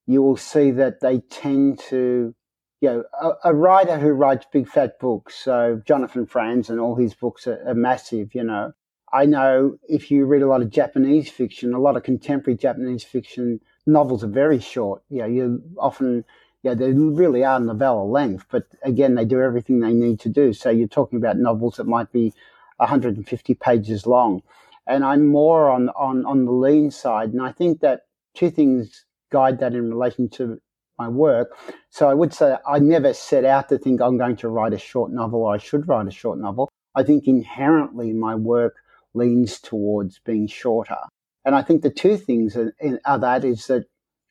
you 0.06 0.22
will 0.22 0.36
see 0.36 0.70
that 0.72 1.00
they 1.00 1.18
tend 1.18 1.80
to, 1.88 2.34
you 2.80 2.88
know, 2.88 3.04
a, 3.20 3.50
a 3.50 3.54
writer 3.54 3.98
who 3.98 4.10
writes 4.10 4.46
big 4.52 4.68
fat 4.68 4.98
books. 5.00 5.34
So 5.34 5.82
Jonathan 5.84 6.26
Franzen 6.26 6.70
and 6.70 6.80
all 6.80 6.94
his 6.94 7.14
books 7.14 7.46
are, 7.46 7.60
are 7.66 7.74
massive. 7.74 8.34
You 8.34 8.44
know, 8.44 8.72
I 9.12 9.26
know 9.26 9.78
if 9.88 10.10
you 10.10 10.26
read 10.26 10.42
a 10.42 10.46
lot 10.46 10.62
of 10.62 10.70
Japanese 10.70 11.30
fiction, 11.30 11.74
a 11.74 11.80
lot 11.80 11.96
of 11.96 12.02
contemporary 12.02 12.56
Japanese 12.56 13.04
fiction 13.04 13.60
novels 13.86 14.22
are 14.22 14.28
very 14.28 14.60
short. 14.60 15.02
You 15.08 15.18
know, 15.18 15.26
you 15.26 15.62
often, 15.78 16.24
yeah, 16.62 16.74
they 16.74 16.92
really 16.92 17.44
are 17.44 17.58
novella 17.58 18.04
length, 18.04 18.46
but 18.50 18.64
again, 18.82 19.14
they 19.14 19.24
do 19.24 19.40
everything 19.40 19.80
they 19.80 19.92
need 19.92 20.20
to 20.20 20.28
do. 20.28 20.52
So 20.52 20.70
you're 20.70 20.88
talking 20.88 21.18
about 21.18 21.38
novels 21.38 21.76
that 21.76 21.86
might 21.86 22.12
be 22.12 22.32
150 22.76 23.54
pages 23.54 24.06
long. 24.06 24.42
And 24.86 25.04
I'm 25.04 25.26
more 25.26 25.70
on, 25.70 25.90
on, 25.90 26.24
on 26.24 26.44
the 26.44 26.52
lean 26.52 26.90
side. 26.90 27.30
And 27.32 27.42
I 27.42 27.52
think 27.52 27.80
that 27.80 28.06
two 28.34 28.50
things 28.50 29.04
guide 29.30 29.58
that 29.60 29.74
in 29.74 29.90
relation 29.90 30.28
to 30.30 30.60
my 30.98 31.08
work. 31.08 31.56
So 31.90 32.08
I 32.08 32.14
would 32.14 32.34
say 32.34 32.56
I 32.66 32.78
never 32.78 33.12
set 33.14 33.44
out 33.44 33.68
to 33.68 33.78
think 33.78 34.00
I'm 34.00 34.18
going 34.18 34.36
to 34.36 34.48
write 34.48 34.72
a 34.72 34.78
short 34.78 35.12
novel 35.12 35.42
or 35.42 35.54
I 35.54 35.58
should 35.58 35.86
write 35.88 36.06
a 36.08 36.10
short 36.10 36.38
novel. 36.38 36.68
I 36.94 37.02
think 37.02 37.28
inherently 37.28 38.12
my 38.12 38.34
work 38.34 38.76
leans 39.18 39.58
towards 39.60 40.20
being 40.20 40.46
shorter. 40.46 40.96
And 41.44 41.54
I 41.54 41.62
think 41.62 41.82
the 41.82 41.90
two 41.90 42.16
things 42.16 42.56
are, 42.56 42.74
are 43.04 43.18
that 43.18 43.44
is 43.44 43.66
that 43.66 43.84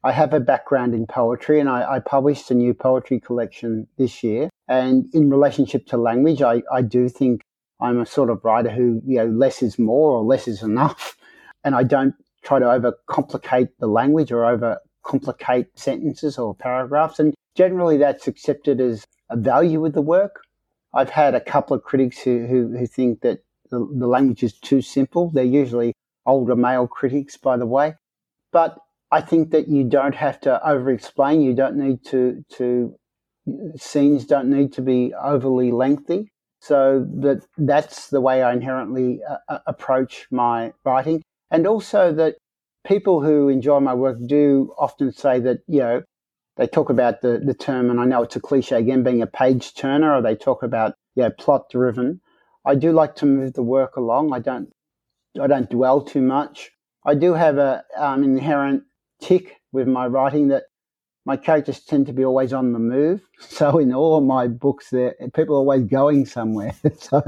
I 0.03 0.11
have 0.11 0.33
a 0.33 0.39
background 0.39 0.93
in 0.93 1.05
poetry 1.07 1.59
and 1.59 1.67
I, 1.67 1.95
I, 1.95 1.99
published 1.99 2.51
a 2.51 2.53
new 2.53 2.73
poetry 2.73 3.19
collection 3.19 3.88
this 3.97 4.23
year. 4.23 4.49
And 4.67 5.09
in 5.13 5.29
relationship 5.29 5.88
to 5.88 5.97
language, 5.97 6.41
I, 6.41 6.61
I 6.71 6.81
do 6.81 7.09
think 7.09 7.41
I'm 7.81 7.99
a 7.99 8.05
sort 8.05 8.29
of 8.29 8.43
writer 8.43 8.69
who, 8.69 9.01
you 9.05 9.17
know, 9.17 9.25
less 9.25 9.61
is 9.61 9.77
more 9.77 10.11
or 10.11 10.23
less 10.23 10.47
is 10.47 10.63
enough. 10.63 11.15
And 11.63 11.75
I 11.75 11.83
don't 11.83 12.13
try 12.43 12.59
to 12.59 12.65
overcomplicate 12.65 13.69
the 13.79 13.88
language 13.88 14.31
or 14.31 14.43
overcomplicate 14.43 15.67
sentences 15.75 16.38
or 16.38 16.55
paragraphs. 16.55 17.19
And 17.19 17.33
generally 17.55 17.97
that's 17.97 18.27
accepted 18.27 18.79
as 18.79 19.03
a 19.29 19.35
value 19.35 19.81
with 19.81 19.93
the 19.93 20.01
work. 20.01 20.43
I've 20.93 21.09
had 21.09 21.35
a 21.35 21.41
couple 21.41 21.75
of 21.75 21.83
critics 21.83 22.19
who, 22.19 22.45
who, 22.45 22.77
who 22.77 22.85
think 22.85 23.19
that 23.21 23.39
the, 23.70 23.88
the 23.97 24.07
language 24.07 24.43
is 24.43 24.53
too 24.59 24.82
simple. 24.82 25.30
They're 25.30 25.43
usually 25.43 25.93
older 26.26 26.55
male 26.55 26.88
critics, 26.88 27.38
by 27.38 27.57
the 27.57 27.65
way. 27.65 27.95
But 28.51 28.78
I 29.11 29.22
think 29.22 29.51
that 29.51 29.68
you 29.68 29.84
don't 29.84 30.15
have 30.15 30.39
to 30.41 30.68
over 30.68 30.91
explain. 30.91 31.41
You 31.41 31.53
don't 31.53 31.78
need 31.78 32.03
to, 32.05 32.43
to, 32.57 32.95
scenes 33.78 34.26
don't 34.26 34.49
need 34.49 34.74
to 34.74 34.82
be 34.82 35.13
overly 35.13 35.72
lengthy. 35.72 36.30
So 36.59 37.07
that 37.22 37.45
that's 37.57 38.09
the 38.09 38.20
way 38.20 38.41
I 38.41 38.51
inherently 38.51 39.22
uh, 39.24 39.38
uh, 39.47 39.59
approach 39.68 40.28
my 40.32 40.74
writing. 40.84 41.24
And 41.51 41.68
also 41.68 42.11
that 42.13 42.36
people 42.86 43.22
who 43.22 43.47
enjoy 43.47 43.80
my 43.80 43.93
work 43.93 44.18
do 44.26 44.74
often 44.78 45.11
say 45.11 45.39
that, 45.39 45.59
you 45.68 45.80
know, 45.80 46.03
they 46.57 46.68
talk 46.68 46.89
about 46.89 47.22
the, 47.22 47.39
the 47.43 47.53
term, 47.53 47.89
and 47.91 47.99
I 47.99 48.05
know 48.05 48.24
it's 48.24 48.36
a 48.36 48.39
cliche 48.39 48.78
again, 48.78 49.03
being 49.03 49.22
a 49.22 49.28
page 49.28 49.76
turner, 49.76 50.15
or 50.15 50.22
they 50.22 50.36
talk 50.36 50.63
about, 50.63 50.95
you 51.15 51.24
know, 51.24 51.30
plot 51.30 51.70
driven. 51.70 52.20
I 52.68 52.76
do 52.76 52.91
like 52.91 53.15
to 53.18 53.26
move 53.26 53.53
the 53.53 53.63
work 53.63 53.95
along. 53.95 54.34
I 54.34 54.39
don't 54.39 54.70
I 55.41 55.47
don't 55.47 55.70
dwell 55.70 56.01
too 56.01 56.22
much. 56.22 56.72
I 57.05 57.15
do 57.15 57.34
have 57.34 57.57
a 57.57 57.84
um, 57.95 58.24
inherent 58.24 58.84
tic 59.22 59.55
with 59.72 59.88
my 59.88 60.07
writing 60.07 60.49
that 60.49 60.63
my 61.26 61.38
characters 61.38 61.82
tend 61.82 62.07
to 62.07 62.13
be 62.13 62.26
always 62.26 62.53
on 62.53 62.74
the 62.74 62.80
move. 62.80 63.22
So 63.39 63.78
in 63.78 63.93
all 63.93 64.20
my 64.22 64.47
books, 64.47 64.89
there 64.89 65.15
people 65.34 65.55
are 65.55 65.59
always 65.59 65.84
going 65.86 66.26
somewhere. 66.26 66.74
so 66.97 67.22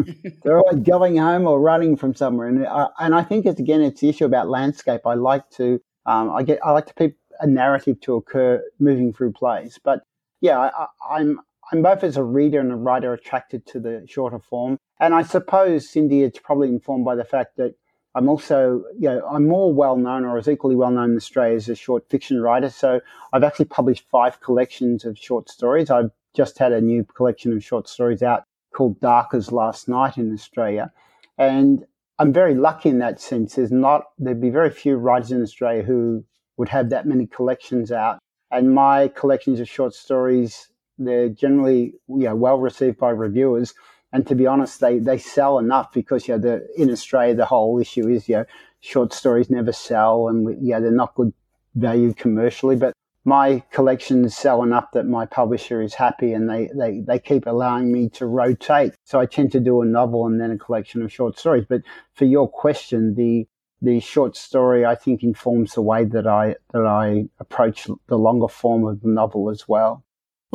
they're 0.42 0.58
always 0.58 0.82
going 0.82 1.16
home 1.18 1.46
or 1.46 1.60
running 1.60 1.96
from 1.96 2.14
somewhere. 2.14 2.48
And 2.48 2.66
I, 2.66 2.86
and 2.98 3.14
I 3.14 3.22
think 3.22 3.46
it's 3.46 3.60
again 3.60 3.82
it's 3.82 4.00
the 4.00 4.08
issue 4.08 4.24
about 4.24 4.48
landscape. 4.48 5.02
I 5.06 5.14
like 5.14 5.48
to 5.58 5.80
um, 6.06 6.30
I 6.30 6.42
get 6.42 6.58
I 6.64 6.70
like 6.70 6.86
to 6.86 6.94
keep 6.94 7.16
a 7.40 7.46
narrative 7.46 8.00
to 8.02 8.14
occur 8.16 8.62
moving 8.78 9.12
through 9.12 9.32
plays. 9.32 9.78
But 9.82 10.00
yeah, 10.40 10.58
I, 10.58 10.86
I'm 11.10 11.40
I'm 11.72 11.82
both 11.82 12.04
as 12.04 12.16
a 12.16 12.22
reader 12.22 12.60
and 12.60 12.70
a 12.70 12.76
writer 12.76 13.12
attracted 13.12 13.66
to 13.66 13.80
the 13.80 14.04
shorter 14.08 14.38
form. 14.38 14.78
And 15.00 15.14
I 15.14 15.22
suppose, 15.22 15.88
Cindy, 15.88 16.22
it's 16.22 16.38
probably 16.38 16.68
informed 16.68 17.04
by 17.04 17.16
the 17.16 17.24
fact 17.24 17.56
that 17.56 17.74
I'm 18.14 18.28
also, 18.28 18.84
you 18.98 19.08
know, 19.10 19.26
I'm 19.30 19.46
more 19.46 19.74
well 19.74 19.96
known 19.96 20.24
or 20.24 20.38
as 20.38 20.48
equally 20.48 20.76
well 20.76 20.90
known 20.90 21.10
in 21.10 21.16
Australia 21.16 21.56
as 21.56 21.68
a 21.68 21.74
short 21.74 22.08
fiction 22.08 22.40
writer. 22.40 22.70
So 22.70 23.00
I've 23.32 23.44
actually 23.44 23.66
published 23.66 24.08
five 24.08 24.40
collections 24.40 25.04
of 25.04 25.18
short 25.18 25.50
stories. 25.50 25.90
I've 25.90 26.10
just 26.34 26.58
had 26.58 26.72
a 26.72 26.80
new 26.80 27.04
collection 27.04 27.52
of 27.52 27.62
short 27.62 27.88
stories 27.88 28.22
out 28.22 28.44
called 28.74 29.00
Dark 29.00 29.34
as 29.34 29.52
Last 29.52 29.88
Night 29.88 30.16
in 30.16 30.32
Australia. 30.32 30.92
And 31.36 31.84
I'm 32.18 32.32
very 32.32 32.54
lucky 32.54 32.88
in 32.88 33.00
that 33.00 33.20
sense. 33.20 33.56
There's 33.56 33.72
not, 33.72 34.04
there'd 34.18 34.40
be 34.40 34.50
very 34.50 34.70
few 34.70 34.96
writers 34.96 35.32
in 35.32 35.42
Australia 35.42 35.82
who 35.82 36.24
would 36.56 36.68
have 36.70 36.88
that 36.90 37.06
many 37.06 37.26
collections 37.26 37.92
out. 37.92 38.18
And 38.50 38.74
my 38.74 39.08
collections 39.08 39.60
of 39.60 39.68
short 39.68 39.92
stories 39.92 40.68
they're 40.98 41.28
generally 41.28 41.94
you 42.08 42.24
know, 42.24 42.36
well 42.36 42.58
received 42.58 42.98
by 42.98 43.10
reviewers. 43.10 43.74
And 44.12 44.26
to 44.28 44.34
be 44.34 44.46
honest, 44.46 44.80
they, 44.80 44.98
they 44.98 45.18
sell 45.18 45.58
enough 45.58 45.92
because 45.92 46.28
you 46.28 46.34
know, 46.34 46.40
the, 46.40 46.68
in 46.76 46.90
Australia, 46.90 47.34
the 47.34 47.44
whole 47.44 47.78
issue 47.78 48.08
is 48.08 48.28
you 48.28 48.36
know, 48.36 48.44
short 48.80 49.12
stories 49.12 49.50
never 49.50 49.72
sell 49.72 50.28
and 50.28 50.56
yeah, 50.64 50.80
they're 50.80 50.90
not 50.90 51.14
good 51.14 51.32
value 51.74 52.14
commercially. 52.14 52.76
But 52.76 52.94
my 53.24 53.62
collections 53.72 54.36
sell 54.36 54.62
enough 54.62 54.92
that 54.92 55.04
my 55.04 55.26
publisher 55.26 55.82
is 55.82 55.94
happy 55.94 56.32
and 56.32 56.48
they, 56.48 56.70
they, 56.74 57.00
they 57.00 57.18
keep 57.18 57.46
allowing 57.46 57.92
me 57.92 58.08
to 58.10 58.24
rotate. 58.24 58.94
So 59.04 59.18
I 59.18 59.26
tend 59.26 59.50
to 59.52 59.60
do 59.60 59.82
a 59.82 59.84
novel 59.84 60.26
and 60.26 60.40
then 60.40 60.52
a 60.52 60.58
collection 60.58 61.02
of 61.02 61.12
short 61.12 61.36
stories. 61.36 61.66
But 61.68 61.82
for 62.14 62.24
your 62.24 62.48
question, 62.48 63.14
the 63.16 63.46
the 63.82 64.00
short 64.00 64.36
story, 64.36 64.86
I 64.86 64.94
think, 64.94 65.22
informs 65.22 65.74
the 65.74 65.82
way 65.82 66.04
that 66.04 66.26
I 66.26 66.56
that 66.72 66.86
I 66.86 67.28
approach 67.38 67.88
the 68.06 68.16
longer 68.16 68.48
form 68.48 68.86
of 68.86 69.02
the 69.02 69.08
novel 69.08 69.50
as 69.50 69.68
well. 69.68 70.02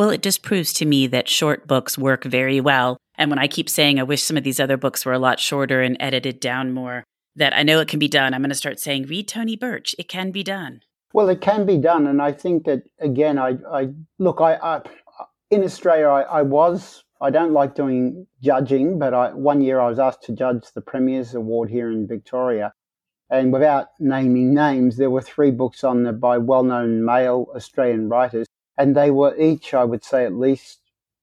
Well, 0.02 0.10
it 0.10 0.24
just 0.24 0.42
proves 0.42 0.74
to 0.74 0.86
me 0.88 1.06
that 1.06 1.30
short 1.30 1.68
books 1.68 1.96
work 1.96 2.24
very 2.24 2.60
well. 2.60 2.98
And 3.20 3.30
when 3.30 3.38
I 3.38 3.48
keep 3.48 3.70
saying 3.70 4.00
I 4.00 4.04
wish 4.04 4.24
some 4.24 4.36
of 4.36 4.44
these 4.44 4.60
other 4.60 4.76
books 4.76 5.06
were 5.06 5.14
a 5.14 5.20
lot 5.20 5.40
shorter 5.40 5.84
and 5.84 5.96
edited 6.00 6.40
down 6.40 6.74
more, 6.74 7.04
that 7.36 7.56
I 7.56 7.62
know 7.62 7.80
it 7.82 7.88
can 7.88 8.00
be 8.00 8.08
done. 8.08 8.34
I'm 8.34 8.42
going 8.42 8.50
to 8.50 8.56
start 8.56 8.80
saying, 8.80 9.06
read 9.06 9.28
Tony 9.28 9.56
Birch. 9.56 9.94
It 10.00 10.10
can 10.10 10.32
be 10.32 10.42
done. 10.42 10.82
Well, 11.14 11.30
it 11.30 11.40
can 11.40 11.68
be 11.68 11.78
done, 11.78 12.08
and 12.08 12.20
I 12.20 12.32
think 12.32 12.66
that 12.66 12.82
again, 12.98 13.38
I, 13.38 13.58
I 13.72 13.90
look, 14.18 14.42
I, 14.42 14.56
I 14.56 14.82
in 15.52 15.64
Australia, 15.64 16.08
I, 16.08 16.22
I, 16.24 16.42
was. 16.42 17.04
I 17.22 17.30
don't 17.30 17.54
like 17.54 17.76
doing 17.76 18.26
judging, 18.42 18.98
but 18.98 19.14
I, 19.14 19.32
one 19.36 19.62
year 19.62 19.80
I 19.80 19.88
was 19.88 20.00
asked 20.00 20.24
to 20.24 20.32
judge 20.34 20.64
the 20.74 20.82
Premier's 20.82 21.36
Award 21.36 21.70
here 21.70 21.92
in 21.92 22.08
Victoria, 22.08 22.74
and 23.30 23.54
without 23.54 23.90
naming 24.00 24.56
names, 24.56 24.98
there 24.98 25.12
were 25.12 25.22
three 25.22 25.52
books 25.52 25.84
on 25.84 26.02
there 26.02 26.14
by 26.14 26.40
well-known 26.40 27.06
male 27.06 27.46
Australian 27.56 28.10
writers, 28.10 28.48
and 28.82 28.96
they 28.96 29.12
were 29.12 29.38
each, 29.40 29.76
I 29.76 29.84
would 29.84 30.04
say, 30.04 30.26
at 30.26 30.34
least 30.34 30.80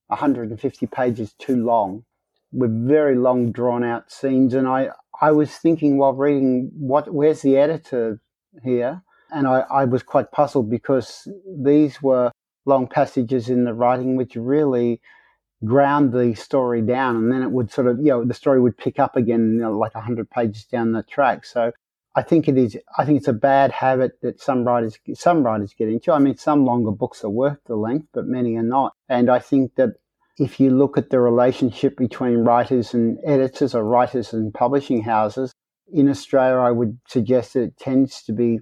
150 0.07 0.87
pages 0.87 1.35
too 1.41 1.57
long, 1.57 2.05
with 2.53 2.71
very 2.87 3.17
long, 3.17 3.51
drawn-out 3.51 4.13
scenes. 4.13 4.55
And 4.55 4.69
I, 4.69 4.91
I 5.21 5.33
was 5.33 5.51
thinking 5.51 5.99
while 5.99 6.13
reading, 6.13 6.71
what, 6.79 7.13
where's 7.13 7.43
the 7.43 7.57
editor 7.57 8.21
here? 8.63 9.03
And 9.33 9.49
I, 9.49 9.65
I 9.71 9.85
was 9.87 10.05
quite 10.05 10.31
puzzled 10.31 10.71
because 10.71 11.27
these 11.45 12.01
were 12.01 12.31
long 12.65 12.87
passages 12.87 13.49
in 13.49 13.65
the 13.65 13.75
writing 13.75 14.15
which 14.15 14.37
really 14.37 15.01
ground 15.65 16.13
the 16.13 16.35
story 16.35 16.81
down 16.81 17.17
and 17.17 17.33
then 17.33 17.43
it 17.43 17.51
would 17.51 17.73
sort 17.73 17.89
of 17.89 17.99
you 17.99 18.11
know 18.11 18.25
the 18.25 18.35
story 18.35 18.61
would 18.61 18.77
pick 18.77 19.01
up 19.01 19.17
again 19.17 19.55
you 19.55 19.61
know, 19.61 19.77
like 19.77 19.95
100 19.95 20.31
pages 20.31 20.65
down 20.65 20.93
the 20.93 21.03
track 21.03 21.45
so 21.45 21.73
i 22.19 22.23
think 22.23 22.49
it 22.49 22.57
is 22.59 22.77
i 22.99 23.05
think 23.05 23.19
it's 23.19 23.29
a 23.29 23.33
bad 23.33 23.71
habit 23.73 24.13
that 24.23 24.41
some 24.41 24.65
writers 24.65 24.99
some 25.15 25.43
writers 25.43 25.75
get 25.79 25.89
into 25.89 26.13
i 26.13 26.19
mean 26.19 26.37
some 26.37 26.65
longer 26.65 26.91
books 26.91 27.25
are 27.25 27.31
worth 27.31 27.59
the 27.67 27.77
length 27.77 28.09
but 28.13 28.27
many 28.27 28.57
are 28.57 28.63
not 28.63 28.93
and 29.09 29.31
i 29.31 29.39
think 29.39 29.75
that 29.77 29.91
if 30.39 30.61
you 30.61 30.71
look 30.71 30.97
at 30.97 31.11
the 31.11 31.19
relationship 31.19 31.97
between 31.97 32.39
writers 32.39 32.95
and 32.95 33.19
editors 33.25 33.75
or 33.75 33.85
writers 33.85 34.33
and 34.33 34.55
publishing 34.55 35.03
houses 35.03 35.53
in 35.93 36.09
australia 36.09 36.59
i 36.59 36.71
would 36.71 36.99
suggest 37.07 37.55
that 37.55 37.63
it 37.63 37.77
tends 37.79 38.23
to 38.23 38.33
be 38.33 38.61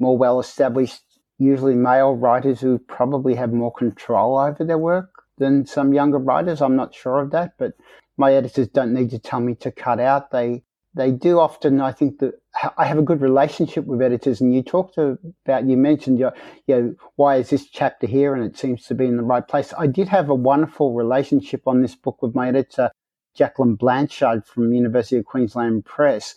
more 0.00 0.16
well 0.16 0.40
established, 0.40 1.02
usually 1.38 1.76
male 1.76 2.16
writers 2.16 2.60
who 2.60 2.78
probably 2.78 3.34
have 3.36 3.52
more 3.52 3.72
control 3.72 4.38
over 4.38 4.64
their 4.64 4.78
work 4.78 5.10
than 5.38 5.66
some 5.66 5.92
younger 5.92 6.18
writers. 6.18 6.60
I'm 6.60 6.76
not 6.76 6.94
sure 6.94 7.20
of 7.20 7.30
that, 7.30 7.52
but 7.58 7.74
my 8.16 8.34
editors 8.34 8.68
don't 8.68 8.92
need 8.92 9.10
to 9.10 9.18
tell 9.18 9.40
me 9.40 9.54
to 9.56 9.70
cut 9.70 10.00
out. 10.00 10.30
They 10.30 10.64
they 10.94 11.10
do 11.10 11.38
often. 11.38 11.80
I 11.80 11.92
think 11.92 12.18
that 12.18 12.34
I 12.76 12.84
have 12.84 12.98
a 12.98 13.02
good 13.02 13.20
relationship 13.20 13.86
with 13.86 14.02
editors, 14.02 14.40
and 14.40 14.54
you 14.54 14.62
talked 14.62 14.98
about 14.98 15.64
you 15.64 15.76
mentioned 15.76 16.18
you 16.18 16.30
know 16.68 16.94
why 17.16 17.36
is 17.36 17.50
this 17.50 17.66
chapter 17.66 18.06
here, 18.06 18.34
and 18.34 18.44
it 18.44 18.58
seems 18.58 18.86
to 18.86 18.94
be 18.94 19.06
in 19.06 19.16
the 19.16 19.22
right 19.22 19.46
place. 19.46 19.72
I 19.78 19.86
did 19.86 20.08
have 20.08 20.28
a 20.28 20.34
wonderful 20.34 20.94
relationship 20.94 21.62
on 21.66 21.82
this 21.82 21.94
book 21.94 22.22
with 22.22 22.34
my 22.34 22.48
editor, 22.48 22.90
Jacqueline 23.34 23.76
Blanchard 23.76 24.44
from 24.46 24.72
University 24.72 25.16
of 25.16 25.24
Queensland 25.24 25.84
Press 25.84 26.34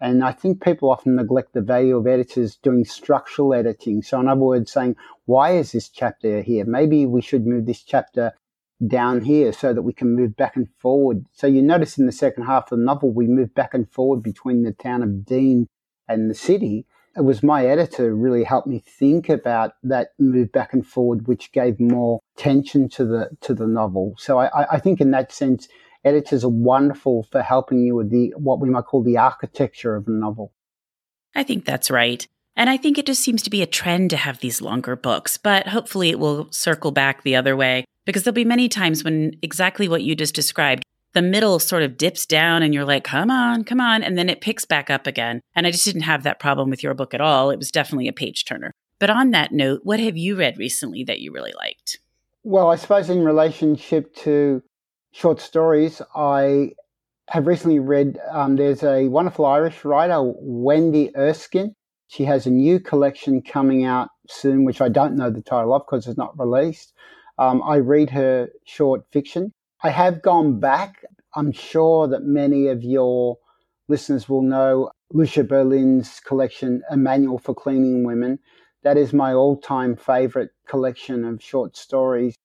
and 0.00 0.22
I 0.22 0.32
think 0.32 0.62
people 0.62 0.90
often 0.90 1.16
neglect 1.16 1.54
the 1.54 1.62
value 1.62 1.96
of 1.96 2.06
editors 2.06 2.56
doing 2.56 2.84
structural 2.84 3.54
editing. 3.54 4.02
So, 4.02 4.20
in 4.20 4.28
other 4.28 4.40
words, 4.40 4.70
saying, 4.70 4.96
why 5.24 5.52
is 5.52 5.72
this 5.72 5.88
chapter 5.88 6.42
here? 6.42 6.64
Maybe 6.66 7.06
we 7.06 7.22
should 7.22 7.46
move 7.46 7.66
this 7.66 7.82
chapter 7.82 8.32
down 8.84 9.22
here 9.22 9.52
so 9.52 9.72
that 9.72 9.82
we 9.82 9.92
can 9.92 10.14
move 10.14 10.36
back 10.36 10.56
and 10.56 10.68
forward. 10.78 11.26
So, 11.32 11.46
you 11.46 11.62
notice 11.62 11.98
in 11.98 12.06
the 12.06 12.12
second 12.12 12.44
half 12.44 12.64
of 12.64 12.78
the 12.78 12.84
novel, 12.84 13.12
we 13.12 13.26
move 13.26 13.54
back 13.54 13.74
and 13.74 13.90
forward 13.90 14.22
between 14.22 14.62
the 14.62 14.72
town 14.72 15.02
of 15.02 15.24
Deane 15.24 15.68
and 16.08 16.30
the 16.30 16.34
city. 16.34 16.86
It 17.16 17.24
was 17.24 17.42
my 17.42 17.66
editor 17.66 18.14
really 18.14 18.44
helped 18.44 18.68
me 18.68 18.78
think 18.78 19.30
about 19.30 19.72
that 19.82 20.08
move 20.18 20.52
back 20.52 20.74
and 20.74 20.86
forward, 20.86 21.26
which 21.26 21.50
gave 21.52 21.80
more 21.80 22.20
tension 22.36 22.90
to 22.90 23.06
the 23.06 23.30
to 23.40 23.54
the 23.54 23.66
novel. 23.66 24.14
So 24.18 24.38
I, 24.38 24.74
I 24.74 24.78
think 24.78 25.00
in 25.00 25.12
that 25.12 25.32
sense, 25.32 25.66
editors 26.04 26.44
are 26.44 26.50
wonderful 26.50 27.22
for 27.24 27.42
helping 27.42 27.80
you 27.80 27.94
with 27.94 28.10
the 28.10 28.34
what 28.36 28.60
we 28.60 28.68
might 28.68 28.84
call 28.84 29.02
the 29.02 29.16
architecture 29.16 29.96
of 29.96 30.06
a 30.08 30.10
novel. 30.10 30.52
I 31.34 31.42
think 31.42 31.64
that's 31.64 31.90
right. 31.90 32.26
And 32.56 32.70
I 32.70 32.76
think 32.76 32.96
it 32.96 33.06
just 33.06 33.22
seems 33.22 33.42
to 33.42 33.50
be 33.50 33.62
a 33.62 33.66
trend 33.66 34.10
to 34.10 34.16
have 34.16 34.40
these 34.40 34.62
longer 34.62 34.96
books, 34.96 35.36
but 35.36 35.68
hopefully 35.68 36.08
it 36.08 36.18
will 36.18 36.50
circle 36.50 36.90
back 36.90 37.22
the 37.22 37.36
other 37.36 37.54
way 37.54 37.84
because 38.06 38.22
there'll 38.22 38.34
be 38.34 38.44
many 38.44 38.68
times 38.68 39.04
when 39.04 39.36
exactly 39.42 39.88
what 39.88 40.02
you 40.02 40.16
just 40.16 40.34
described, 40.34 40.82
the 41.12 41.20
middle 41.20 41.58
sort 41.58 41.82
of 41.82 41.98
dips 41.98 42.24
down 42.24 42.62
and 42.62 42.72
you're 42.72 42.84
like, 42.84 43.04
come 43.04 43.30
on, 43.30 43.64
come 43.64 43.80
on. 43.80 44.02
And 44.02 44.16
then 44.16 44.30
it 44.30 44.40
picks 44.40 44.64
back 44.64 44.88
up 44.88 45.06
again. 45.06 45.40
And 45.54 45.66
I 45.66 45.70
just 45.70 45.84
didn't 45.84 46.02
have 46.02 46.22
that 46.22 46.40
problem 46.40 46.70
with 46.70 46.82
your 46.82 46.94
book 46.94 47.12
at 47.12 47.20
all. 47.20 47.50
It 47.50 47.58
was 47.58 47.70
definitely 47.70 48.08
a 48.08 48.12
page 48.12 48.44
turner. 48.44 48.72
But 48.98 49.10
on 49.10 49.30
that 49.32 49.52
note, 49.52 49.80
what 49.84 50.00
have 50.00 50.16
you 50.16 50.36
read 50.36 50.56
recently 50.56 51.04
that 51.04 51.20
you 51.20 51.32
really 51.32 51.52
liked? 51.56 51.98
Well, 52.42 52.70
I 52.70 52.76
suppose 52.76 53.10
in 53.10 53.24
relationship 53.24 54.14
to 54.16 54.62
short 55.12 55.40
stories, 55.40 56.00
I 56.14 56.72
have 57.28 57.46
recently 57.46 57.80
read, 57.80 58.18
um, 58.30 58.56
there's 58.56 58.82
a 58.82 59.08
wonderful 59.08 59.44
Irish 59.44 59.84
writer, 59.84 60.20
Wendy 60.22 61.10
Erskine. 61.16 61.74
She 62.08 62.24
has 62.24 62.46
a 62.46 62.50
new 62.50 62.78
collection 62.80 63.42
coming 63.42 63.84
out 63.84 64.08
soon, 64.28 64.64
which 64.64 64.80
I 64.80 64.88
don't 64.88 65.16
know 65.16 65.30
the 65.30 65.42
title 65.42 65.74
of 65.74 65.82
because 65.86 66.06
it's 66.06 66.16
not 66.16 66.38
released. 66.38 66.92
Um, 67.38 67.62
I 67.62 67.76
read 67.76 68.10
her 68.10 68.48
short 68.64 69.04
fiction. 69.10 69.52
I 69.82 69.90
have 69.90 70.22
gone 70.22 70.60
back. 70.60 71.04
I'm 71.34 71.52
sure 71.52 72.08
that 72.08 72.22
many 72.22 72.68
of 72.68 72.82
your 72.82 73.38
listeners 73.88 74.28
will 74.28 74.42
know 74.42 74.90
Lucia 75.12 75.44
Berlin's 75.44 76.20
collection, 76.20 76.82
A 76.90 76.96
Manual 76.96 77.38
for 77.38 77.54
Cleaning 77.54 78.04
Women. 78.04 78.38
That 78.82 78.96
is 78.96 79.12
my 79.12 79.34
all 79.34 79.56
time 79.56 79.96
favorite 79.96 80.50
collection 80.66 81.24
of 81.24 81.42
short 81.42 81.76
stories. 81.76 82.36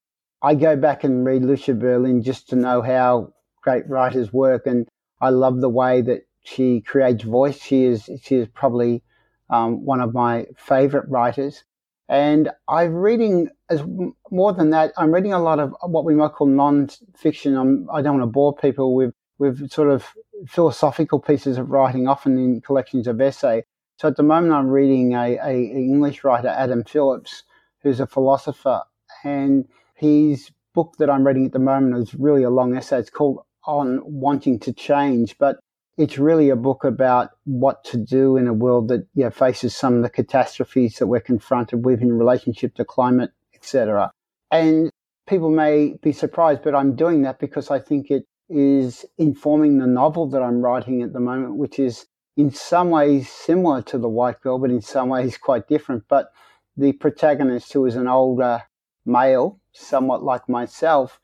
I 0.41 0.55
go 0.55 0.76
back 0.76 1.03
and 1.03 1.26
read 1.26 1.43
Lucia 1.45 1.76
Berlin 1.76 2.24
just 2.24 2.49
to 2.49 2.55
know 2.55 2.82
how 2.82 3.34
great 3.62 3.88
writers 3.88 4.34
work, 4.34 4.66
and 4.66 4.88
I 5.22 5.30
love 5.30 5.62
the 5.62 5.70
way 5.70 6.01
that 6.01 6.28
she 6.43 6.82
creates 6.82 7.24
voice. 7.24 7.62
She 7.62 7.86
is 7.86 8.09
she 8.24 8.36
is 8.36 8.47
probably 8.47 9.03
um, 9.51 9.85
one 9.85 10.01
of 10.01 10.13
my 10.13 10.47
favorite 10.57 11.07
writers, 11.09 11.63
and 12.09 12.49
I'm 12.67 12.93
reading 12.93 13.49
as 13.69 13.83
more 14.31 14.53
than 14.53 14.71
that. 14.71 14.93
I'm 14.97 15.13
reading 15.13 15.33
a 15.33 15.41
lot 15.41 15.59
of 15.59 15.73
what 15.83 16.05
we 16.05 16.15
might 16.15 16.33
call 16.33 16.47
non-fiction. 16.47 17.55
I'm, 17.55 17.87
I 17.93 18.01
don't 18.01 18.17
want 18.17 18.27
to 18.27 18.31
bore 18.31 18.55
people 18.55 18.95
with 18.95 19.13
with 19.39 19.71
sort 19.71 19.89
of 19.89 20.05
philosophical 20.47 21.19
pieces 21.19 21.57
of 21.57 21.69
writing, 21.69 22.07
often 22.07 22.37
in 22.37 22.61
collections 22.61 23.07
of 23.07 23.19
essay. 23.21 23.63
So 23.97 24.07
at 24.07 24.15
the 24.15 24.23
moment, 24.23 24.53
I'm 24.53 24.69
reading 24.69 25.13
a, 25.13 25.37
a 25.37 25.53
English 25.53 26.23
writer, 26.23 26.47
Adam 26.47 26.83
Phillips, 26.83 27.43
who's 27.83 27.99
a 27.99 28.07
philosopher, 28.07 28.81
and 29.23 29.65
his 29.95 30.51
book 30.73 30.95
that 30.99 31.09
I'm 31.09 31.25
reading 31.25 31.45
at 31.45 31.51
the 31.51 31.59
moment 31.59 31.97
is 31.97 32.15
really 32.15 32.43
a 32.43 32.49
long 32.49 32.75
essay. 32.75 32.99
It's 32.99 33.09
called 33.09 33.39
On 33.65 33.99
Wanting 34.03 34.59
to 34.61 34.73
Change, 34.73 35.37
but 35.37 35.59
it's 35.97 36.17
really 36.17 36.49
a 36.49 36.55
book 36.55 36.83
about 36.83 37.31
what 37.43 37.83
to 37.85 37.97
do 37.97 38.37
in 38.37 38.47
a 38.47 38.53
world 38.53 38.87
that 38.87 39.07
you 39.13 39.23
know, 39.23 39.29
faces 39.29 39.75
some 39.75 39.95
of 39.95 40.03
the 40.03 40.09
catastrophes 40.09 40.95
that 40.97 41.07
we're 41.07 41.19
confronted 41.19 41.85
with 41.85 42.01
in 42.01 42.17
relationship 42.17 42.75
to 42.75 42.85
climate, 42.85 43.31
etc. 43.53 44.11
And 44.49 44.89
people 45.27 45.49
may 45.49 45.95
be 46.01 46.11
surprised, 46.11 46.63
but 46.63 46.75
I'm 46.75 46.95
doing 46.95 47.23
that 47.23 47.39
because 47.39 47.69
I 47.69 47.79
think 47.79 48.09
it 48.09 48.25
is 48.49 49.05
informing 49.17 49.77
the 49.77 49.87
novel 49.87 50.27
that 50.29 50.41
I'm 50.41 50.61
writing 50.61 51.01
at 51.01 51.13
the 51.13 51.19
moment, 51.19 51.55
which 51.55 51.79
is 51.79 52.05
in 52.37 52.51
some 52.51 52.89
ways 52.89 53.29
similar 53.29 53.81
to 53.83 53.97
The 53.97 54.09
White 54.09 54.41
Girl, 54.41 54.59
but 54.59 54.71
in 54.71 54.81
some 54.81 55.09
ways 55.09 55.37
quite 55.37 55.67
different. 55.67 56.03
But 56.07 56.31
the 56.77 56.93
protagonist, 56.93 57.71
who 57.73 57.85
is 57.85 57.95
an 57.95 58.07
older 58.07 58.63
male, 59.05 59.59
somewhat 59.73 60.23
like 60.23 60.47
myself, 60.49 61.19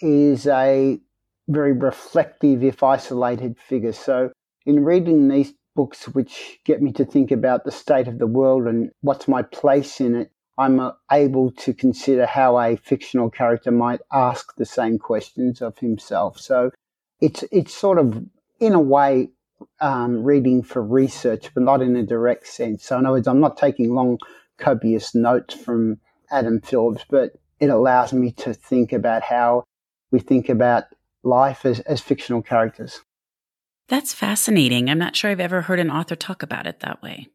is 0.00 0.46
a 0.46 1.00
very 1.48 1.72
reflective, 1.72 2.62
if 2.62 2.82
isolated 2.82 3.58
figure. 3.58 3.92
So, 3.92 4.30
in 4.66 4.84
reading 4.84 5.28
these 5.28 5.52
books, 5.76 6.06
which 6.08 6.60
get 6.64 6.80
me 6.80 6.92
to 6.92 7.04
think 7.04 7.30
about 7.30 7.64
the 7.64 7.72
state 7.72 8.08
of 8.08 8.18
the 8.18 8.26
world 8.26 8.66
and 8.66 8.90
what's 9.02 9.28
my 9.28 9.42
place 9.42 10.00
in 10.00 10.14
it, 10.14 10.30
I'm 10.56 10.78
uh, 10.78 10.92
able 11.10 11.50
to 11.50 11.74
consider 11.74 12.26
how 12.26 12.58
a 12.58 12.76
fictional 12.76 13.28
character 13.28 13.70
might 13.70 14.00
ask 14.12 14.54
the 14.56 14.64
same 14.64 14.98
questions 14.98 15.60
of 15.60 15.78
himself. 15.78 16.38
So, 16.38 16.70
it's 17.20 17.44
it's 17.50 17.74
sort 17.74 17.98
of 17.98 18.24
in 18.60 18.72
a 18.74 18.80
way 18.80 19.30
um, 19.80 20.22
reading 20.22 20.62
for 20.62 20.82
research, 20.82 21.50
but 21.54 21.62
not 21.62 21.82
in 21.82 21.96
a 21.96 22.02
direct 22.02 22.46
sense. 22.46 22.84
So, 22.84 22.98
in 22.98 23.06
other 23.06 23.14
words, 23.14 23.28
I'm 23.28 23.40
not 23.40 23.56
taking 23.56 23.94
long, 23.94 24.18
copious 24.58 25.14
notes 25.14 25.54
from 25.54 25.98
Adam 26.30 26.60
Phillips, 26.60 27.04
but 27.08 27.32
it 27.60 27.70
allows 27.70 28.12
me 28.12 28.32
to 28.32 28.54
think 28.54 28.92
about 28.92 29.22
how 29.22 29.64
we 30.10 30.20
think 30.20 30.48
about 30.48 30.84
life 31.24 31.64
as, 31.64 31.80
as 31.80 32.00
fictional 32.00 32.42
characters. 32.42 33.00
That's 33.88 34.14
fascinating. 34.14 34.88
I'm 34.88 34.98
not 34.98 35.16
sure 35.16 35.30
I've 35.30 35.40
ever 35.40 35.62
heard 35.62 35.80
an 35.80 35.90
author 35.90 36.16
talk 36.16 36.42
about 36.42 36.66
it 36.66 36.80
that 36.80 37.02
way. 37.02 37.28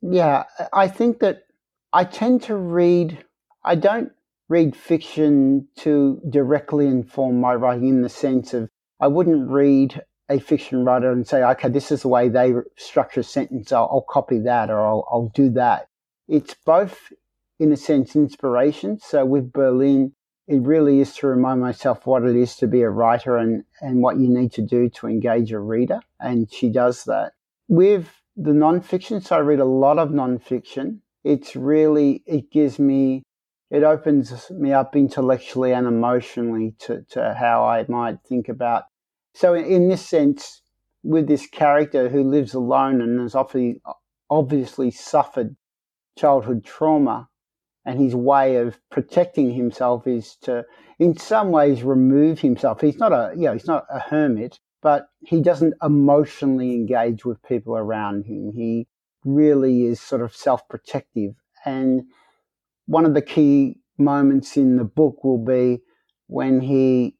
Yeah, 0.00 0.44
I 0.72 0.88
think 0.88 1.20
that 1.20 1.44
I 1.92 2.04
tend 2.04 2.42
to 2.44 2.56
read, 2.56 3.24
I 3.64 3.74
don't 3.74 4.12
read 4.48 4.76
fiction 4.76 5.68
to 5.78 6.20
directly 6.28 6.86
inform 6.86 7.40
my 7.40 7.54
writing 7.54 7.88
in 7.88 8.02
the 8.02 8.08
sense 8.08 8.52
of 8.54 8.68
I 9.00 9.08
wouldn't 9.08 9.48
read 9.50 10.02
a 10.28 10.38
fiction 10.38 10.84
writer 10.84 11.10
and 11.10 11.26
say, 11.26 11.42
okay, 11.42 11.68
this 11.68 11.90
is 11.90 12.02
the 12.02 12.08
way 12.08 12.28
they 12.28 12.54
structure 12.76 13.20
a 13.20 13.24
sentence. 13.24 13.72
I'll, 13.72 13.88
I'll 13.92 14.06
copy 14.08 14.38
that 14.40 14.70
or 14.70 14.80
I'll, 14.80 15.06
I'll 15.10 15.32
do 15.34 15.50
that. 15.50 15.86
It's 16.28 16.54
both, 16.64 17.12
in 17.58 17.72
a 17.72 17.76
sense, 17.76 18.16
inspiration. 18.16 18.98
So 18.98 19.24
with 19.24 19.52
Berlin, 19.52 20.14
it 20.52 20.60
really 20.60 21.00
is 21.00 21.14
to 21.14 21.26
remind 21.26 21.62
myself 21.62 22.04
what 22.04 22.24
it 22.24 22.36
is 22.36 22.56
to 22.56 22.66
be 22.66 22.82
a 22.82 22.90
writer 22.90 23.38
and, 23.38 23.64
and 23.80 24.02
what 24.02 24.18
you 24.18 24.28
need 24.28 24.52
to 24.52 24.60
do 24.60 24.90
to 24.90 25.06
engage 25.06 25.50
a 25.50 25.58
reader. 25.58 26.00
And 26.20 26.52
she 26.52 26.68
does 26.68 27.04
that. 27.04 27.32
With 27.68 28.10
the 28.36 28.50
nonfiction, 28.50 29.24
so 29.24 29.36
I 29.36 29.38
read 29.38 29.60
a 29.60 29.64
lot 29.64 29.98
of 29.98 30.10
nonfiction. 30.10 30.98
It's 31.24 31.56
really, 31.56 32.22
it 32.26 32.50
gives 32.50 32.78
me, 32.78 33.22
it 33.70 33.82
opens 33.82 34.50
me 34.50 34.74
up 34.74 34.94
intellectually 34.94 35.72
and 35.72 35.86
emotionally 35.86 36.74
to, 36.80 37.02
to 37.12 37.32
how 37.32 37.64
I 37.64 37.86
might 37.88 38.18
think 38.28 38.50
about. 38.50 38.84
So, 39.32 39.54
in 39.54 39.88
this 39.88 40.06
sense, 40.06 40.60
with 41.02 41.28
this 41.28 41.46
character 41.46 42.10
who 42.10 42.28
lives 42.28 42.52
alone 42.52 43.00
and 43.00 43.20
has 43.20 43.34
obviously 44.28 44.90
suffered 44.90 45.56
childhood 46.18 46.62
trauma, 46.62 47.30
and 47.84 48.00
his 48.00 48.14
way 48.14 48.56
of 48.56 48.78
protecting 48.90 49.52
himself 49.52 50.06
is 50.06 50.36
to, 50.42 50.64
in 50.98 51.16
some 51.16 51.50
ways, 51.50 51.82
remove 51.82 52.40
himself. 52.40 52.80
He's 52.80 52.98
not 52.98 53.12
a, 53.12 53.32
you 53.34 53.42
know, 53.42 53.52
he's 53.52 53.66
not 53.66 53.84
a 53.90 53.98
hermit, 53.98 54.60
but 54.82 55.06
he 55.20 55.40
doesn't 55.40 55.74
emotionally 55.82 56.74
engage 56.74 57.24
with 57.24 57.42
people 57.42 57.76
around 57.76 58.26
him. 58.26 58.52
He 58.54 58.86
really 59.24 59.84
is 59.84 60.00
sort 60.00 60.22
of 60.22 60.34
self-protective. 60.34 61.34
And 61.64 62.02
one 62.86 63.04
of 63.04 63.14
the 63.14 63.22
key 63.22 63.78
moments 63.98 64.56
in 64.56 64.76
the 64.76 64.84
book 64.84 65.22
will 65.24 65.44
be 65.44 65.80
when 66.26 66.60
he 66.60 67.16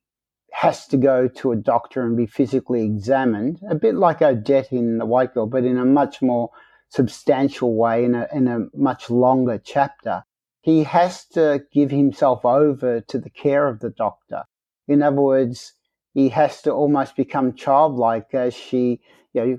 has 0.53 0.87
to 0.89 0.97
go 0.97 1.29
to 1.29 1.53
a 1.53 1.57
doctor 1.57 2.03
and 2.03 2.17
be 2.17 2.27
physically 2.27 2.85
examined, 2.85 3.61
a 3.69 3.75
bit 3.75 3.95
like 3.95 4.23
Odette 4.23 4.73
in 4.73 4.99
The 4.99 5.07
White 5.07 5.35
Girl, 5.35 5.47
but 5.47 5.65
in 5.65 5.79
a 5.79 5.85
much 5.85 6.21
more 6.21 6.51
substantial 6.89 7.75
way, 7.75 8.05
in 8.05 8.15
a, 8.15 8.29
in 8.33 8.47
a 8.49 8.67
much 8.75 9.09
longer 9.09 9.61
chapter 9.65 10.25
he 10.63 10.85
has 10.85 11.27
to 11.27 11.63
give 11.73 11.91
himself 11.91 12.45
over 12.45 13.01
to 13.01 13.19
the 13.19 13.31
care 13.31 13.67
of 13.67 13.81
the 13.81 13.91
doctor. 13.91 14.45
In 14.89 15.03
other 15.03 15.21
words, 15.21 15.75
he 16.15 16.29
has 16.31 16.63
to 16.63 16.71
almost 16.71 17.17
become 17.17 17.55
childlike 17.55 18.33
as 18.33 18.55
she, 18.55 19.01
you 19.35 19.45
know, 19.45 19.59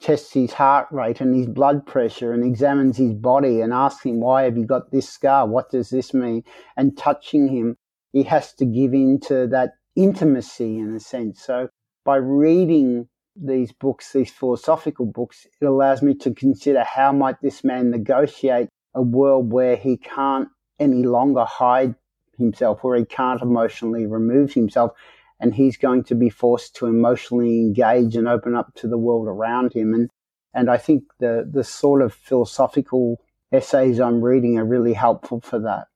tests 0.00 0.32
his 0.32 0.52
heart 0.52 0.88
rate 0.90 1.20
and 1.20 1.34
his 1.34 1.46
blood 1.46 1.86
pressure 1.86 2.32
and 2.32 2.44
examines 2.44 2.96
his 2.96 3.14
body 3.14 3.60
and 3.60 3.72
asks 3.72 4.04
him, 4.04 4.20
why 4.20 4.42
have 4.42 4.58
you 4.58 4.66
got 4.66 4.90
this 4.90 5.08
scar? 5.08 5.46
What 5.46 5.70
does 5.70 5.90
this 5.90 6.12
mean? 6.12 6.42
And 6.76 6.98
touching 6.98 7.48
him, 7.48 7.76
he 8.12 8.24
has 8.24 8.52
to 8.54 8.66
give 8.66 8.92
in 8.92 9.20
to 9.20 9.46
that 9.46 9.74
intimacy 9.96 10.78
in 10.78 10.94
a 10.94 11.00
sense. 11.00 11.40
So 11.40 11.68
by 12.04 12.16
reading 12.16 13.08
these 13.36 13.72
books, 13.72 14.12
these 14.12 14.30
philosophical 14.30 15.06
books, 15.06 15.46
it 15.60 15.64
allows 15.64 16.02
me 16.02 16.14
to 16.16 16.34
consider 16.34 16.82
how 16.84 17.12
might 17.12 17.40
this 17.40 17.64
man 17.64 17.90
negotiate 17.90 18.68
a 18.94 19.02
world 19.02 19.52
where 19.52 19.76
he 19.76 19.96
can't 19.96 20.48
any 20.78 21.02
longer 21.02 21.44
hide 21.44 21.94
himself, 22.38 22.82
where 22.82 22.96
he 22.96 23.04
can't 23.04 23.42
emotionally 23.42 24.06
remove 24.06 24.52
himself, 24.52 24.92
and 25.40 25.54
he's 25.54 25.76
going 25.76 26.04
to 26.04 26.14
be 26.14 26.30
forced 26.30 26.76
to 26.76 26.86
emotionally 26.86 27.60
engage 27.60 28.16
and 28.16 28.28
open 28.28 28.54
up 28.54 28.74
to 28.74 28.88
the 28.88 28.98
world 28.98 29.28
around 29.28 29.72
him. 29.72 29.94
And 29.94 30.10
and 30.54 30.70
I 30.70 30.76
think 30.76 31.04
the 31.18 31.48
the 31.50 31.64
sort 31.64 32.02
of 32.02 32.12
philosophical 32.12 33.20
essays 33.52 34.00
I'm 34.00 34.22
reading 34.22 34.58
are 34.58 34.64
really 34.64 34.94
helpful 34.94 35.40
for 35.40 35.58
that. 35.60 35.86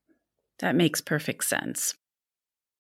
That 0.61 0.74
makes 0.74 1.01
perfect 1.01 1.44
sense. 1.44 1.94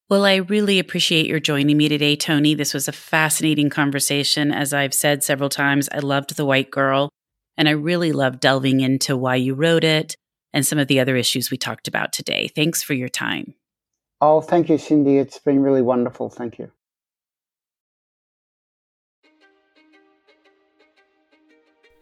Well, 0.08 0.24
I 0.24 0.36
really 0.36 0.78
appreciate 0.78 1.26
your 1.26 1.40
joining 1.40 1.76
me 1.76 1.88
today, 1.88 2.14
Tony. 2.14 2.54
This 2.54 2.72
was 2.72 2.86
a 2.86 2.92
fascinating 2.92 3.70
conversation. 3.70 4.52
As 4.52 4.72
I've 4.72 4.94
said 4.94 5.24
several 5.24 5.48
times, 5.48 5.88
I 5.90 5.98
loved 5.98 6.36
The 6.36 6.46
White 6.46 6.70
Girl. 6.70 7.10
And 7.56 7.68
I 7.68 7.72
really 7.72 8.12
love 8.12 8.40
delving 8.40 8.80
into 8.80 9.16
why 9.16 9.36
you 9.36 9.54
wrote 9.54 9.84
it 9.84 10.16
and 10.52 10.66
some 10.66 10.78
of 10.78 10.88
the 10.88 11.00
other 11.00 11.16
issues 11.16 11.50
we 11.50 11.56
talked 11.56 11.88
about 11.88 12.12
today. 12.12 12.48
Thanks 12.48 12.82
for 12.82 12.94
your 12.94 13.08
time. 13.08 13.54
Oh, 14.20 14.40
thank 14.40 14.68
you, 14.68 14.78
Cindy. 14.78 15.18
It's 15.18 15.38
been 15.38 15.62
really 15.62 15.82
wonderful. 15.82 16.30
Thank 16.30 16.58
you. 16.58 16.70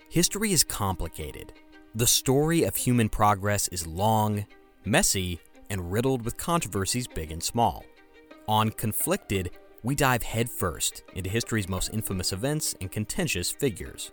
History 0.08 0.52
is 0.52 0.62
complicated. 0.62 1.52
The 1.96 2.06
story 2.06 2.62
of 2.62 2.76
human 2.76 3.08
progress 3.08 3.66
is 3.68 3.84
long, 3.84 4.46
messy, 4.84 5.40
and 5.70 5.90
riddled 5.90 6.24
with 6.24 6.36
controversies 6.36 7.08
big 7.08 7.32
and 7.32 7.42
small. 7.42 7.84
On 8.46 8.70
Conflicted, 8.70 9.50
we 9.82 9.96
dive 9.96 10.22
headfirst 10.22 11.02
into 11.14 11.28
history's 11.28 11.68
most 11.68 11.92
infamous 11.92 12.32
events 12.32 12.76
and 12.80 12.92
contentious 12.92 13.50
figures. 13.50 14.12